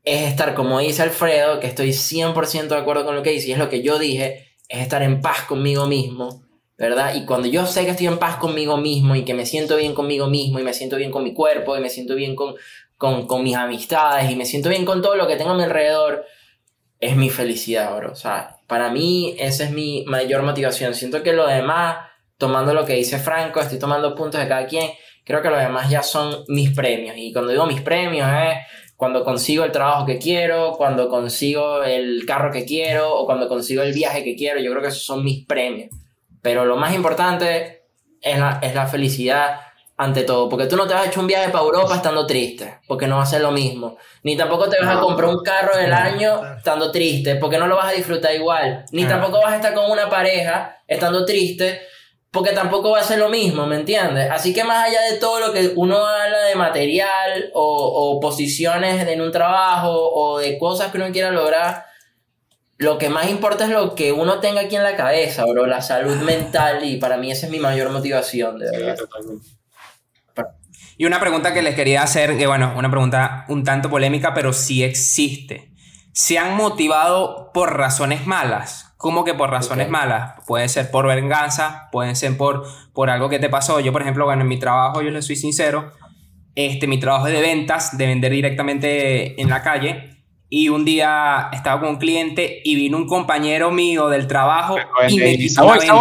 es 0.04 0.30
estar, 0.30 0.54
como 0.54 0.78
dice 0.80 1.02
Alfredo, 1.02 1.60
que 1.60 1.65
estoy 1.67 1.93
100% 1.93 2.76
de 2.76 2.82
acuerdo 2.82 3.04
con 3.04 3.15
lo 3.15 3.24
que 3.24 3.32
dice, 3.32 3.50
y 3.50 3.52
es 3.54 3.58
lo 3.58 3.69
que 3.69 3.82
yo 3.82 3.97
dije, 3.97 4.56
es 4.69 4.82
estar 4.82 5.02
en 5.02 5.21
paz 5.21 5.41
conmigo 5.41 5.88
mismo, 5.88 6.43
¿verdad? 6.82 7.13
Y 7.13 7.26
cuando 7.26 7.48
yo 7.48 7.67
sé 7.67 7.86
que 7.86 7.91
estoy 7.91 8.08
en 8.08 8.17
paz 8.17 8.38
conmigo 8.38 8.76
mismo 8.76 9.15
y 9.15 9.24
que 9.24 9.36
me 9.36 9.46
siento 9.46 9.78
bien 9.78 9.94
conmigo 9.94 10.26
mismo 10.26 10.58
y 10.58 10.63
me 10.63 10.74
siento 10.74 10.96
bien 10.96 11.12
con 11.12 11.24
mi 11.24 11.32
cuerpo 11.32 11.78
y 11.78 11.80
me 11.80 11.91
siento 11.91 12.15
bien 12.15 12.36
con, 12.36 12.56
con, 12.98 13.28
con 13.28 13.44
mis 13.44 13.56
amistades 13.56 14.32
y 14.32 14.36
me 14.36 14.46
siento 14.46 14.70
bien 14.70 14.84
con 14.84 15.00
todo 15.00 15.15
lo 15.15 15.28
que 15.28 15.36
tengo 15.36 15.52
a 15.52 15.56
mi 15.56 15.62
alrededor, 15.62 16.26
es 17.00 17.15
mi 17.15 17.30
felicidad, 17.30 17.96
bro. 17.96 18.12
O 18.12 18.15
sea, 18.15 18.58
para 18.65 18.89
mí 18.89 19.36
esa 19.38 19.65
es 19.65 19.70
mi 19.70 20.04
mayor 20.08 20.41
motivación. 20.41 20.96
Siento 20.96 21.22
que 21.22 21.34
lo 21.34 21.46
demás, 21.46 21.98
tomando 22.39 22.74
lo 22.74 22.84
que 22.84 22.96
dice 22.96 23.20
Franco, 23.20 23.60
estoy 23.60 23.78
tomando 23.78 24.15
puntos 24.15 24.41
de 24.41 24.48
cada 24.48 24.65
quien, 24.65 24.89
creo 25.24 25.44
que 25.44 25.52
lo 25.52 25.58
demás 25.58 25.88
ya 25.88 26.02
son 26.02 26.44
mis 26.48 26.72
premios. 26.72 27.13
Y 27.15 27.32
cuando 27.32 27.52
digo 27.52 27.67
mis 27.67 27.82
premios 27.82 28.28
es 28.28 28.58
cuando 28.96 29.24
consigo 29.24 29.65
el 29.65 29.72
trabajo 29.72 30.08
que 30.08 30.17
quiero, 30.17 30.72
cuando 30.72 31.10
consigo 31.10 31.84
el 31.84 32.26
carro 32.26 32.52
que 32.52 32.65
quiero 32.65 33.13
o 33.13 33.28
cuando 33.28 33.48
consigo 33.48 33.84
el 33.84 33.94
viaje 33.94 34.24
que 34.24 34.36
quiero. 34.36 34.60
Yo 34.60 34.72
creo 34.72 34.82
que 34.82 34.88
esos 34.88 35.06
son 35.06 35.24
mis 35.24 35.46
premios. 35.46 35.91
Pero 36.41 36.65
lo 36.65 36.77
más 36.77 36.93
importante 36.93 37.86
es 38.21 38.39
la, 38.39 38.60
es 38.62 38.73
la 38.75 38.88
felicidad 38.88 39.60
ante 40.01 40.23
todo. 40.23 40.49
Porque 40.49 40.65
tú 40.65 40.75
no 40.75 40.88
te 40.88 40.93
vas 40.93 41.04
a 41.04 41.08
echar 41.08 41.19
un 41.19 41.27
viaje 41.27 41.49
para 41.49 41.63
Europa 41.63 41.95
estando 41.95 42.25
triste, 42.25 42.80
porque 42.88 43.08
no 43.08 43.17
va 43.17 43.23
a 43.23 43.27
ser 43.27 43.41
lo 43.41 43.51
mismo. 43.51 43.97
Ni 44.23 44.36
tampoco 44.36 44.67
te 44.67 44.80
vas 44.80 44.97
a 44.97 44.99
comprar 44.99 45.30
un 45.30 45.43
carro 45.43 45.77
del 45.77 45.93
año 45.93 46.41
estando 46.58 46.91
triste, 46.91 47.36
porque 47.36 47.58
no 47.58 47.67
lo 47.67 47.75
vas 47.75 47.89
a 47.89 47.95
disfrutar 47.95 48.34
igual. 48.34 48.86
Ni 48.91 49.06
tampoco 49.06 49.39
vas 49.41 49.54
a 49.54 49.56
estar 49.58 49.73
con 49.73 49.91
una 49.91 50.10
pareja 50.10 50.77
estando 50.88 51.23
triste, 51.23 51.82
porque 52.32 52.51
tampoco 52.51 52.91
va 52.91 53.01
a 53.01 53.04
ser 53.04 53.19
lo 53.19 53.30
mismo, 53.30 53.65
¿me 53.67 53.75
entiendes? 53.75 54.32
Así 54.32 54.54
que 54.54 54.63
más 54.63 54.88
allá 54.88 55.01
de 55.12 55.17
todo 55.17 55.39
lo 55.39 55.54
que 55.54 55.73
uno 55.75 55.97
habla 55.97 56.45
de 56.45 56.56
material 56.56 57.51
o, 57.54 58.15
o 58.15 58.19
posiciones 58.19 59.06
en 59.06 59.21
un 59.21 59.32
trabajo 59.32 59.91
o 59.91 60.39
de 60.39 60.58
cosas 60.58 60.91
que 60.91 60.97
uno 60.97 61.12
quiera 61.12 61.30
lograr, 61.30 61.86
lo 62.82 62.98
que 62.98 63.10
más 63.10 63.30
importa 63.30 63.65
es 63.65 63.70
lo 63.70 63.94
que 63.94 64.12
uno 64.12 64.39
tenga 64.39 64.62
aquí 64.62 64.76
en 64.76 64.82
la 64.82 64.96
cabeza, 64.96 65.46
bro, 65.46 65.67
la 65.67 65.84
salud 65.84 66.15
mental 66.24 66.84
y 66.84 66.98
para 66.98 67.15
mí 67.17 67.32
esa 67.32 67.46
es 67.46 67.52
mi 67.52 67.60
mayor 67.60 67.91
motivación, 67.91 68.58
de 68.58 68.72
verdad. 68.72 68.98
Y 70.98 71.06
una 71.06 71.20
pregunta 71.20 71.54
que 71.54 71.62
les 71.62 71.76
quería 71.76 72.02
hacer, 72.02 72.38
que 72.38 72.48
bueno, 72.48 72.74
una 72.76 72.89
pregunta 72.89 73.46
un 73.50 73.63
tanto 73.63 73.89
polémica, 73.89 74.34
pero 74.34 74.52
sí 74.52 74.84
existe. 74.84 75.72
¿Se 76.12 76.39
han 76.39 76.56
motivado 76.56 77.52
por 77.54 77.78
razones 77.78 78.26
malas? 78.26 78.94
¿Cómo 78.98 79.24
que 79.24 79.36
por 79.36 79.52
razones 79.52 79.86
Ok. 79.86 79.91
malas? 79.91 80.34
Puede 80.48 80.67
ser 80.67 80.89
por 80.91 81.08
venganza, 81.08 81.88
pueden 81.91 82.15
ser 82.15 82.36
por, 82.36 82.65
por 82.94 83.10
algo 83.12 83.30
que 83.30 83.39
te 83.39 83.50
pasó. 83.50 83.80
Yo, 83.80 83.91
por 83.91 84.02
ejemplo, 84.02 84.26
bueno, 84.26 84.41
en 84.41 84.48
mi 84.48 84.60
trabajo, 84.60 85.02
yo 85.02 85.12
les 85.12 85.26
soy 85.26 85.36
sincero, 85.36 85.91
este, 86.56 86.88
mi 86.88 87.00
trabajo 87.00 87.28
es 87.28 87.34
de 87.34 87.41
ventas, 87.41 87.98
de 87.98 88.08
vender 88.08 88.32
directamente 88.32 89.39
en 89.41 89.50
la 89.50 89.62
calle. 89.63 90.11
Y 90.54 90.68
un 90.68 90.84
día 90.84 91.48
estaba 91.54 91.80
con 91.80 91.92
un 91.92 91.96
cliente 91.96 92.60
y 92.66 92.76
vino 92.76 92.98
un 92.98 93.08
compañero 93.08 93.72
mío 93.72 94.10
del 94.10 94.28
trabajo 94.28 94.76
y 95.08 95.18
me 95.18 95.38
quitó 95.38 95.64
una 95.64 95.78
venta. 95.78 95.94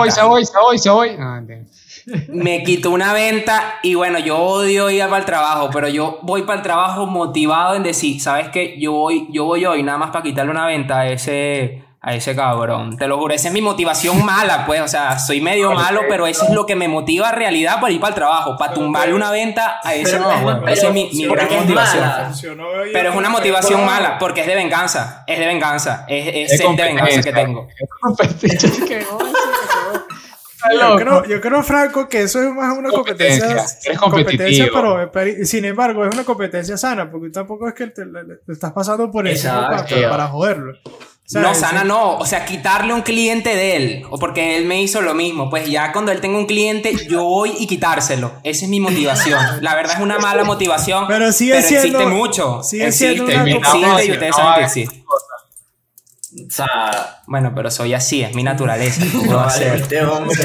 Me 2.29 2.65
quitó 2.65 2.91
una 2.91 3.13
venta 3.13 3.79
y 3.85 3.95
bueno, 3.95 4.19
yo 4.19 4.39
odio 4.39 4.91
ir 4.91 5.05
para 5.05 5.19
el 5.19 5.25
trabajo, 5.25 5.71
pero 5.73 5.87
yo 5.89 6.19
voy 6.23 6.43
para 6.43 6.57
el 6.59 6.63
trabajo 6.65 7.07
motivado 7.07 7.77
en 7.77 7.85
decir, 7.85 8.21
¿sabes 8.21 8.49
qué? 8.49 8.77
Yo 8.81 8.91
voy, 8.93 9.29
yo 9.31 9.45
voy 9.45 9.65
hoy 9.67 9.85
nada 9.85 9.99
más 9.99 10.11
para 10.11 10.25
quitarle 10.25 10.51
una 10.51 10.67
venta 10.67 11.01
a 11.01 11.09
ese, 11.09 11.85
a 12.03 12.15
ese 12.15 12.35
cabrón. 12.35 12.97
Te 12.97 13.07
lo 13.07 13.19
juro, 13.19 13.35
esa 13.35 13.49
es 13.49 13.55
mi 13.55 13.61
motivación 13.61 14.25
mala, 14.25 14.65
pues, 14.65 14.81
o 14.81 14.89
sea, 14.89 15.19
soy 15.19 15.41
medio 15.43 15.73
malo, 15.73 16.01
pero 16.09 16.27
eso 16.27 16.45
es 16.47 16.51
lo 16.51 16.65
que 16.65 16.75
me 16.75 16.89
motiva 16.89 17.29
en 17.29 17.37
realidad 17.37 17.79
para 17.79 17.93
ir 17.93 18.01
para 18.01 18.09
el 18.09 18.15
trabajo, 18.15 18.57
para 18.57 18.73
tumbarle 18.73 19.13
una 19.15 19.31
venta 19.31 19.81
a 19.85 19.95
ese 19.95 20.17
cabrón. 20.31 20.69
Esa 20.73 20.87
es 20.89 20.93
mi, 20.95 21.11
gran 21.35 21.47
es 21.47 21.53
motivación. 21.61 22.03
Pero 22.95 23.11
es 23.11 23.17
una 23.17 23.29
motivación 23.29 23.85
mala, 23.85 24.19
porque 24.19 24.41
es 24.41 24.47
de 24.47 24.55
venganza, 24.55 25.25
es 25.27 25.39
de 25.39 25.47
venganza, 25.47 26.07
es, 26.09 26.53
es 26.53 26.59
de 26.77 26.83
venganza 26.85 27.23
que 27.23 27.33
tengo. 27.33 27.69
Yo 30.73 30.97
creo, 30.97 31.25
yo 31.25 31.41
creo, 31.41 31.63
Franco, 31.63 32.07
que 32.09 32.23
eso 32.23 32.39
es 32.43 32.51
más 32.53 32.77
una 32.77 32.91
competencia. 32.91 33.47
Competencia, 33.47 33.79
eres 33.91 33.99
competencia, 33.99 34.69
competitivo. 34.71 34.75
pero, 34.75 35.11
pero- 35.13 35.45
sin 35.47 35.65
embargo, 35.65 36.05
es 36.05 36.15
una 36.15 36.25
competencia 36.25 36.77
sana, 36.77 37.11
porque 37.11 37.31
tampoco 37.31 37.67
es 37.69 37.73
que 37.75 37.87
te, 37.87 38.05
le- 38.05 38.41
estás 38.47 38.71
pasando 38.73 39.11
por 39.11 39.27
encima 39.27 39.55
para, 39.71 39.87
para 40.11 40.27
joderlo. 40.29 40.73
No, 41.33 41.55
sana 41.55 41.85
no, 41.85 42.17
o 42.19 42.27
sea, 42.27 42.45
quitarle 42.45 42.93
un 42.93 43.03
cliente 43.03 43.55
de 43.55 43.77
él, 43.77 44.03
o 44.11 44.19
porque 44.19 44.57
él 44.57 44.65
me 44.65 44.83
hizo 44.83 45.01
lo 45.01 45.15
mismo, 45.15 45.49
pues 45.49 45.69
ya 45.69 45.93
cuando 45.93 46.11
él 46.11 46.21
tenga 46.21 46.39
un 46.39 46.47
cliente, 46.47 46.93
yo 47.09 47.23
voy 47.25 47.53
y 47.59 47.67
quitárselo, 47.69 48.33
esa 48.43 48.65
es 48.65 48.69
mi 48.71 48.81
motivación, 48.81 49.39
la 49.61 49.75
verdad 49.77 49.95
es 49.97 50.03
una 50.03 50.19
mala 50.19 50.43
motivación, 50.45 51.05
Pero 51.07 51.31
sigue 51.31 51.63
siendo- 51.63 51.99
existe 52.01 52.07
mucho, 52.07 52.63
sigue 52.65 52.91
siendo 52.91 53.25
existe, 53.31 53.57
una 53.57 53.69
existe 53.69 54.07
y 54.07 54.11
ustedes 54.11 54.31
No 54.31 54.37
saben 54.37 54.55
que 54.59 54.65
existe. 54.65 55.05
O 56.33 56.51
sea, 56.51 57.23
Bueno, 57.27 57.53
pero 57.55 57.71
soy 57.73 57.93
así, 57.95 58.23
es 58.23 58.35
mi 58.35 58.43
naturaleza, 58.43 59.03
¿qué 59.03 59.19
puedo 59.19 59.33
no 59.33 59.37
vale, 59.39 59.75
este 59.77 60.03
hombre. 60.05 60.37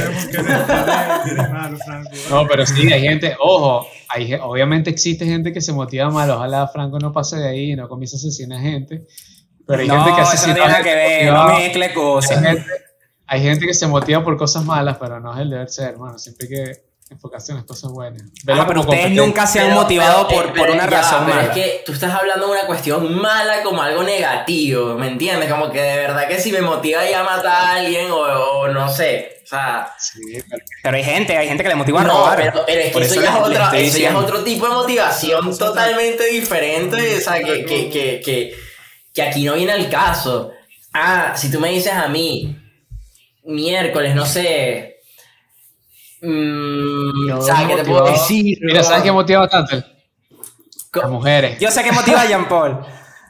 No, 2.30 2.48
pero 2.48 2.66
sí, 2.66 2.92
hay 2.92 3.02
gente, 3.02 3.36
ojo, 3.40 3.88
hay, 4.10 4.34
obviamente 4.36 4.90
existe 4.90 5.26
gente 5.26 5.54
que 5.54 5.62
se 5.62 5.74
motiva 5.74 6.10
mal, 6.10 6.30
ojalá 6.32 6.68
Franco 6.68 7.00
no 7.00 7.12
pase 7.12 7.38
de 7.38 7.50
ahí 7.50 7.72
y 7.72 7.76
no 7.76 7.88
comience 7.88 8.16
a 8.16 8.20
asesinar 8.20 8.62
gente, 8.62 9.06
pero 9.68 9.82
hay 9.82 9.88
No, 9.88 9.96
gente 10.04 10.16
que 10.16 10.22
eso 10.22 10.30
asesina 10.32 10.54
no 10.54 10.56
tiene 10.56 10.72
nada 10.72 10.84
que 10.84 10.96
ver, 10.96 11.34
no 11.34 11.46
mezcle 11.58 11.86
hay, 11.86 11.94
cosas. 11.94 12.42
gente, 12.44 12.66
hay 13.28 13.42
gente 13.42 13.66
que 13.68 13.74
se 13.74 13.88
motiva 13.88 14.24
por 14.24 14.38
cosas 14.38 14.64
malas, 14.64 14.98
pero 15.00 15.20
no 15.20 15.34
es 15.34 15.40
el 15.42 15.50
deber 15.50 15.70
ser, 15.70 15.90
hermano, 15.90 16.18
siempre 16.20 16.48
hay 16.48 16.54
que 16.56 16.86
enfocarse 17.12 17.52
en 17.52 17.58
las 17.60 17.66
cosas 17.68 17.92
buenas. 17.92 18.24
Velo 18.44 18.64
Ah, 18.64 18.66
pero 18.68 18.82
ustedes 18.82 19.12
nunca 19.12 19.46
se 19.46 19.60
han 19.60 19.68
Pero- 19.68 19.82
motivado 19.82 20.28
pero, 20.28 20.42
por, 20.42 20.46
eh, 20.46 20.48
por 20.50 20.62
pero 20.62 20.74
una 20.74 20.90
ya, 20.90 20.90
razón 20.90 21.22
pero 21.26 21.36
mala. 21.38 21.48
es 21.50 21.54
que 21.54 21.84
tú 21.86 21.92
estás 21.94 22.12
hablando 22.12 22.48
de 22.48 22.52
una 22.54 22.66
cuestión 22.66 23.16
mala 23.22 23.62
como 23.62 23.82
algo 23.84 24.02
negativo, 24.04 24.96
¿me 24.96 25.08
entiendes? 25.10 25.50
Como 25.52 25.72
que 25.72 25.82
de 25.82 25.98
verdad 25.98 26.28
que 26.28 26.40
si 26.40 26.52
me 26.52 26.62
motiva 26.62 27.08
ya 27.08 27.22
a 27.22 27.24
matar 27.24 27.46
a 27.46 27.72
alguien 27.74 28.10
o, 28.10 28.18
o 28.18 28.68
no 28.70 28.90
sé, 28.90 29.40
o 29.44 29.48
sea... 29.48 29.88
Sí, 30.00 30.20
pero- 30.50 30.64
Pero 30.82 30.98
hay 30.98 31.04
gente, 31.04 31.38
hay 31.38 31.48
gente 31.48 31.62
que 31.64 31.70
le 31.70 31.76
motiva 31.76 32.02
a 32.02 32.04
No, 32.06 32.10
robar. 32.18 32.38
pero, 32.38 32.64
pero 32.66 32.82
es 32.82 32.92
que 32.92 33.04
eso, 33.04 33.14
eso 33.14 33.22
ya, 33.22 33.30
es 33.30 33.44
otra, 33.44 33.78
eso 33.78 33.98
ya 34.00 34.10
es 34.10 34.16
otro 34.16 34.44
tipo 34.44 34.68
de 34.68 34.74
motivación 34.74 35.58
totalmente 35.60 36.26
diferente, 36.26 37.18
o 37.18 37.22
sea, 37.22 37.36
que, 37.44 37.66
que, 37.66 37.90
que, 37.92 38.22
que, 38.26 38.56
que 39.16 39.22
aquí 39.24 39.46
no 39.46 39.56
viene 39.56 39.72
al 39.72 39.90
caso. 39.90 40.52
Ah, 40.94 41.34
si 41.36 41.50
tú 41.50 41.60
me 41.60 41.70
dices 41.70 41.94
a 41.94 42.10
mí, 42.10 42.56
miércoles, 43.46 44.14
no 44.14 44.26
sé... 44.26 44.98
mm, 46.22 47.42
sea, 47.42 47.66
¿qué 47.68 47.76
te 47.78 47.86
puedo 47.86 48.06
decir? 48.12 48.58
Mira, 48.62 48.84
¿sabes 48.84 49.04
qué 49.04 49.12
motiva 49.12 49.40
bastante? 49.40 49.84
Las 50.94 51.10
mujeres. 51.10 51.60
Yo 51.60 51.72
sé 51.72 51.84
que 51.84 51.92
motiva 51.94 52.22
a 52.22 52.28
Jean 52.28 52.48
Paul. 52.50 52.80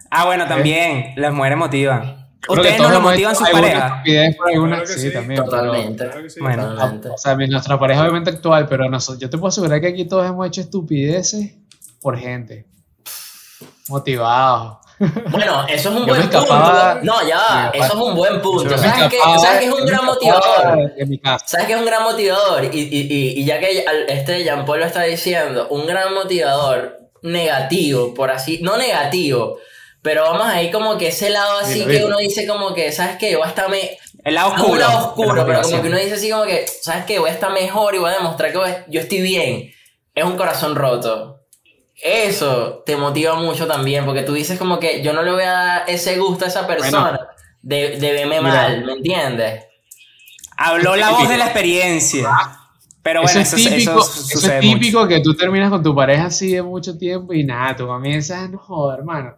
Ah, 0.09 0.25
bueno, 0.25 0.47
también. 0.47 1.13
Las 1.17 1.31
mujeres 1.33 1.57
motivan. 1.57 2.25
¿Ustedes 2.47 2.77
no 2.77 2.83
todos 2.83 2.91
lo 2.91 3.01
motivan 3.01 3.35
sus 3.35 3.49
parejas? 3.49 4.03
Claro 4.03 4.85
sí, 4.85 4.99
sí, 4.99 5.13
también. 5.13 5.43
Totalmente. 5.43 6.29
Sí. 6.29 6.39
Bueno. 6.39 6.69
totalmente. 6.69 7.09
O 7.09 7.17
sea, 7.17 7.35
nuestra 7.35 7.79
pareja 7.79 8.01
obviamente 8.01 8.29
actual, 8.29 8.67
pero 8.67 8.87
nosotros, 8.87 9.19
yo 9.19 9.29
te 9.29 9.37
puedo 9.37 9.49
asegurar 9.49 9.81
que 9.81 9.87
aquí 9.87 10.05
todos 10.05 10.27
hemos 10.27 10.47
hecho 10.47 10.61
estupideces 10.61 11.55
por 12.01 12.17
gente. 12.17 12.67
Motivados. 13.87 14.84
Bueno, 14.97 15.65
eso 15.67 15.89
es 15.89 15.95
un 15.95 16.05
Yo 16.05 16.15
buen 16.15 16.29
punto. 16.29 16.99
No, 17.03 17.27
ya 17.27 17.71
eso 17.73 17.85
es 17.85 17.93
un 17.93 18.15
buen 18.15 18.41
punto. 18.41 18.69
Yo 18.69 18.77
¿Sabes 18.77 18.93
escapaba- 19.13 19.39
¿Sabes 19.39 19.59
qué 19.59 19.65
es 19.65 19.71
yo 19.71 19.77
un 19.77 19.85
gran 19.85 20.05
motivador? 20.05 20.91
¿Sabes 21.45 21.67
qué 21.67 21.73
es 21.73 21.79
un 21.79 21.85
gran 21.85 22.03
motivador? 22.03 22.65
Y, 22.73 22.79
y, 22.79 23.39
y, 23.39 23.45
ya 23.45 23.59
que 23.59 23.85
este 24.07 24.43
Jean 24.43 24.65
Paul 24.65 24.79
lo 24.79 24.85
está 24.85 25.03
diciendo, 25.03 25.67
un 25.69 25.85
gran 25.85 26.13
motivador 26.13 26.99
negativo, 27.21 28.13
por 28.13 28.31
así, 28.31 28.59
no 28.61 28.77
negativo, 28.77 29.57
pero 30.01 30.23
vamos 30.23 30.47
a 30.47 30.61
ir 30.61 30.71
como 30.71 30.97
que 30.97 31.07
ese 31.07 31.29
lado 31.29 31.59
así 31.59 31.83
que 31.85 32.05
uno 32.05 32.17
dice 32.17 32.47
como 32.47 32.73
que, 32.73 32.91
¿sabes 32.91 33.17
qué? 33.17 33.35
Voy 33.35 33.45
a 33.45 33.49
estar 33.49 33.67
me... 33.69 33.97
El 34.23 34.35
lado 34.35 34.49
oscuro. 34.53 34.71
un 34.73 34.79
lado 34.79 34.97
oscuro, 35.07 35.45
pero 35.45 35.61
como 35.61 35.81
que 35.81 35.87
uno 35.87 35.97
dice 35.97 36.13
así 36.13 36.29
como 36.29 36.45
que, 36.45 36.65
¿sabes 36.81 37.05
qué? 37.05 37.19
Voy 37.19 37.29
a 37.29 37.33
estar 37.33 37.51
mejor 37.51 37.95
y 37.95 37.97
voy 37.99 38.11
a 38.11 38.13
demostrar 38.17 38.51
que 38.53 38.59
yo 38.87 38.99
estoy 39.01 39.21
bien. 39.21 39.71
Es 40.13 40.23
un 40.23 40.37
corazón 40.37 40.75
roto. 40.75 41.34
Eso 42.01 42.83
te 42.85 42.97
motiva 42.97 43.35
mucho 43.35 43.67
también, 43.67 44.05
porque 44.05 44.21
tú 44.23 44.33
dices 44.33 44.59
como 44.59 44.79
que 44.79 45.01
yo 45.01 45.13
no 45.13 45.23
le 45.23 45.31
voy 45.31 45.43
a 45.43 45.51
dar 45.51 45.83
ese 45.87 46.17
gusto 46.17 46.45
a 46.45 46.49
esa 46.49 46.67
persona 46.67 47.19
de, 47.61 47.97
de 47.97 48.11
verme 48.11 48.41
Mira. 48.41 48.53
mal, 48.53 48.85
¿me 48.85 48.93
entiendes? 48.93 49.63
Habló 50.57 50.95
la 50.95 51.09
voz 51.11 51.27
de 51.29 51.37
la 51.37 51.45
experiencia. 51.45 52.29
Pero 53.01 53.21
bueno, 53.21 53.39
eso 53.39 53.55
eso, 53.55 53.69
es 53.69 53.75
típico, 53.75 53.99
eso 53.99 54.37
eso 54.37 54.51
es 54.51 54.59
típico 54.61 55.07
que 55.07 55.19
tú 55.19 55.35
terminas 55.35 55.69
con 55.69 55.83
tu 55.83 55.93
pareja 55.95 56.25
así 56.25 56.53
de 56.53 56.61
mucho 56.63 56.97
tiempo 56.97 57.33
y 57.33 57.43
nada, 57.43 57.75
tú 57.75 57.85
comienzas, 57.85 58.49
no 58.49 58.57
joder, 58.57 58.99
hermano, 58.99 59.35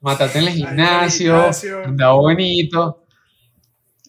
matarte 0.00 0.38
en 0.38 0.44
el 0.48 0.54
gimnasio, 0.54 1.50
andar 1.84 2.12
bonito. 2.12 3.04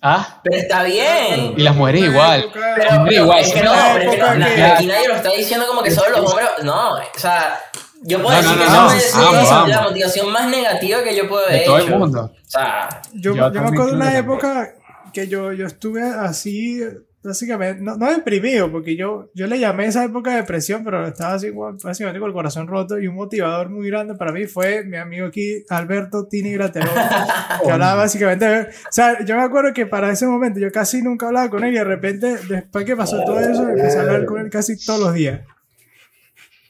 Ah, 0.02 0.40
Pero 0.44 0.56
está 0.58 0.84
bien. 0.84 1.56
y 1.58 1.62
las 1.62 1.76
mujeres 1.76 2.04
igual. 2.06 2.50
Pero, 2.54 2.96
Hombre, 2.96 3.10
pero 3.10 3.24
igual, 3.24 3.40
es 3.40 3.52
que 3.54 3.64
no, 3.64 3.74
pero 3.94 4.12
es 4.14 4.18
no, 4.40 4.46
que- 4.46 4.64
aquí 4.64 4.86
nadie 4.86 5.08
lo 5.10 5.16
está 5.16 5.32
diciendo 5.32 5.68
como 5.68 5.82
que 5.84 5.92
solo 5.92 6.10
los 6.22 6.30
hombres. 6.32 6.48
No, 6.64 6.94
o 6.94 7.00
sea, 7.18 7.60
yo 8.04 8.22
puedo 8.22 8.30
No, 8.30 8.38
decir 8.42 8.58
no, 8.58 8.64
que 8.64 8.70
no, 8.70 8.74
no, 8.74 8.88
vamos, 8.88 9.50
vamos. 9.50 9.70
la 9.70 9.82
motivación 9.82 10.32
más 10.32 10.50
negativa 10.50 11.04
que 11.04 11.16
yo 11.16 11.28
puedo 11.28 11.46
haber 11.46 11.60
De 11.60 11.66
todo 11.66 11.78
el 11.80 11.90
mundo. 11.98 12.32
O 12.34 12.50
sea, 12.50 12.90
Yo, 13.14 13.36
Yo 13.36 13.52
yo 13.54 13.62
me 13.62 13.68
acuerdo 13.68 13.88
de 13.88 13.94
una 13.96 14.18
época 14.18 14.74
que 15.14 15.28
yo, 15.28 15.52
yo 15.54 15.66
estuve 15.66 16.04
así, 16.04 16.82
básicamente, 17.24 17.82
no, 17.82 17.98
no 17.98 18.10
deprimido, 18.12 18.72
porque 18.72 18.96
yo, 18.96 19.30
yo 19.34 19.48
le 19.48 19.58
llamé 19.60 19.88
esa 19.88 20.06
época 20.06 20.30
de 20.32 20.38
depresión, 20.38 20.84
pero 20.84 21.06
estaba 21.08 21.34
así, 21.34 21.50
básicamente 21.84 22.20
con 22.20 22.30
el 22.30 22.34
corazón 22.34 22.68
roto. 22.68 23.00
Y 23.00 23.08
un 23.08 23.16
motivador 23.16 23.70
muy 23.70 23.88
grande 23.90 24.14
para 24.16 24.32
mí 24.32 24.46
fue 24.46 24.84
mi 24.86 24.98
amigo 24.98 25.26
aquí, 25.28 25.64
Alberto 25.70 26.28
Tini 26.28 26.52
Graterol, 26.54 26.90
que 27.66 27.72
hablaba 27.72 27.96
básicamente. 27.96 28.46
de- 28.46 28.62
O 28.62 28.92
sea, 28.92 29.26
yo 29.26 29.36
me 29.36 29.42
acuerdo 29.44 29.74
que 29.74 29.86
para 29.88 30.12
ese 30.12 30.26
momento 30.28 30.60
yo 30.60 30.72
casi 30.72 31.02
nunca 31.02 31.26
hablaba 31.28 31.50
con 31.50 31.64
él 31.64 31.74
y 31.74 31.78
de 31.78 31.84
repente, 31.84 32.38
después 32.48 32.86
que 32.86 32.96
pasó 32.96 33.24
todo 33.26 33.40
eso, 33.40 33.68
empecé 33.68 33.98
a 33.98 34.02
hablar 34.02 34.26
con 34.26 34.40
él 34.42 34.50
casi 34.50 34.78
todos 34.86 35.00
los 35.00 35.14
días. 35.14 35.42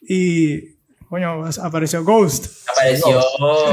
Y, 0.02 0.79
coño, 1.10 1.44
apareció 1.64 2.04
Ghost. 2.04 2.68
apareció. 2.72 3.20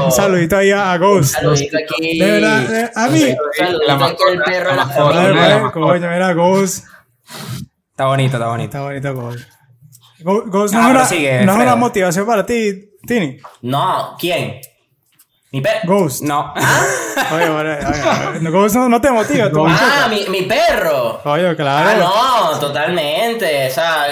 Un 0.05 0.11
saludito 0.11 0.57
ahí 0.57 0.71
a 0.71 0.91
a 0.91 0.95
Un 0.95 1.01
Ghost. 1.01 1.35
saludito 1.35 1.77
aquí. 1.77 2.19
De 2.19 2.31
verdad, 2.31 2.59
de- 2.61 2.91
a 2.95 3.07
mí. 3.09 3.23
Un 3.23 3.37
saludito 3.55 3.87
La 3.87 3.95
mascota, 3.95 4.43
perro 4.45 4.69
de 4.71 4.75
la 4.75 4.85
mascota. 5.59 5.71
Coño, 5.87 6.09
mira, 6.11 6.33
Ghost. 6.33 6.85
Está 7.91 8.05
bonito, 8.05 8.37
está 8.37 8.47
bonito. 8.47 8.65
Está 8.77 8.81
bonito, 8.81 9.13
Ghost. 9.13 9.49
Ghost 10.49 10.73
no, 10.73 10.79
Ah, 10.79 10.83
es 10.83 10.87
pero 10.87 10.99
una, 10.99 11.05
sigue, 11.05 11.45
no 11.45 11.53
es 11.53 11.59
una 11.59 11.75
motivación 11.75 12.25
para 12.25 12.45
ti, 12.45 12.89
Tini. 13.05 13.37
No, 13.61 14.15
¿quién? 14.19 14.59
Mi 15.51 15.61
perro. 15.61 15.79
Ghost. 15.85 16.23
No. 16.23 16.53
Oye, 17.33 17.49
oye, 17.49 17.77
oye, 17.77 18.39
oye, 18.39 18.49
Ghost 18.49 18.75
no, 18.75 18.89
no 18.89 18.99
te 18.99 19.11
motiva, 19.11 19.49
tú. 19.51 19.65
Ah, 19.67 20.07
mi, 20.09 20.25
mi 20.29 20.41
perro. 20.43 21.21
Oye, 21.23 21.55
claro. 21.55 21.89
Ah, 22.13 22.49
no, 22.53 22.59
totalmente. 22.59 23.67
O 23.67 23.71
sea, 23.71 24.11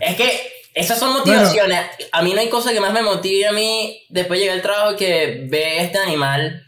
es 0.00 0.16
que 0.16 0.40
esas 0.74 0.98
son 0.98 1.12
motivaciones. 1.12 1.80
A 2.12 2.22
mí 2.22 2.34
no 2.34 2.40
hay 2.40 2.48
cosa 2.50 2.72
que 2.72 2.80
más 2.80 2.92
me 2.92 3.02
motive 3.02 3.46
a 3.46 3.52
mí 3.52 4.02
después 4.10 4.38
de 4.38 4.44
llegar 4.44 4.56
al 4.58 4.62
trabajo 4.62 4.96
que 4.96 5.46
ver 5.48 5.78
este 5.84 5.98
animal 5.98 6.62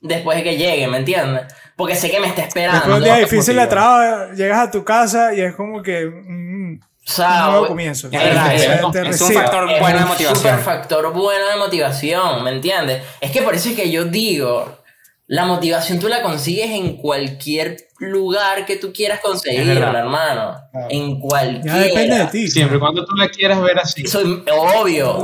después 0.00 0.38
de 0.38 0.44
que 0.44 0.56
llegue, 0.56 0.86
¿me 0.88 0.98
entiendes? 0.98 1.42
Porque 1.76 1.94
sé 1.94 2.10
que 2.10 2.20
me 2.20 2.26
está 2.28 2.42
esperando. 2.42 2.78
Después 2.78 2.94
de 2.94 2.98
un 2.98 3.04
día 3.16 3.24
difícil 3.24 3.56
de 3.56 3.66
trabajo, 3.66 4.32
llegas 4.34 4.58
a 4.58 4.70
tu 4.70 4.84
casa 4.84 5.34
y 5.34 5.40
es 5.40 5.54
como 5.54 5.82
que 5.82 6.06
mm, 6.06 6.80
O 6.80 6.80
un 6.80 6.80
sea, 7.04 7.46
nuevo 7.50 7.66
comienzo. 7.68 8.08
Es 8.10 8.22
es- 8.22 8.62
es 8.94 9.20
un 9.22 9.32
factor 9.32 9.70
es 9.70 9.80
bueno 9.80 9.98
de 9.98 10.02
un 10.04 10.08
motivación. 10.08 10.36
super 10.36 10.58
factor 10.64 11.12
bueno 11.12 11.46
de 11.48 11.56
motivación, 11.56 12.42
¿me 12.44 12.50
entiendes? 12.50 13.02
Es 13.20 13.30
que 13.30 13.42
por 13.42 13.54
eso 13.54 13.68
es 13.68 13.76
que 13.76 13.90
yo 13.90 14.04
digo, 14.04 14.78
la 15.26 15.44
motivación 15.44 15.98
tú 15.98 16.08
la 16.08 16.22
consigues 16.22 16.70
en 16.70 16.96
cualquier 16.96 17.76
lugar 17.98 18.64
que 18.66 18.76
tú 18.76 18.92
quieras 18.92 19.20
conseguirla, 19.20 19.90
hermano. 19.98 20.54
En 20.88 21.18
cualquier. 21.20 21.64
Ya 21.64 21.76
depende 21.78 22.18
de 22.18 22.26
ti. 22.26 22.48
Siempre 22.48 22.76
y 22.76 22.80
cuando 22.80 23.04
tú 23.04 23.14
la 23.16 23.28
quieras 23.28 23.60
ver 23.60 23.78
así. 23.78 24.06
Soy 24.06 24.42
obvio. 24.52 25.14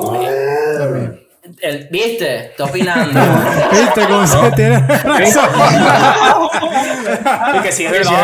También. 0.79 1.21
El- 1.61 1.89
¿Viste? 1.91 2.47
Estoy 2.47 2.69
opinando. 2.71 3.21
¿Viste 3.71 4.07
cómo 4.09 4.27
se 4.27 4.51
tiene 4.57 4.79
razón? 4.81 5.45
Y 7.55 7.59
que 7.63 7.71
si 7.73 7.85
es 7.85 7.91
verdad. 7.93 8.15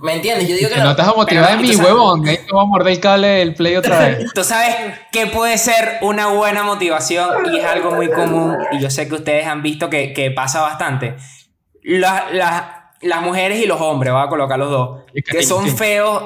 ¿Me 0.00 0.14
entiendes? 0.14 0.48
Yo 0.48 0.56
digo 0.56 0.68
que 0.68 0.74
Que 0.74 0.80
no 0.80 0.94
te 0.94 1.02
vas 1.02 1.10
a 1.12 1.14
motivar 1.14 1.58
de 1.58 1.66
sabes- 1.72 1.80
huevón. 1.80 2.28
Ahí 2.28 2.36
te 2.36 2.52
voy 2.52 2.62
a 2.62 2.66
morder 2.66 2.92
el 2.92 3.00
cable 3.00 3.28
del 3.28 3.54
play 3.54 3.76
otra 3.76 3.98
vez. 3.98 4.26
Tú 4.34 4.44
sabes 4.44 4.74
que 5.10 5.26
puede 5.26 5.56
ser 5.58 5.98
una 6.02 6.28
buena 6.28 6.62
motivación 6.64 7.30
y 7.52 7.58
es 7.58 7.64
algo 7.64 7.92
muy 7.92 8.10
común 8.10 8.56
y 8.72 8.78
yo 8.80 8.90
sé 8.90 9.08
que 9.08 9.14
ustedes 9.14 9.46
han 9.46 9.62
visto 9.62 9.88
que, 9.90 10.12
que 10.12 10.30
pasa 10.30 10.60
bastante. 10.60 11.14
La- 11.82 12.26
la- 12.32 12.78
las 13.00 13.20
mujeres 13.22 13.58
y 13.62 13.66
los 13.66 13.80
hombres, 13.80 14.12
voy 14.12 14.22
a 14.22 14.28
colocar 14.28 14.58
los 14.58 14.70
dos, 14.70 15.00
que 15.28 15.42
son 15.42 15.66
feos 15.68 16.22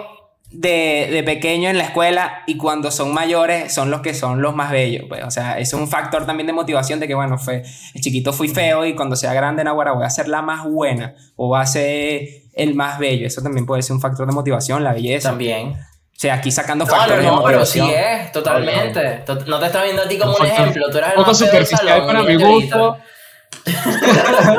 de, 0.51 1.09
de 1.11 1.23
pequeño 1.23 1.69
en 1.71 1.79
la 1.79 1.85
escuela 1.85 2.43
y 2.47 2.57
cuando 2.57 2.91
son 2.91 3.13
mayores 3.13 3.73
son 3.75 3.91
los 3.91 4.01
que 4.01 4.13
son 4.15 4.43
los 4.43 4.55
más 4.55 4.71
bellos. 4.71 5.07
pues. 5.09 5.25
O 5.25 5.31
sea, 5.31 5.59
eso 5.59 5.77
es 5.77 5.83
un 5.83 5.89
factor 5.89 6.27
también 6.27 6.47
de 6.47 6.53
motivación 6.53 7.01
de 7.01 7.09
que, 7.09 7.15
bueno, 7.15 7.39
fue, 7.39 7.63
el 7.95 8.01
chiquito 8.01 8.33
fui 8.33 8.49
feo 8.49 8.85
y 8.85 8.95
cuando 8.95 9.17
sea 9.17 9.33
grande 9.33 9.63
en 9.63 9.69
Aguara 9.69 9.93
voy 9.93 10.05
a 10.05 10.11
ser 10.11 10.29
la 10.29 10.43
más 10.43 10.65
buena 10.65 11.15
o 11.35 11.49
voy 11.49 11.61
a 11.61 11.67
ser 11.67 12.23
el 12.55 12.75
más 12.75 12.99
bello. 12.99 13.27
Eso 13.27 13.43
también 13.43 13.65
puede 13.67 13.83
ser 13.83 13.95
un 13.95 14.01
factor 14.01 14.27
de 14.27 14.33
motivación, 14.35 14.85
la 14.85 14.93
belleza. 14.93 15.31
También. 15.31 15.73
O 15.73 16.19
sea, 16.19 16.35
aquí 16.35 16.51
sacando 16.51 16.85
No, 16.85 16.91
no, 16.91 16.97
factores 16.97 17.25
de 17.25 17.31
no, 17.31 17.43
pero 17.45 17.67
sí 17.67 17.81
motivación. 17.81 18.11
es, 18.21 18.33
totalmente. 18.33 19.01
Tot- 19.27 19.47
No 19.47 19.59
te 19.59 19.67
está 19.67 19.83
viendo 19.83 20.03
a 20.03 20.09
ti 20.09 20.17
como 20.19 20.37
un 20.37 20.47
ejemplo. 20.47 20.91
Tú 20.91 20.99
eres 20.99 21.11
el 21.17 21.23
más 21.23 21.39
superficial 21.39 22.07
para 22.07 22.23
mi 22.23 22.35
gusto. 22.37 22.97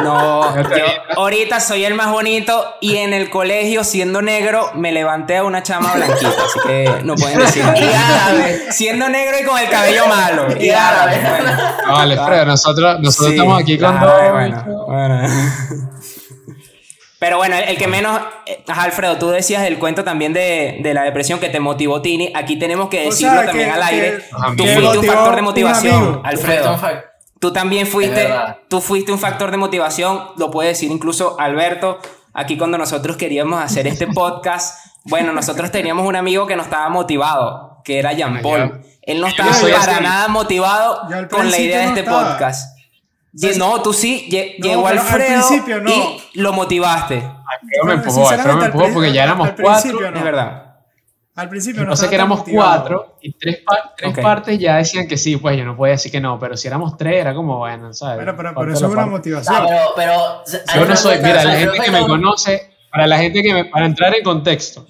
No, 0.04 0.56
yo 0.78 0.86
ahorita 1.16 1.60
soy 1.60 1.86
el 1.86 1.94
más 1.94 2.12
bonito 2.12 2.76
y 2.82 2.98
en 2.98 3.14
el 3.14 3.30
colegio, 3.30 3.84
siendo 3.84 4.22
negro, 4.22 4.72
me 4.76 4.92
levanté 4.92 5.38
a 5.38 5.44
una 5.44 5.64
chama 5.64 5.94
blanquita, 5.96 6.30
así 6.30 6.60
que 6.66 6.92
no 7.04 7.16
pueden 7.16 7.40
decir 7.40 7.64
Y 7.76 7.84
árabe. 7.84 8.72
Siendo 8.72 9.08
negro 9.10 9.38
y 9.42 9.46
con 9.46 9.58
el 9.58 9.70
cabello 9.70 10.08
malo. 10.08 10.48
Y 10.60 10.70
árabe. 10.70 11.18
No, 11.86 11.94
vale, 11.94 12.18
Fredo, 12.18 12.46
nosotros, 12.46 13.00
nosotros 13.00 13.28
Sí, 13.30 13.34
estamos 13.36 13.62
aquí 13.62 13.78
con 13.78 13.98
claro, 13.98 14.24
dos. 14.24 14.32
bueno, 14.34 14.64
bueno. 14.88 15.28
Pero 17.20 17.38
bueno, 17.38 17.56
el, 17.56 17.64
el 17.70 17.78
que 17.80 17.88
menos. 17.88 18.22
eh, 18.46 18.64
Alfredo, 18.68 19.18
tú 19.18 19.30
decías 19.30 19.64
del 19.64 19.80
cuento 19.80 20.04
también 20.04 20.34
de, 20.34 20.78
de 20.84 20.94
la 20.94 21.02
depresión 21.02 21.40
que 21.40 21.50
te 21.50 21.60
motivó 21.60 22.00
Tini. 22.00 22.32
Aquí 22.36 22.60
tenemos 22.60 22.90
que 22.90 23.08
O 23.08 23.10
decirlo 23.10 23.34
sea, 23.38 23.46
también 23.48 23.70
que- 23.70 23.74
al 23.74 23.82
aire. 23.84 24.18
que- 24.18 24.56
Tú 24.56 24.64
fuiste 24.68 24.98
un 25.00 25.06
factor 25.06 25.36
de 25.36 25.42
motivación, 25.42 26.22
Alfredo. 26.24 26.78
Tú 27.40 27.54
también 27.54 27.86
fuiste, 27.88 28.28
tú 28.70 28.82
fuiste 28.82 29.12
un 29.12 29.20
factor 29.20 29.52
de 29.52 29.58
motivación, 29.58 30.30
lo 30.38 30.50
puede 30.52 30.70
decir 30.70 30.92
incluso 30.92 31.40
Alberto. 31.40 32.00
Aquí 32.34 32.58
cuando 32.58 32.78
nosotros 32.78 33.18
queríamos 33.18 33.62
hacer 33.64 33.88
este 33.88 34.08
podcast, 34.14 34.86
bueno, 35.06 35.32
nosotros 35.34 35.72
teníamos 35.72 36.06
un 36.08 36.16
amigo 36.16 36.46
que 36.48 36.56
nos 36.56 36.66
estaba 36.66 36.90
motivado, 36.90 37.82
que 37.84 38.00
era 38.00 38.14
Jean 38.14 38.42
Paul. 38.42 38.82
Él 39.04 39.22
no 39.22 39.28
estaba 39.28 39.52
para 39.52 39.94
así. 39.94 40.04
nada 40.04 40.28
motivado 40.28 41.02
al 41.04 41.28
con 41.30 41.50
la 41.50 41.58
idea 41.58 41.80
de 41.80 41.86
no 41.86 41.90
este 41.96 42.04
podcast. 42.04 42.78
No, 43.58 43.82
tú 43.82 43.94
sí, 43.94 44.28
lle- 44.32 44.56
No, 44.60 44.68
llegó 44.68 44.88
al 44.88 44.98
Alfredo 44.98 45.48
principio 45.48 45.82
no. 45.82 45.92
y 45.92 46.22
lo 46.34 46.54
motivaste. 46.54 47.16
Alfredo 47.16 47.86
me 47.86 47.94
empujó, 47.94 48.22
Alfredo 48.22 48.22
me 48.22 48.28
sinceramente, 48.28 48.66
al 48.66 48.72
empujó 48.72 48.84
pri- 48.86 48.94
porque 48.94 49.14
ya 49.14 49.22
al- 49.24 49.30
éramos 49.30 49.48
al 49.48 49.56
cuatro. 49.56 50.12
no. 50.12 50.18
Es 50.18 50.24
verdad. 50.24 50.67
Al 51.38 51.50
principio 51.50 51.84
No 51.84 51.90
no 51.90 51.96
sé 51.96 52.02
estaba 52.06 52.10
que 52.10 52.16
éramos 52.16 52.40
motivado. 52.40 52.80
cuatro 52.82 53.16
y 53.22 53.32
tres, 53.34 53.60
pa- 53.66 53.94
tres 53.96 54.12
Ok. 54.12 54.22
partes 54.22 54.60
ya 54.60 54.78
decían 54.78 55.08
que 55.08 55.18
sí, 55.18 55.38
pues 55.38 55.58
yo 55.58 55.64
no 55.66 55.78
podía 55.78 55.92
decir 55.94 56.12
que 56.12 56.20
no, 56.20 56.38
pero 56.40 56.58
si 56.58 56.68
éramos 56.68 56.98
tres 56.98 57.22
era 57.22 57.34
como, 57.34 57.60
bueno, 57.60 57.94
¿sabes? 57.94 58.18
Bueno, 58.18 58.34
pero, 58.36 58.54
pero 58.56 58.74
eso 58.74 58.82
la 58.82 58.88
es 58.88 58.94
una 58.94 59.02
parte. 59.04 59.12
motivación. 59.12 59.66
Pero, 59.68 59.80
pero. 59.96 60.44
Yo 60.76 60.86
no 60.86 60.96
soy, 60.96 61.18
mira, 61.18 61.44
la 61.44 61.56
gente 61.58 61.80
que 61.80 61.92
me 61.92 62.08
conoce, 62.08 62.70
para 62.92 63.08
la 63.08 63.18
gente 63.20 63.42
que 63.44 63.54
me, 63.54 63.66
para 63.66 63.86
entrar 63.86 64.16
en 64.16 64.24
contexto, 64.24 64.86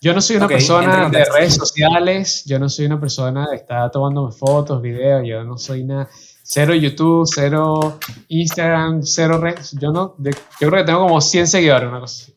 yo 0.00 0.14
no 0.14 0.20
soy 0.20 0.36
una 0.36 0.46
persona 0.46 1.08
de 1.08 1.24
redes 1.24 1.54
sociales, 1.56 2.44
yo 2.46 2.58
no 2.58 2.68
soy 2.68 2.86
una 2.86 3.00
persona 3.00 3.48
de 3.50 3.56
estar 3.56 3.90
tomando 3.90 4.30
fotos, 4.30 4.80
videos, 4.82 5.22
yo 5.26 5.42
no 5.42 5.56
soy 5.58 5.84
nada, 5.84 6.08
cero 6.44 6.74
YouTube, 6.74 7.26
cero 7.34 7.98
Instagram, 8.28 9.02
cero 9.02 9.38
redes, 9.38 9.72
yo 9.80 9.90
no, 9.90 10.14
de- 10.18 10.30
yo 10.60 10.68
creo 10.68 10.72
que 10.82 10.84
tengo 10.84 11.00
como 11.00 11.20
100 11.20 11.46
seguidores, 11.48 11.88
una 11.88 12.00
cosa 12.00 12.22
así. 12.24 12.34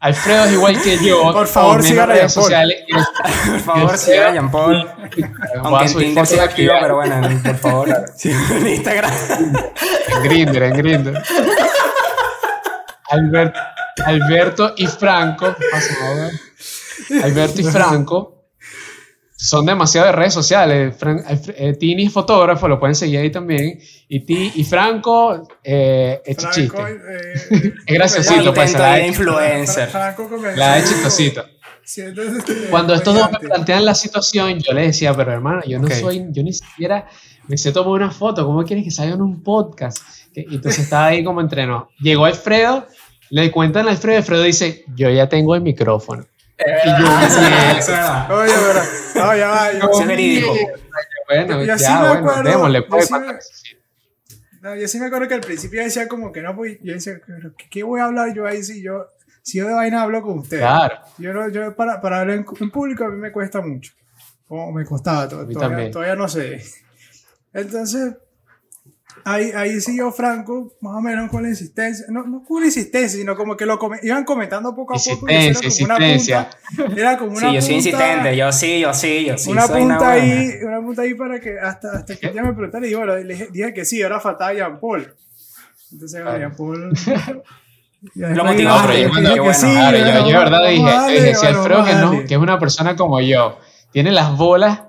Alfredo 0.00 0.44
es 0.44 0.52
igual 0.52 0.80
que 0.80 0.96
yo, 1.04 1.32
Por 1.32 1.46
favor, 1.48 1.82
sigan 1.82 2.10
a 2.10 2.14
redes 2.14 2.32
sociales. 2.40 2.84
Por 2.88 3.60
favor, 3.60 3.90
Yo 3.92 3.96
siga 3.96 4.28
a 4.28 4.32
Jean 4.32 4.50
Paul. 4.50 4.88
Aunque 5.62 5.84
en 5.86 5.98
Tinder 5.98 6.26
de 6.26 6.40
activo, 6.40 6.72
pero 6.80 6.94
bueno, 6.96 7.28
por 7.44 7.56
favor, 7.56 7.88
en 8.24 8.66
Instagram. 8.68 9.12
En 10.08 10.22
Grindr, 10.22 10.62
en 10.62 10.72
Grindr. 10.76 11.22
Albert- 13.10 13.56
Alberto 14.04 14.74
y 14.76 14.86
Franco. 14.86 15.56
Alberto 17.22 17.60
y 17.60 17.64
Franco 17.64 18.37
son 19.40 19.66
demasiado 19.66 20.08
de 20.08 20.12
redes 20.12 20.34
sociales. 20.34 20.96
Fran- 20.98 21.24
Alfre- 21.24 21.54
eh, 21.56 21.72
Tini 21.78 22.06
es 22.06 22.12
fotógrafo, 22.12 22.66
lo 22.66 22.80
pueden 22.80 22.96
seguir 22.96 23.20
ahí 23.20 23.30
también. 23.30 23.78
Y, 24.08 24.20
Ti- 24.20 24.50
y 24.56 24.64
Franco 24.64 25.46
eh, 25.62 26.20
es 26.24 26.36
Franco, 26.38 26.54
chiste. 26.54 26.76
eh, 26.82 27.72
Es 27.86 27.94
graciosito, 27.94 28.52
pues, 28.52 28.72
la 28.72 29.06
influencer. 29.06 29.88
Franco 29.90 30.28
La 30.56 30.74
de 30.76 30.82
chistosito. 30.82 31.44
Este, 31.84 32.12
Cuando 32.68 32.94
estos 32.94 33.14
dos 33.14 33.30
me 33.32 33.38
plantean 33.38 33.84
la 33.84 33.94
situación, 33.94 34.58
yo 34.58 34.72
les 34.74 34.88
decía, 34.88 35.14
pero 35.14 35.32
hermano, 35.32 35.62
yo 35.66 35.78
no 35.78 35.88
soy, 35.88 36.26
yo 36.32 36.42
ni 36.42 36.52
siquiera 36.52 37.06
me 37.46 37.56
sé 37.56 37.72
tomar 37.72 37.92
una 37.92 38.10
foto, 38.10 38.44
¿cómo 38.44 38.62
quieres 38.64 38.84
que 38.84 38.90
salga 38.90 39.14
en 39.14 39.22
un 39.22 39.42
podcast? 39.42 39.98
Y 40.34 40.56
entonces 40.56 40.80
estaba 40.84 41.06
ahí 41.06 41.24
como 41.24 41.40
entrenó. 41.40 41.88
Llegó 42.00 42.26
Alfredo, 42.26 42.86
le 43.30 43.50
cuentan 43.50 43.86
a 43.88 43.92
Alfredo, 43.92 44.18
Alfredo 44.18 44.42
dice, 44.42 44.84
yo 44.96 45.08
ya 45.08 45.28
tengo 45.30 45.54
el 45.54 45.62
micrófono. 45.62 46.26
Y 46.58 46.88
yo, 46.88 47.40
"Mierda". 47.40 48.28
Oye, 48.34 48.52
pero, 49.14 49.26
no, 49.26 49.36
ya 49.36 49.48
va. 49.48 49.72
yo- 49.80 49.92
Sí, 49.94 50.04
verídico. 50.04 50.52
Bueno, 51.28 51.62
Yo 51.64 51.76
sí 51.78 51.84
ya, 51.84 52.00
me 52.00 52.08
bueno, 52.08 52.30
acuerdo, 52.30 52.50
démosle, 52.50 52.78
yo 52.80 52.86
pues, 52.88 53.06
sí 53.06 53.14
me- 53.14 53.32
veces 53.32 53.60
sí. 53.62 53.76
No, 54.60 54.74
yo 54.74 54.88
sí 54.88 54.98
me 54.98 55.06
acuerdo 55.06 55.28
que 55.28 55.34
al 55.34 55.40
principio 55.40 55.82
decía 55.82 56.08
como 56.08 56.32
que 56.32 56.42
no, 56.42 56.56
pues 56.56 56.78
yo 56.82 56.94
decía, 56.94 57.20
pero 57.26 57.54
¿qué, 57.56 57.66
qué 57.70 57.82
voy 57.84 58.00
a 58.00 58.04
hablar 58.06 58.34
yo 58.34 58.44
ahí 58.46 58.62
si 58.64 58.82
yo, 58.82 59.06
si 59.42 59.58
yo 59.58 59.68
de 59.68 59.74
vaina 59.74 60.02
hablo 60.02 60.20
con 60.22 60.38
ustedes? 60.40 60.62
Claro. 60.62 60.98
Yo, 61.18 61.32
no, 61.32 61.48
yo 61.48 61.76
para, 61.76 62.00
para 62.00 62.20
hablar 62.20 62.38
en, 62.38 62.46
en 62.60 62.70
público 62.70 63.04
a 63.04 63.08
mí 63.08 63.18
me 63.18 63.30
cuesta 63.30 63.60
mucho. 63.60 63.92
O 64.48 64.72
me 64.72 64.84
costaba, 64.84 65.28
to- 65.28 65.40
A 65.40 65.44
mí 65.44 65.52
todavía, 65.54 65.76
también. 65.76 65.92
todavía 65.92 66.16
no 66.16 66.26
sé. 66.28 66.60
Entonces, 67.52 68.14
ahí, 69.24 69.50
ahí 69.54 69.80
siguió 69.80 70.10
Franco, 70.12 70.72
más 70.80 70.96
o 70.96 71.00
menos 71.00 71.30
con 71.30 71.42
la 71.42 71.48
insistencia. 71.48 72.06
No, 72.08 72.24
no 72.24 72.42
con 72.44 72.60
la 72.60 72.66
insistencia, 72.66 73.18
sino 73.18 73.36
como 73.36 73.56
que 73.56 73.66
lo 73.66 73.78
come- 73.78 74.00
iban 74.02 74.24
comentando 74.24 74.74
poco 74.74 74.94
a 74.94 74.98
poco. 74.98 75.26
Insistencia, 75.30 75.84
era 75.86 75.94
como 75.94 75.96
una 75.96 76.12
insistencia. 76.12 76.50
punta- 76.76 77.00
Era 77.00 77.18
como 77.18 77.30
una 77.32 77.40
Sí, 77.40 77.54
yo 77.54 77.60
soy 77.62 77.74
punta- 77.74 77.74
insistente, 77.88 78.36
yo 78.36 78.52
sí, 78.52 78.80
yo 78.80 78.94
sí, 78.94 79.24
yo 79.26 79.38
sí. 79.38 79.50
una 79.50 79.62
soy 79.66 79.80
punta 79.80 79.98
buena. 79.98 80.10
ahí, 80.12 80.50
una 80.64 80.80
punta 80.80 81.02
ahí 81.02 81.14
para 81.14 81.40
que 81.40 81.58
hasta, 81.58 81.92
hasta 81.98 82.16
que 82.16 82.32
ya 82.34 82.42
me 82.42 82.52
preguntaron 82.52 82.88
y 82.88 82.94
bueno, 82.94 83.16
le 83.16 83.48
dije, 83.52 83.74
que 83.74 83.84
sí, 83.84 84.02
ahora 84.02 84.20
faltaba 84.20 84.52
Jean 84.52 84.78
Paul. 84.80 85.14
Entonces, 85.92 86.22
bueno, 86.22 86.38
Jean 86.38 86.56
Paul. 86.56 86.92
Lo 88.14 88.28
No, 88.28 88.44
pero 88.44 88.52
yo, 88.94 89.08
cuando- 89.10 89.34
que 89.34 89.40
bueno. 89.40 89.54
sí, 89.54 89.66
claro, 89.72 89.98
yo, 89.98 90.04
yo 90.06 90.26
de 90.26 90.32
verdad 90.38 90.68
dije, 90.68 91.20
dije, 91.20 91.34
si 91.34 91.46
Alfredo 91.46 91.84
que 91.84 91.94
no, 91.94 92.10
que 92.28 92.34
es 92.34 92.40
una 92.40 92.58
persona 92.58 92.94
como 92.94 93.20
yo, 93.20 93.58
tiene 93.90 94.12
las 94.12 94.36
bolas 94.36 94.82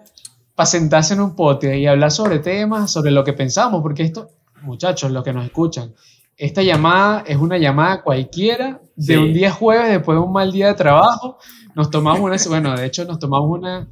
para 0.59 0.67
sentarse 0.67 1.13
en 1.13 1.21
un 1.21 1.37
pote 1.37 1.79
y 1.79 1.87
hablar 1.87 2.11
sobre 2.11 2.39
temas, 2.39 2.91
sobre 2.91 3.11
lo 3.11 3.23
que 3.23 3.31
pensamos, 3.31 3.81
porque 3.81 4.03
esto, 4.03 4.31
muchachos, 4.61 5.09
los 5.09 5.23
que 5.23 5.31
nos 5.31 5.45
escuchan, 5.45 5.93
esta 6.35 6.61
llamada 6.61 7.23
es 7.25 7.37
una 7.37 7.57
llamada 7.57 8.01
cualquiera 8.01 8.81
de 8.93 9.13
Sí. 9.13 9.15
un 9.15 9.31
día 9.31 9.51
jueves 9.53 9.87
después 9.87 10.17
de 10.17 10.21
un 10.21 10.33
mal 10.33 10.51
día 10.51 10.67
de 10.67 10.73
trabajo, 10.73 11.37
nos 11.75 11.89
tomamos 11.89 12.19
una, 12.19 12.35
bueno, 12.49 12.75
de 12.75 12.85
hecho 12.85 13.05
nos 13.05 13.19
tomamos 13.19 13.49
una, 13.57 13.87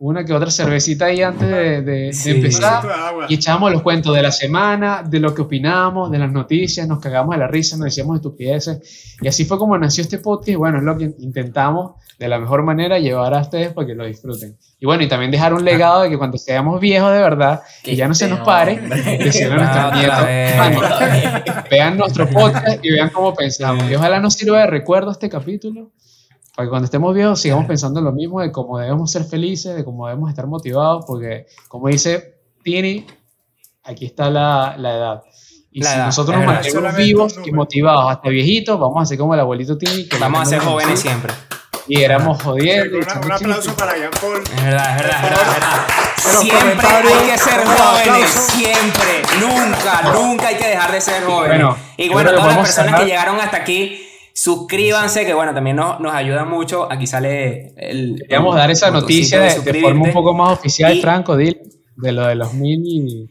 una 0.00 0.24
que 0.24 0.32
otra 0.32 0.50
cervecita 0.50 1.04
ahí 1.04 1.22
antes 1.22 1.46
de, 1.48 1.82
de- 1.82 1.82
de 1.82 2.12
Sí. 2.12 2.30
empezar. 2.30 2.82
De. 2.82 2.88
Y 3.28 3.34
echábamos 3.34 3.70
los 3.70 3.82
cuentos 3.82 4.14
de 4.16 4.22
la 4.22 4.32
semana, 4.32 5.02
de 5.06 5.20
lo 5.20 5.34
que 5.34 5.42
opinamos, 5.42 6.10
de 6.10 6.18
las 6.18 6.32
noticias, 6.32 6.88
nos 6.88 7.00
cagamos 7.00 7.34
de 7.34 7.38
la 7.40 7.46
risa, 7.46 7.76
nos 7.76 7.84
decíamos 7.84 8.16
estupideces. 8.16 9.16
Y 9.20 9.28
así 9.28 9.44
fue 9.44 9.58
como 9.58 9.76
nació 9.78 10.02
este 10.02 10.18
podcast. 10.18 10.48
Y 10.48 10.54
bueno, 10.54 10.78
es 10.78 10.84
lo 10.84 10.96
que 10.96 11.12
intentamos 11.18 11.92
de 12.18 12.28
la 12.28 12.38
mejor 12.38 12.62
manera 12.62 12.98
llevar 12.98 13.34
a 13.34 13.40
ustedes 13.42 13.72
para 13.74 13.86
que 13.86 13.94
lo 13.94 14.04
disfruten. 14.06 14.56
Y 14.78 14.86
bueno, 14.86 15.02
y 15.02 15.08
también 15.08 15.30
dejar 15.30 15.52
un 15.54 15.64
legado 15.64 16.02
de 16.02 16.08
que 16.10 16.16
cuando 16.18 16.38
seamos 16.38 16.80
viejos 16.80 17.12
de 17.12 17.18
verdad, 17.20 17.60
que 17.82 17.94
ya 17.94 18.08
no 18.08 18.14
se 18.14 18.26
nos 18.28 18.40
pare, 18.40 18.76
decirle 19.18 19.54
a 19.54 19.56
nuestros 19.56 19.94
nietos, 19.94 20.24
vez. 20.26 20.56
"Mano, 20.58 20.80
vean 21.70 21.96
nuestro 21.98 22.28
podcast 22.28 22.82
y 22.82 22.90
vean 22.90 23.10
cómo 23.10 23.34
pensamos. 23.34 23.90
Y 23.90 23.94
ojalá 23.94 24.20
nos 24.20 24.32
sirva 24.34 24.60
de 24.60 24.66
recuerdo 24.66 25.10
este 25.10 25.28
capítulo. 25.28 25.90
Para 26.56 26.66
que 26.66 26.70
cuando 26.70 26.84
estemos 26.84 27.14
viejos 27.14 27.40
sigamos 27.40 27.66
pensando 27.66 28.00
lo 28.00 28.12
mismo 28.12 28.40
de 28.40 28.50
cómo 28.52 28.78
debemos 28.78 29.10
ser 29.10 29.24
felices, 29.24 29.74
de 29.76 29.84
cómo 29.84 30.06
debemos 30.08 30.28
estar 30.30 30.46
motivados, 30.46 31.04
porque 31.06 31.46
como 31.68 31.88
dice 31.88 32.34
Tini, 32.62 33.06
aquí 33.84 34.06
está 34.06 34.28
la, 34.30 34.74
la 34.76 34.90
edad. 34.96 35.22
Y 35.72 35.82
La 35.82 35.90
si 35.90 35.96
edad, 35.96 36.06
nosotros 36.06 36.36
nos 36.36 36.46
verdad. 36.46 36.62
mantenemos 36.64 36.96
vivos 36.96 37.38
y 37.44 37.52
motivados 37.52 38.10
hasta 38.10 38.28
viejitos, 38.28 38.78
vamos 38.80 39.00
a 39.02 39.06
ser 39.06 39.18
como 39.18 39.34
el 39.34 39.40
abuelito 39.40 39.78
Tini. 39.78 40.08
Que 40.08 40.18
Vamos 40.18 40.42
a 40.42 40.44
ser 40.44 40.58
jóvenes 40.60 40.94
así, 40.94 41.02
siempre. 41.02 41.32
Y 41.86 42.02
éramos 42.02 42.42
jodiendo. 42.42 42.98
Una- 42.98 43.20
un 43.26 43.32
aplauso 43.32 43.74
para 43.74 43.96
Jean 43.96 44.10
Paul. 44.20 44.42
Es 44.42 44.64
verdad, 44.64 44.96
es 44.96 45.02
verdad, 45.02 45.16
es 45.16 45.22
verdad, 45.22 45.42
es 45.46 45.54
verdad. 45.54 46.40
Siempre 46.40 46.88
hay 46.88 47.30
que 47.30 47.38
ser 47.38 47.64
jóvenes, 47.64 48.30
siempre, 48.30 49.22
nunca, 49.40 50.12
nunca 50.12 50.48
hay 50.48 50.56
que 50.56 50.68
dejar 50.68 50.92
de 50.92 51.00
ser 51.00 51.24
jóvenes. 51.24 51.48
Bueno, 51.48 51.76
y 51.96 52.08
bueno, 52.10 52.30
todas 52.32 52.46
las 52.48 52.56
personas 52.58 52.74
cerrar. 52.90 53.00
que 53.00 53.06
llegaron 53.06 53.40
hasta 53.40 53.56
aquí, 53.56 54.06
suscríbanse, 54.40 55.26
que 55.26 55.34
bueno, 55.34 55.52
también 55.52 55.76
nos, 55.76 56.00
nos 56.00 56.14
ayuda 56.14 56.44
mucho. 56.44 56.90
Aquí 56.90 57.06
sale 57.06 57.74
el. 57.76 58.16
Queríamos 58.22 58.56
dar 58.56 58.70
esa 58.70 58.90
noticia 58.90 59.40
de, 59.40 59.60
de 59.60 59.80
forma 59.80 60.06
un 60.06 60.12
poco 60.12 60.32
más 60.34 60.58
oficial, 60.58 60.96
Y- 60.96 61.02
Franco, 61.02 61.36
de 61.36 62.12
lo 62.12 62.26
de 62.26 62.34
los 62.34 62.54
mil. 62.54 63.30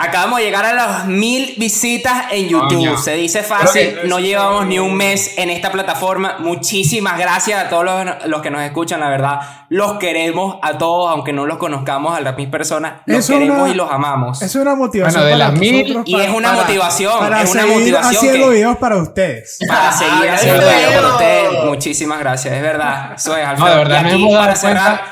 Acabamos 0.00 0.38
de 0.38 0.44
llegar 0.44 0.64
a 0.64 0.72
las 0.74 1.06
mil 1.06 1.54
visitas 1.58 2.26
en 2.30 2.48
YouTube. 2.48 2.68
Coño. 2.86 2.96
Se 2.98 3.14
dice 3.14 3.42
fácil, 3.42 3.98
no 4.04 4.20
llevamos 4.20 4.64
ni 4.66 4.78
un 4.78 4.94
mes 4.94 5.36
en 5.36 5.50
esta 5.50 5.72
plataforma. 5.72 6.36
Muchísimas 6.38 7.18
gracias 7.18 7.64
a 7.64 7.68
todos 7.68 7.84
los, 7.84 8.26
los 8.26 8.40
que 8.40 8.48
nos 8.52 8.62
escuchan, 8.62 9.00
la 9.00 9.08
verdad. 9.08 9.40
Los 9.70 9.94
queremos 9.94 10.58
a 10.62 10.78
todos, 10.78 11.10
aunque 11.10 11.32
no 11.32 11.46
los 11.46 11.58
conozcamos 11.58 12.16
a 12.16 12.20
las 12.20 12.36
mismas 12.36 12.52
personas. 12.52 12.92
Los 13.06 13.18
es 13.18 13.26
queremos 13.26 13.58
una- 13.62 13.70
y 13.70 13.74
los 13.74 13.90
amamos. 13.90 14.40
Es 14.40 14.54
una 14.54 14.76
motivación. 14.76 15.20
Bueno, 15.24 15.26
de 15.26 15.32
para 15.42 15.50
las 15.50 15.58
mil- 15.60 16.02
y 16.06 16.20
es 16.20 16.30
una 16.30 16.52
motivación, 16.52 17.18
Para 17.18 17.42
es 17.42 17.50
una 17.50 17.62
seguir 17.62 17.76
motivación 17.78 18.14
haciendo 18.16 18.46
que- 18.50 18.54
videos 18.54 18.76
para 18.76 18.96
ustedes. 18.98 19.58
Para 19.68 19.90
seguir 19.90 20.28
Ah, 20.30 20.34
haciendo 20.34 20.60
videos 20.60 20.94
por 21.02 21.10
ustedes. 21.10 21.64
Muchísimas 21.64 22.20
gracias, 22.20 22.54
es 22.54 22.62
verdad. 22.62 23.14
Eso 23.16 23.36
es, 23.36 23.44
Alfredo. 23.44 23.66
No, 23.68 23.72
de 23.72 23.84
verdad, 23.84 24.02
Y 24.04 24.12
aquí, 24.14 24.32
para 24.32 24.54
cerrar, 24.54 25.02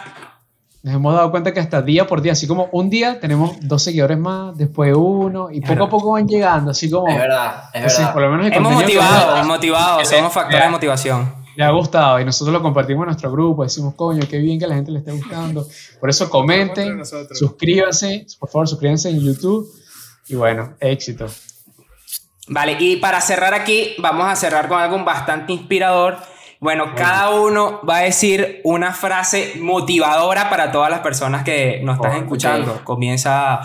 nos 0.86 0.94
hemos 0.94 1.14
dado 1.16 1.32
cuenta 1.32 1.52
que 1.52 1.58
hasta 1.58 1.82
día 1.82 2.06
por 2.06 2.22
día, 2.22 2.30
así 2.30 2.46
como 2.46 2.68
un 2.70 2.88
día 2.88 3.18
tenemos 3.18 3.56
dos 3.60 3.82
seguidores 3.82 4.16
más, 4.18 4.56
después 4.56 4.94
uno, 4.96 5.48
y 5.50 5.60
poco 5.60 5.68
verdad. 5.72 5.86
a 5.86 5.90
poco 5.90 6.12
van 6.12 6.28
llegando, 6.28 6.70
así 6.70 6.88
como... 6.88 7.08
Es 7.08 7.18
verdad, 7.18 7.64
es 7.74 7.82
verdad. 7.98 8.12
por 8.12 8.22
lo 8.22 8.30
menos 8.30 8.46
el 8.46 8.52
hemos 8.52 8.72
motivado, 8.72 9.36
les- 9.36 9.46
motivado, 9.46 10.04
somos 10.04 10.32
factores 10.32 10.64
de 10.64 10.70
motivación. 10.70 11.34
le 11.56 11.64
ha 11.64 11.70
gustado 11.70 12.20
y 12.20 12.24
nosotros 12.24 12.52
lo 12.52 12.62
compartimos 12.62 13.02
en 13.02 13.06
nuestro 13.06 13.32
grupo, 13.32 13.64
decimos, 13.64 13.94
coño, 13.96 14.22
qué 14.30 14.38
bien 14.38 14.60
que 14.60 14.64
a 14.66 14.68
la 14.68 14.76
gente 14.76 14.92
le 14.92 15.00
esté 15.00 15.10
gustando. 15.10 15.66
Por 15.98 16.08
eso 16.08 16.30
comenten, 16.30 17.02
suscríbanse, 17.32 18.24
por 18.38 18.48
favor, 18.48 18.68
suscríbanse 18.68 19.08
en 19.10 19.20
YouTube 19.20 19.68
y 20.28 20.36
bueno, 20.36 20.74
éxito. 20.78 21.26
Vale, 22.48 22.76
y 22.78 22.96
para 22.98 23.20
cerrar 23.20 23.54
aquí, 23.54 23.94
vamos 23.98 24.28
a 24.28 24.36
cerrar 24.36 24.68
con 24.68 24.78
algo 24.78 25.04
bastante 25.04 25.52
inspirador. 25.52 26.16
Bueno, 26.60 26.94
cada 26.96 27.30
uno 27.30 27.80
va 27.88 27.98
a 27.98 28.02
decir 28.02 28.60
una 28.64 28.92
frase 28.92 29.54
motivadora 29.60 30.48
para 30.48 30.72
todas 30.72 30.90
las 30.90 31.00
personas 31.00 31.44
que 31.44 31.80
nos 31.82 31.96
están 31.96 32.16
escuchando. 32.16 32.80
Comienza 32.84 33.60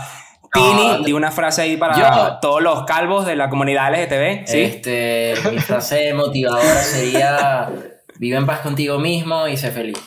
Tini, 0.53 0.87
No, 0.87 0.99
di 1.03 1.13
una 1.13 1.31
frase 1.31 1.61
ahí 1.61 1.77
para 1.77 1.95
yo- 1.97 2.39
todos 2.41 2.61
los 2.61 2.83
calvos 2.83 3.25
de 3.25 3.37
la 3.37 3.49
comunidad 3.49 3.89
LGTB. 3.93 4.45
¿sí? 4.45 4.59
Este, 4.59 5.33
mi 5.49 5.59
frase 5.59 6.13
motivadora 6.13 6.81
sería: 6.83 7.71
vive 8.19 8.35
en 8.35 8.45
paz 8.45 8.59
contigo 8.59 8.99
mismo 8.99 9.47
y 9.47 9.55
sé 9.55 9.71
feliz. 9.71 9.97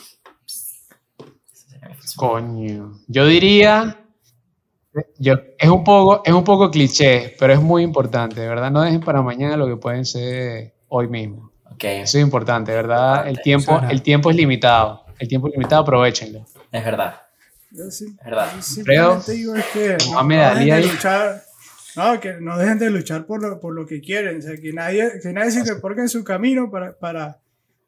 Coño. 2.15 2.99
Yo 3.07 3.25
diría. 3.25 3.97
Yo, 5.17 5.33
es, 5.57 5.69
un 5.69 5.83
poco, 5.83 6.21
es 6.23 6.31
un 6.31 6.45
poco 6.45 6.71
cliché, 6.71 7.35
pero 7.37 7.51
es 7.51 7.59
muy 7.59 7.83
importante, 7.83 8.39
de 8.39 8.47
¿verdad? 8.47 8.71
No 8.71 8.81
dejen 8.81 9.01
para 9.01 9.21
mañana 9.21 9.57
lo 9.57 9.67
que 9.67 9.75
pueden 9.75 10.05
ser 10.05 10.73
hoy 10.87 11.09
mismo. 11.09 11.51
Ok, 11.75 11.83
Eso 11.83 12.17
es 12.17 12.23
importante, 12.23 12.71
¿verdad? 12.73 13.27
El 13.27 13.31
Importante, 13.37 13.41
tiempo, 13.43 13.75
eso 13.77 13.85
es 13.85 13.91
el 13.91 14.01
tiempo 14.01 14.29
es 14.31 14.35
limitado. 14.35 15.05
El 15.19 15.27
tiempo 15.27 15.47
es 15.47 15.53
limitado, 15.53 15.81
aprovechenlo. 15.83 16.45
es 16.71 16.83
verdad, 16.85 17.21
Yo 17.71 17.89
sí- 17.91 18.05
es 18.19 18.25
verdad. 18.25 18.49
yo 18.55 18.61
simplemente 18.61 19.31
digo 19.31 19.55
es 19.55 19.65
que 19.67 19.97
no, 20.11 20.23
no 20.23 20.27
dejen 20.55 20.67
de 20.81 20.81
luchar. 20.87 21.43
No, 21.95 22.19
que 22.19 22.33
no 22.41 22.57
dejen 22.57 22.77
de 22.79 22.89
luchar 22.89 23.25
por 23.25 23.41
lo, 23.41 23.59
por 23.61 23.73
lo 23.73 23.85
que 23.85 24.01
quieren. 24.01 24.39
O 24.39 24.41
sea, 24.41 24.57
que 24.57 24.73
nadie, 24.73 25.09
que 25.23 25.31
nadie 25.31 25.51
se 25.51 25.59
interponga 25.59 26.01
en 26.01 26.09
su 26.09 26.25
camino 26.25 26.69
para, 26.69 26.91
para, 26.97 27.37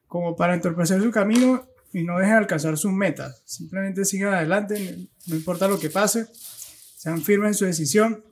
como 0.08 0.34
para 0.38 0.54
entorpecer 0.54 1.02
su 1.02 1.12
camino 1.12 1.66
y 1.92 2.04
no 2.04 2.18
dejen 2.18 2.36
alcanzar 2.36 2.78
sus 2.78 2.94
metas. 2.94 3.42
Simplemente 3.44 4.06
sigan 4.06 4.34
adelante, 4.34 4.98
no 5.28 5.36
importa 5.36 5.68
lo 5.68 5.78
que 5.78 5.90
pase. 5.90 6.26
Sean 6.32 7.22
firmes 7.22 7.50
en 7.50 7.54
su 7.56 7.66
decisión 7.66 8.24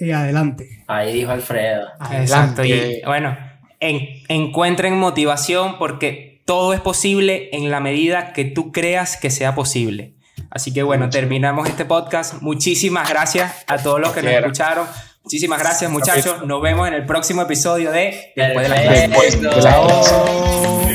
y 0.00 0.10
adelante. 0.10 0.84
Ahí 0.88 1.12
dijo 1.14 1.30
Alfredo. 1.30 1.86
Exacto. 2.12 2.64
Y 2.64 2.72
Adelante. 2.72 3.02
bueno, 3.06 3.36
en- 3.82 4.22
encuentren 4.28 4.98
motivación 4.98 5.78
porque 5.78 6.40
todo 6.46 6.72
es 6.72 6.80
posible 6.80 7.50
en 7.52 7.70
la 7.70 7.80
medida 7.80 8.32
que 8.32 8.44
tú 8.46 8.72
creas 8.72 9.16
que 9.18 9.30
sea 9.30 9.54
posible. 9.54 10.14
Así 10.50 10.72
que 10.72 10.82
bueno, 10.82 11.10
terminamos 11.10 11.68
este 11.68 11.84
podcast. 11.84 12.40
Muchísimas 12.42 13.08
gracias 13.08 13.64
a 13.66 13.78
todos 13.78 14.00
los 14.00 14.12
que 14.12 14.22
nos 14.22 14.32
escucharon. 14.32 14.86
Muchísimas 15.24 15.60
gracias 15.60 15.90
muchachos. 15.90 16.44
Nos 16.46 16.60
vemos 16.62 16.88
en 16.88 16.94
el 16.94 17.06
próximo 17.06 17.42
episodio 17.42 17.92
de 17.92 18.32
Después 18.34 18.68
de 18.68 19.50
las 19.62 20.91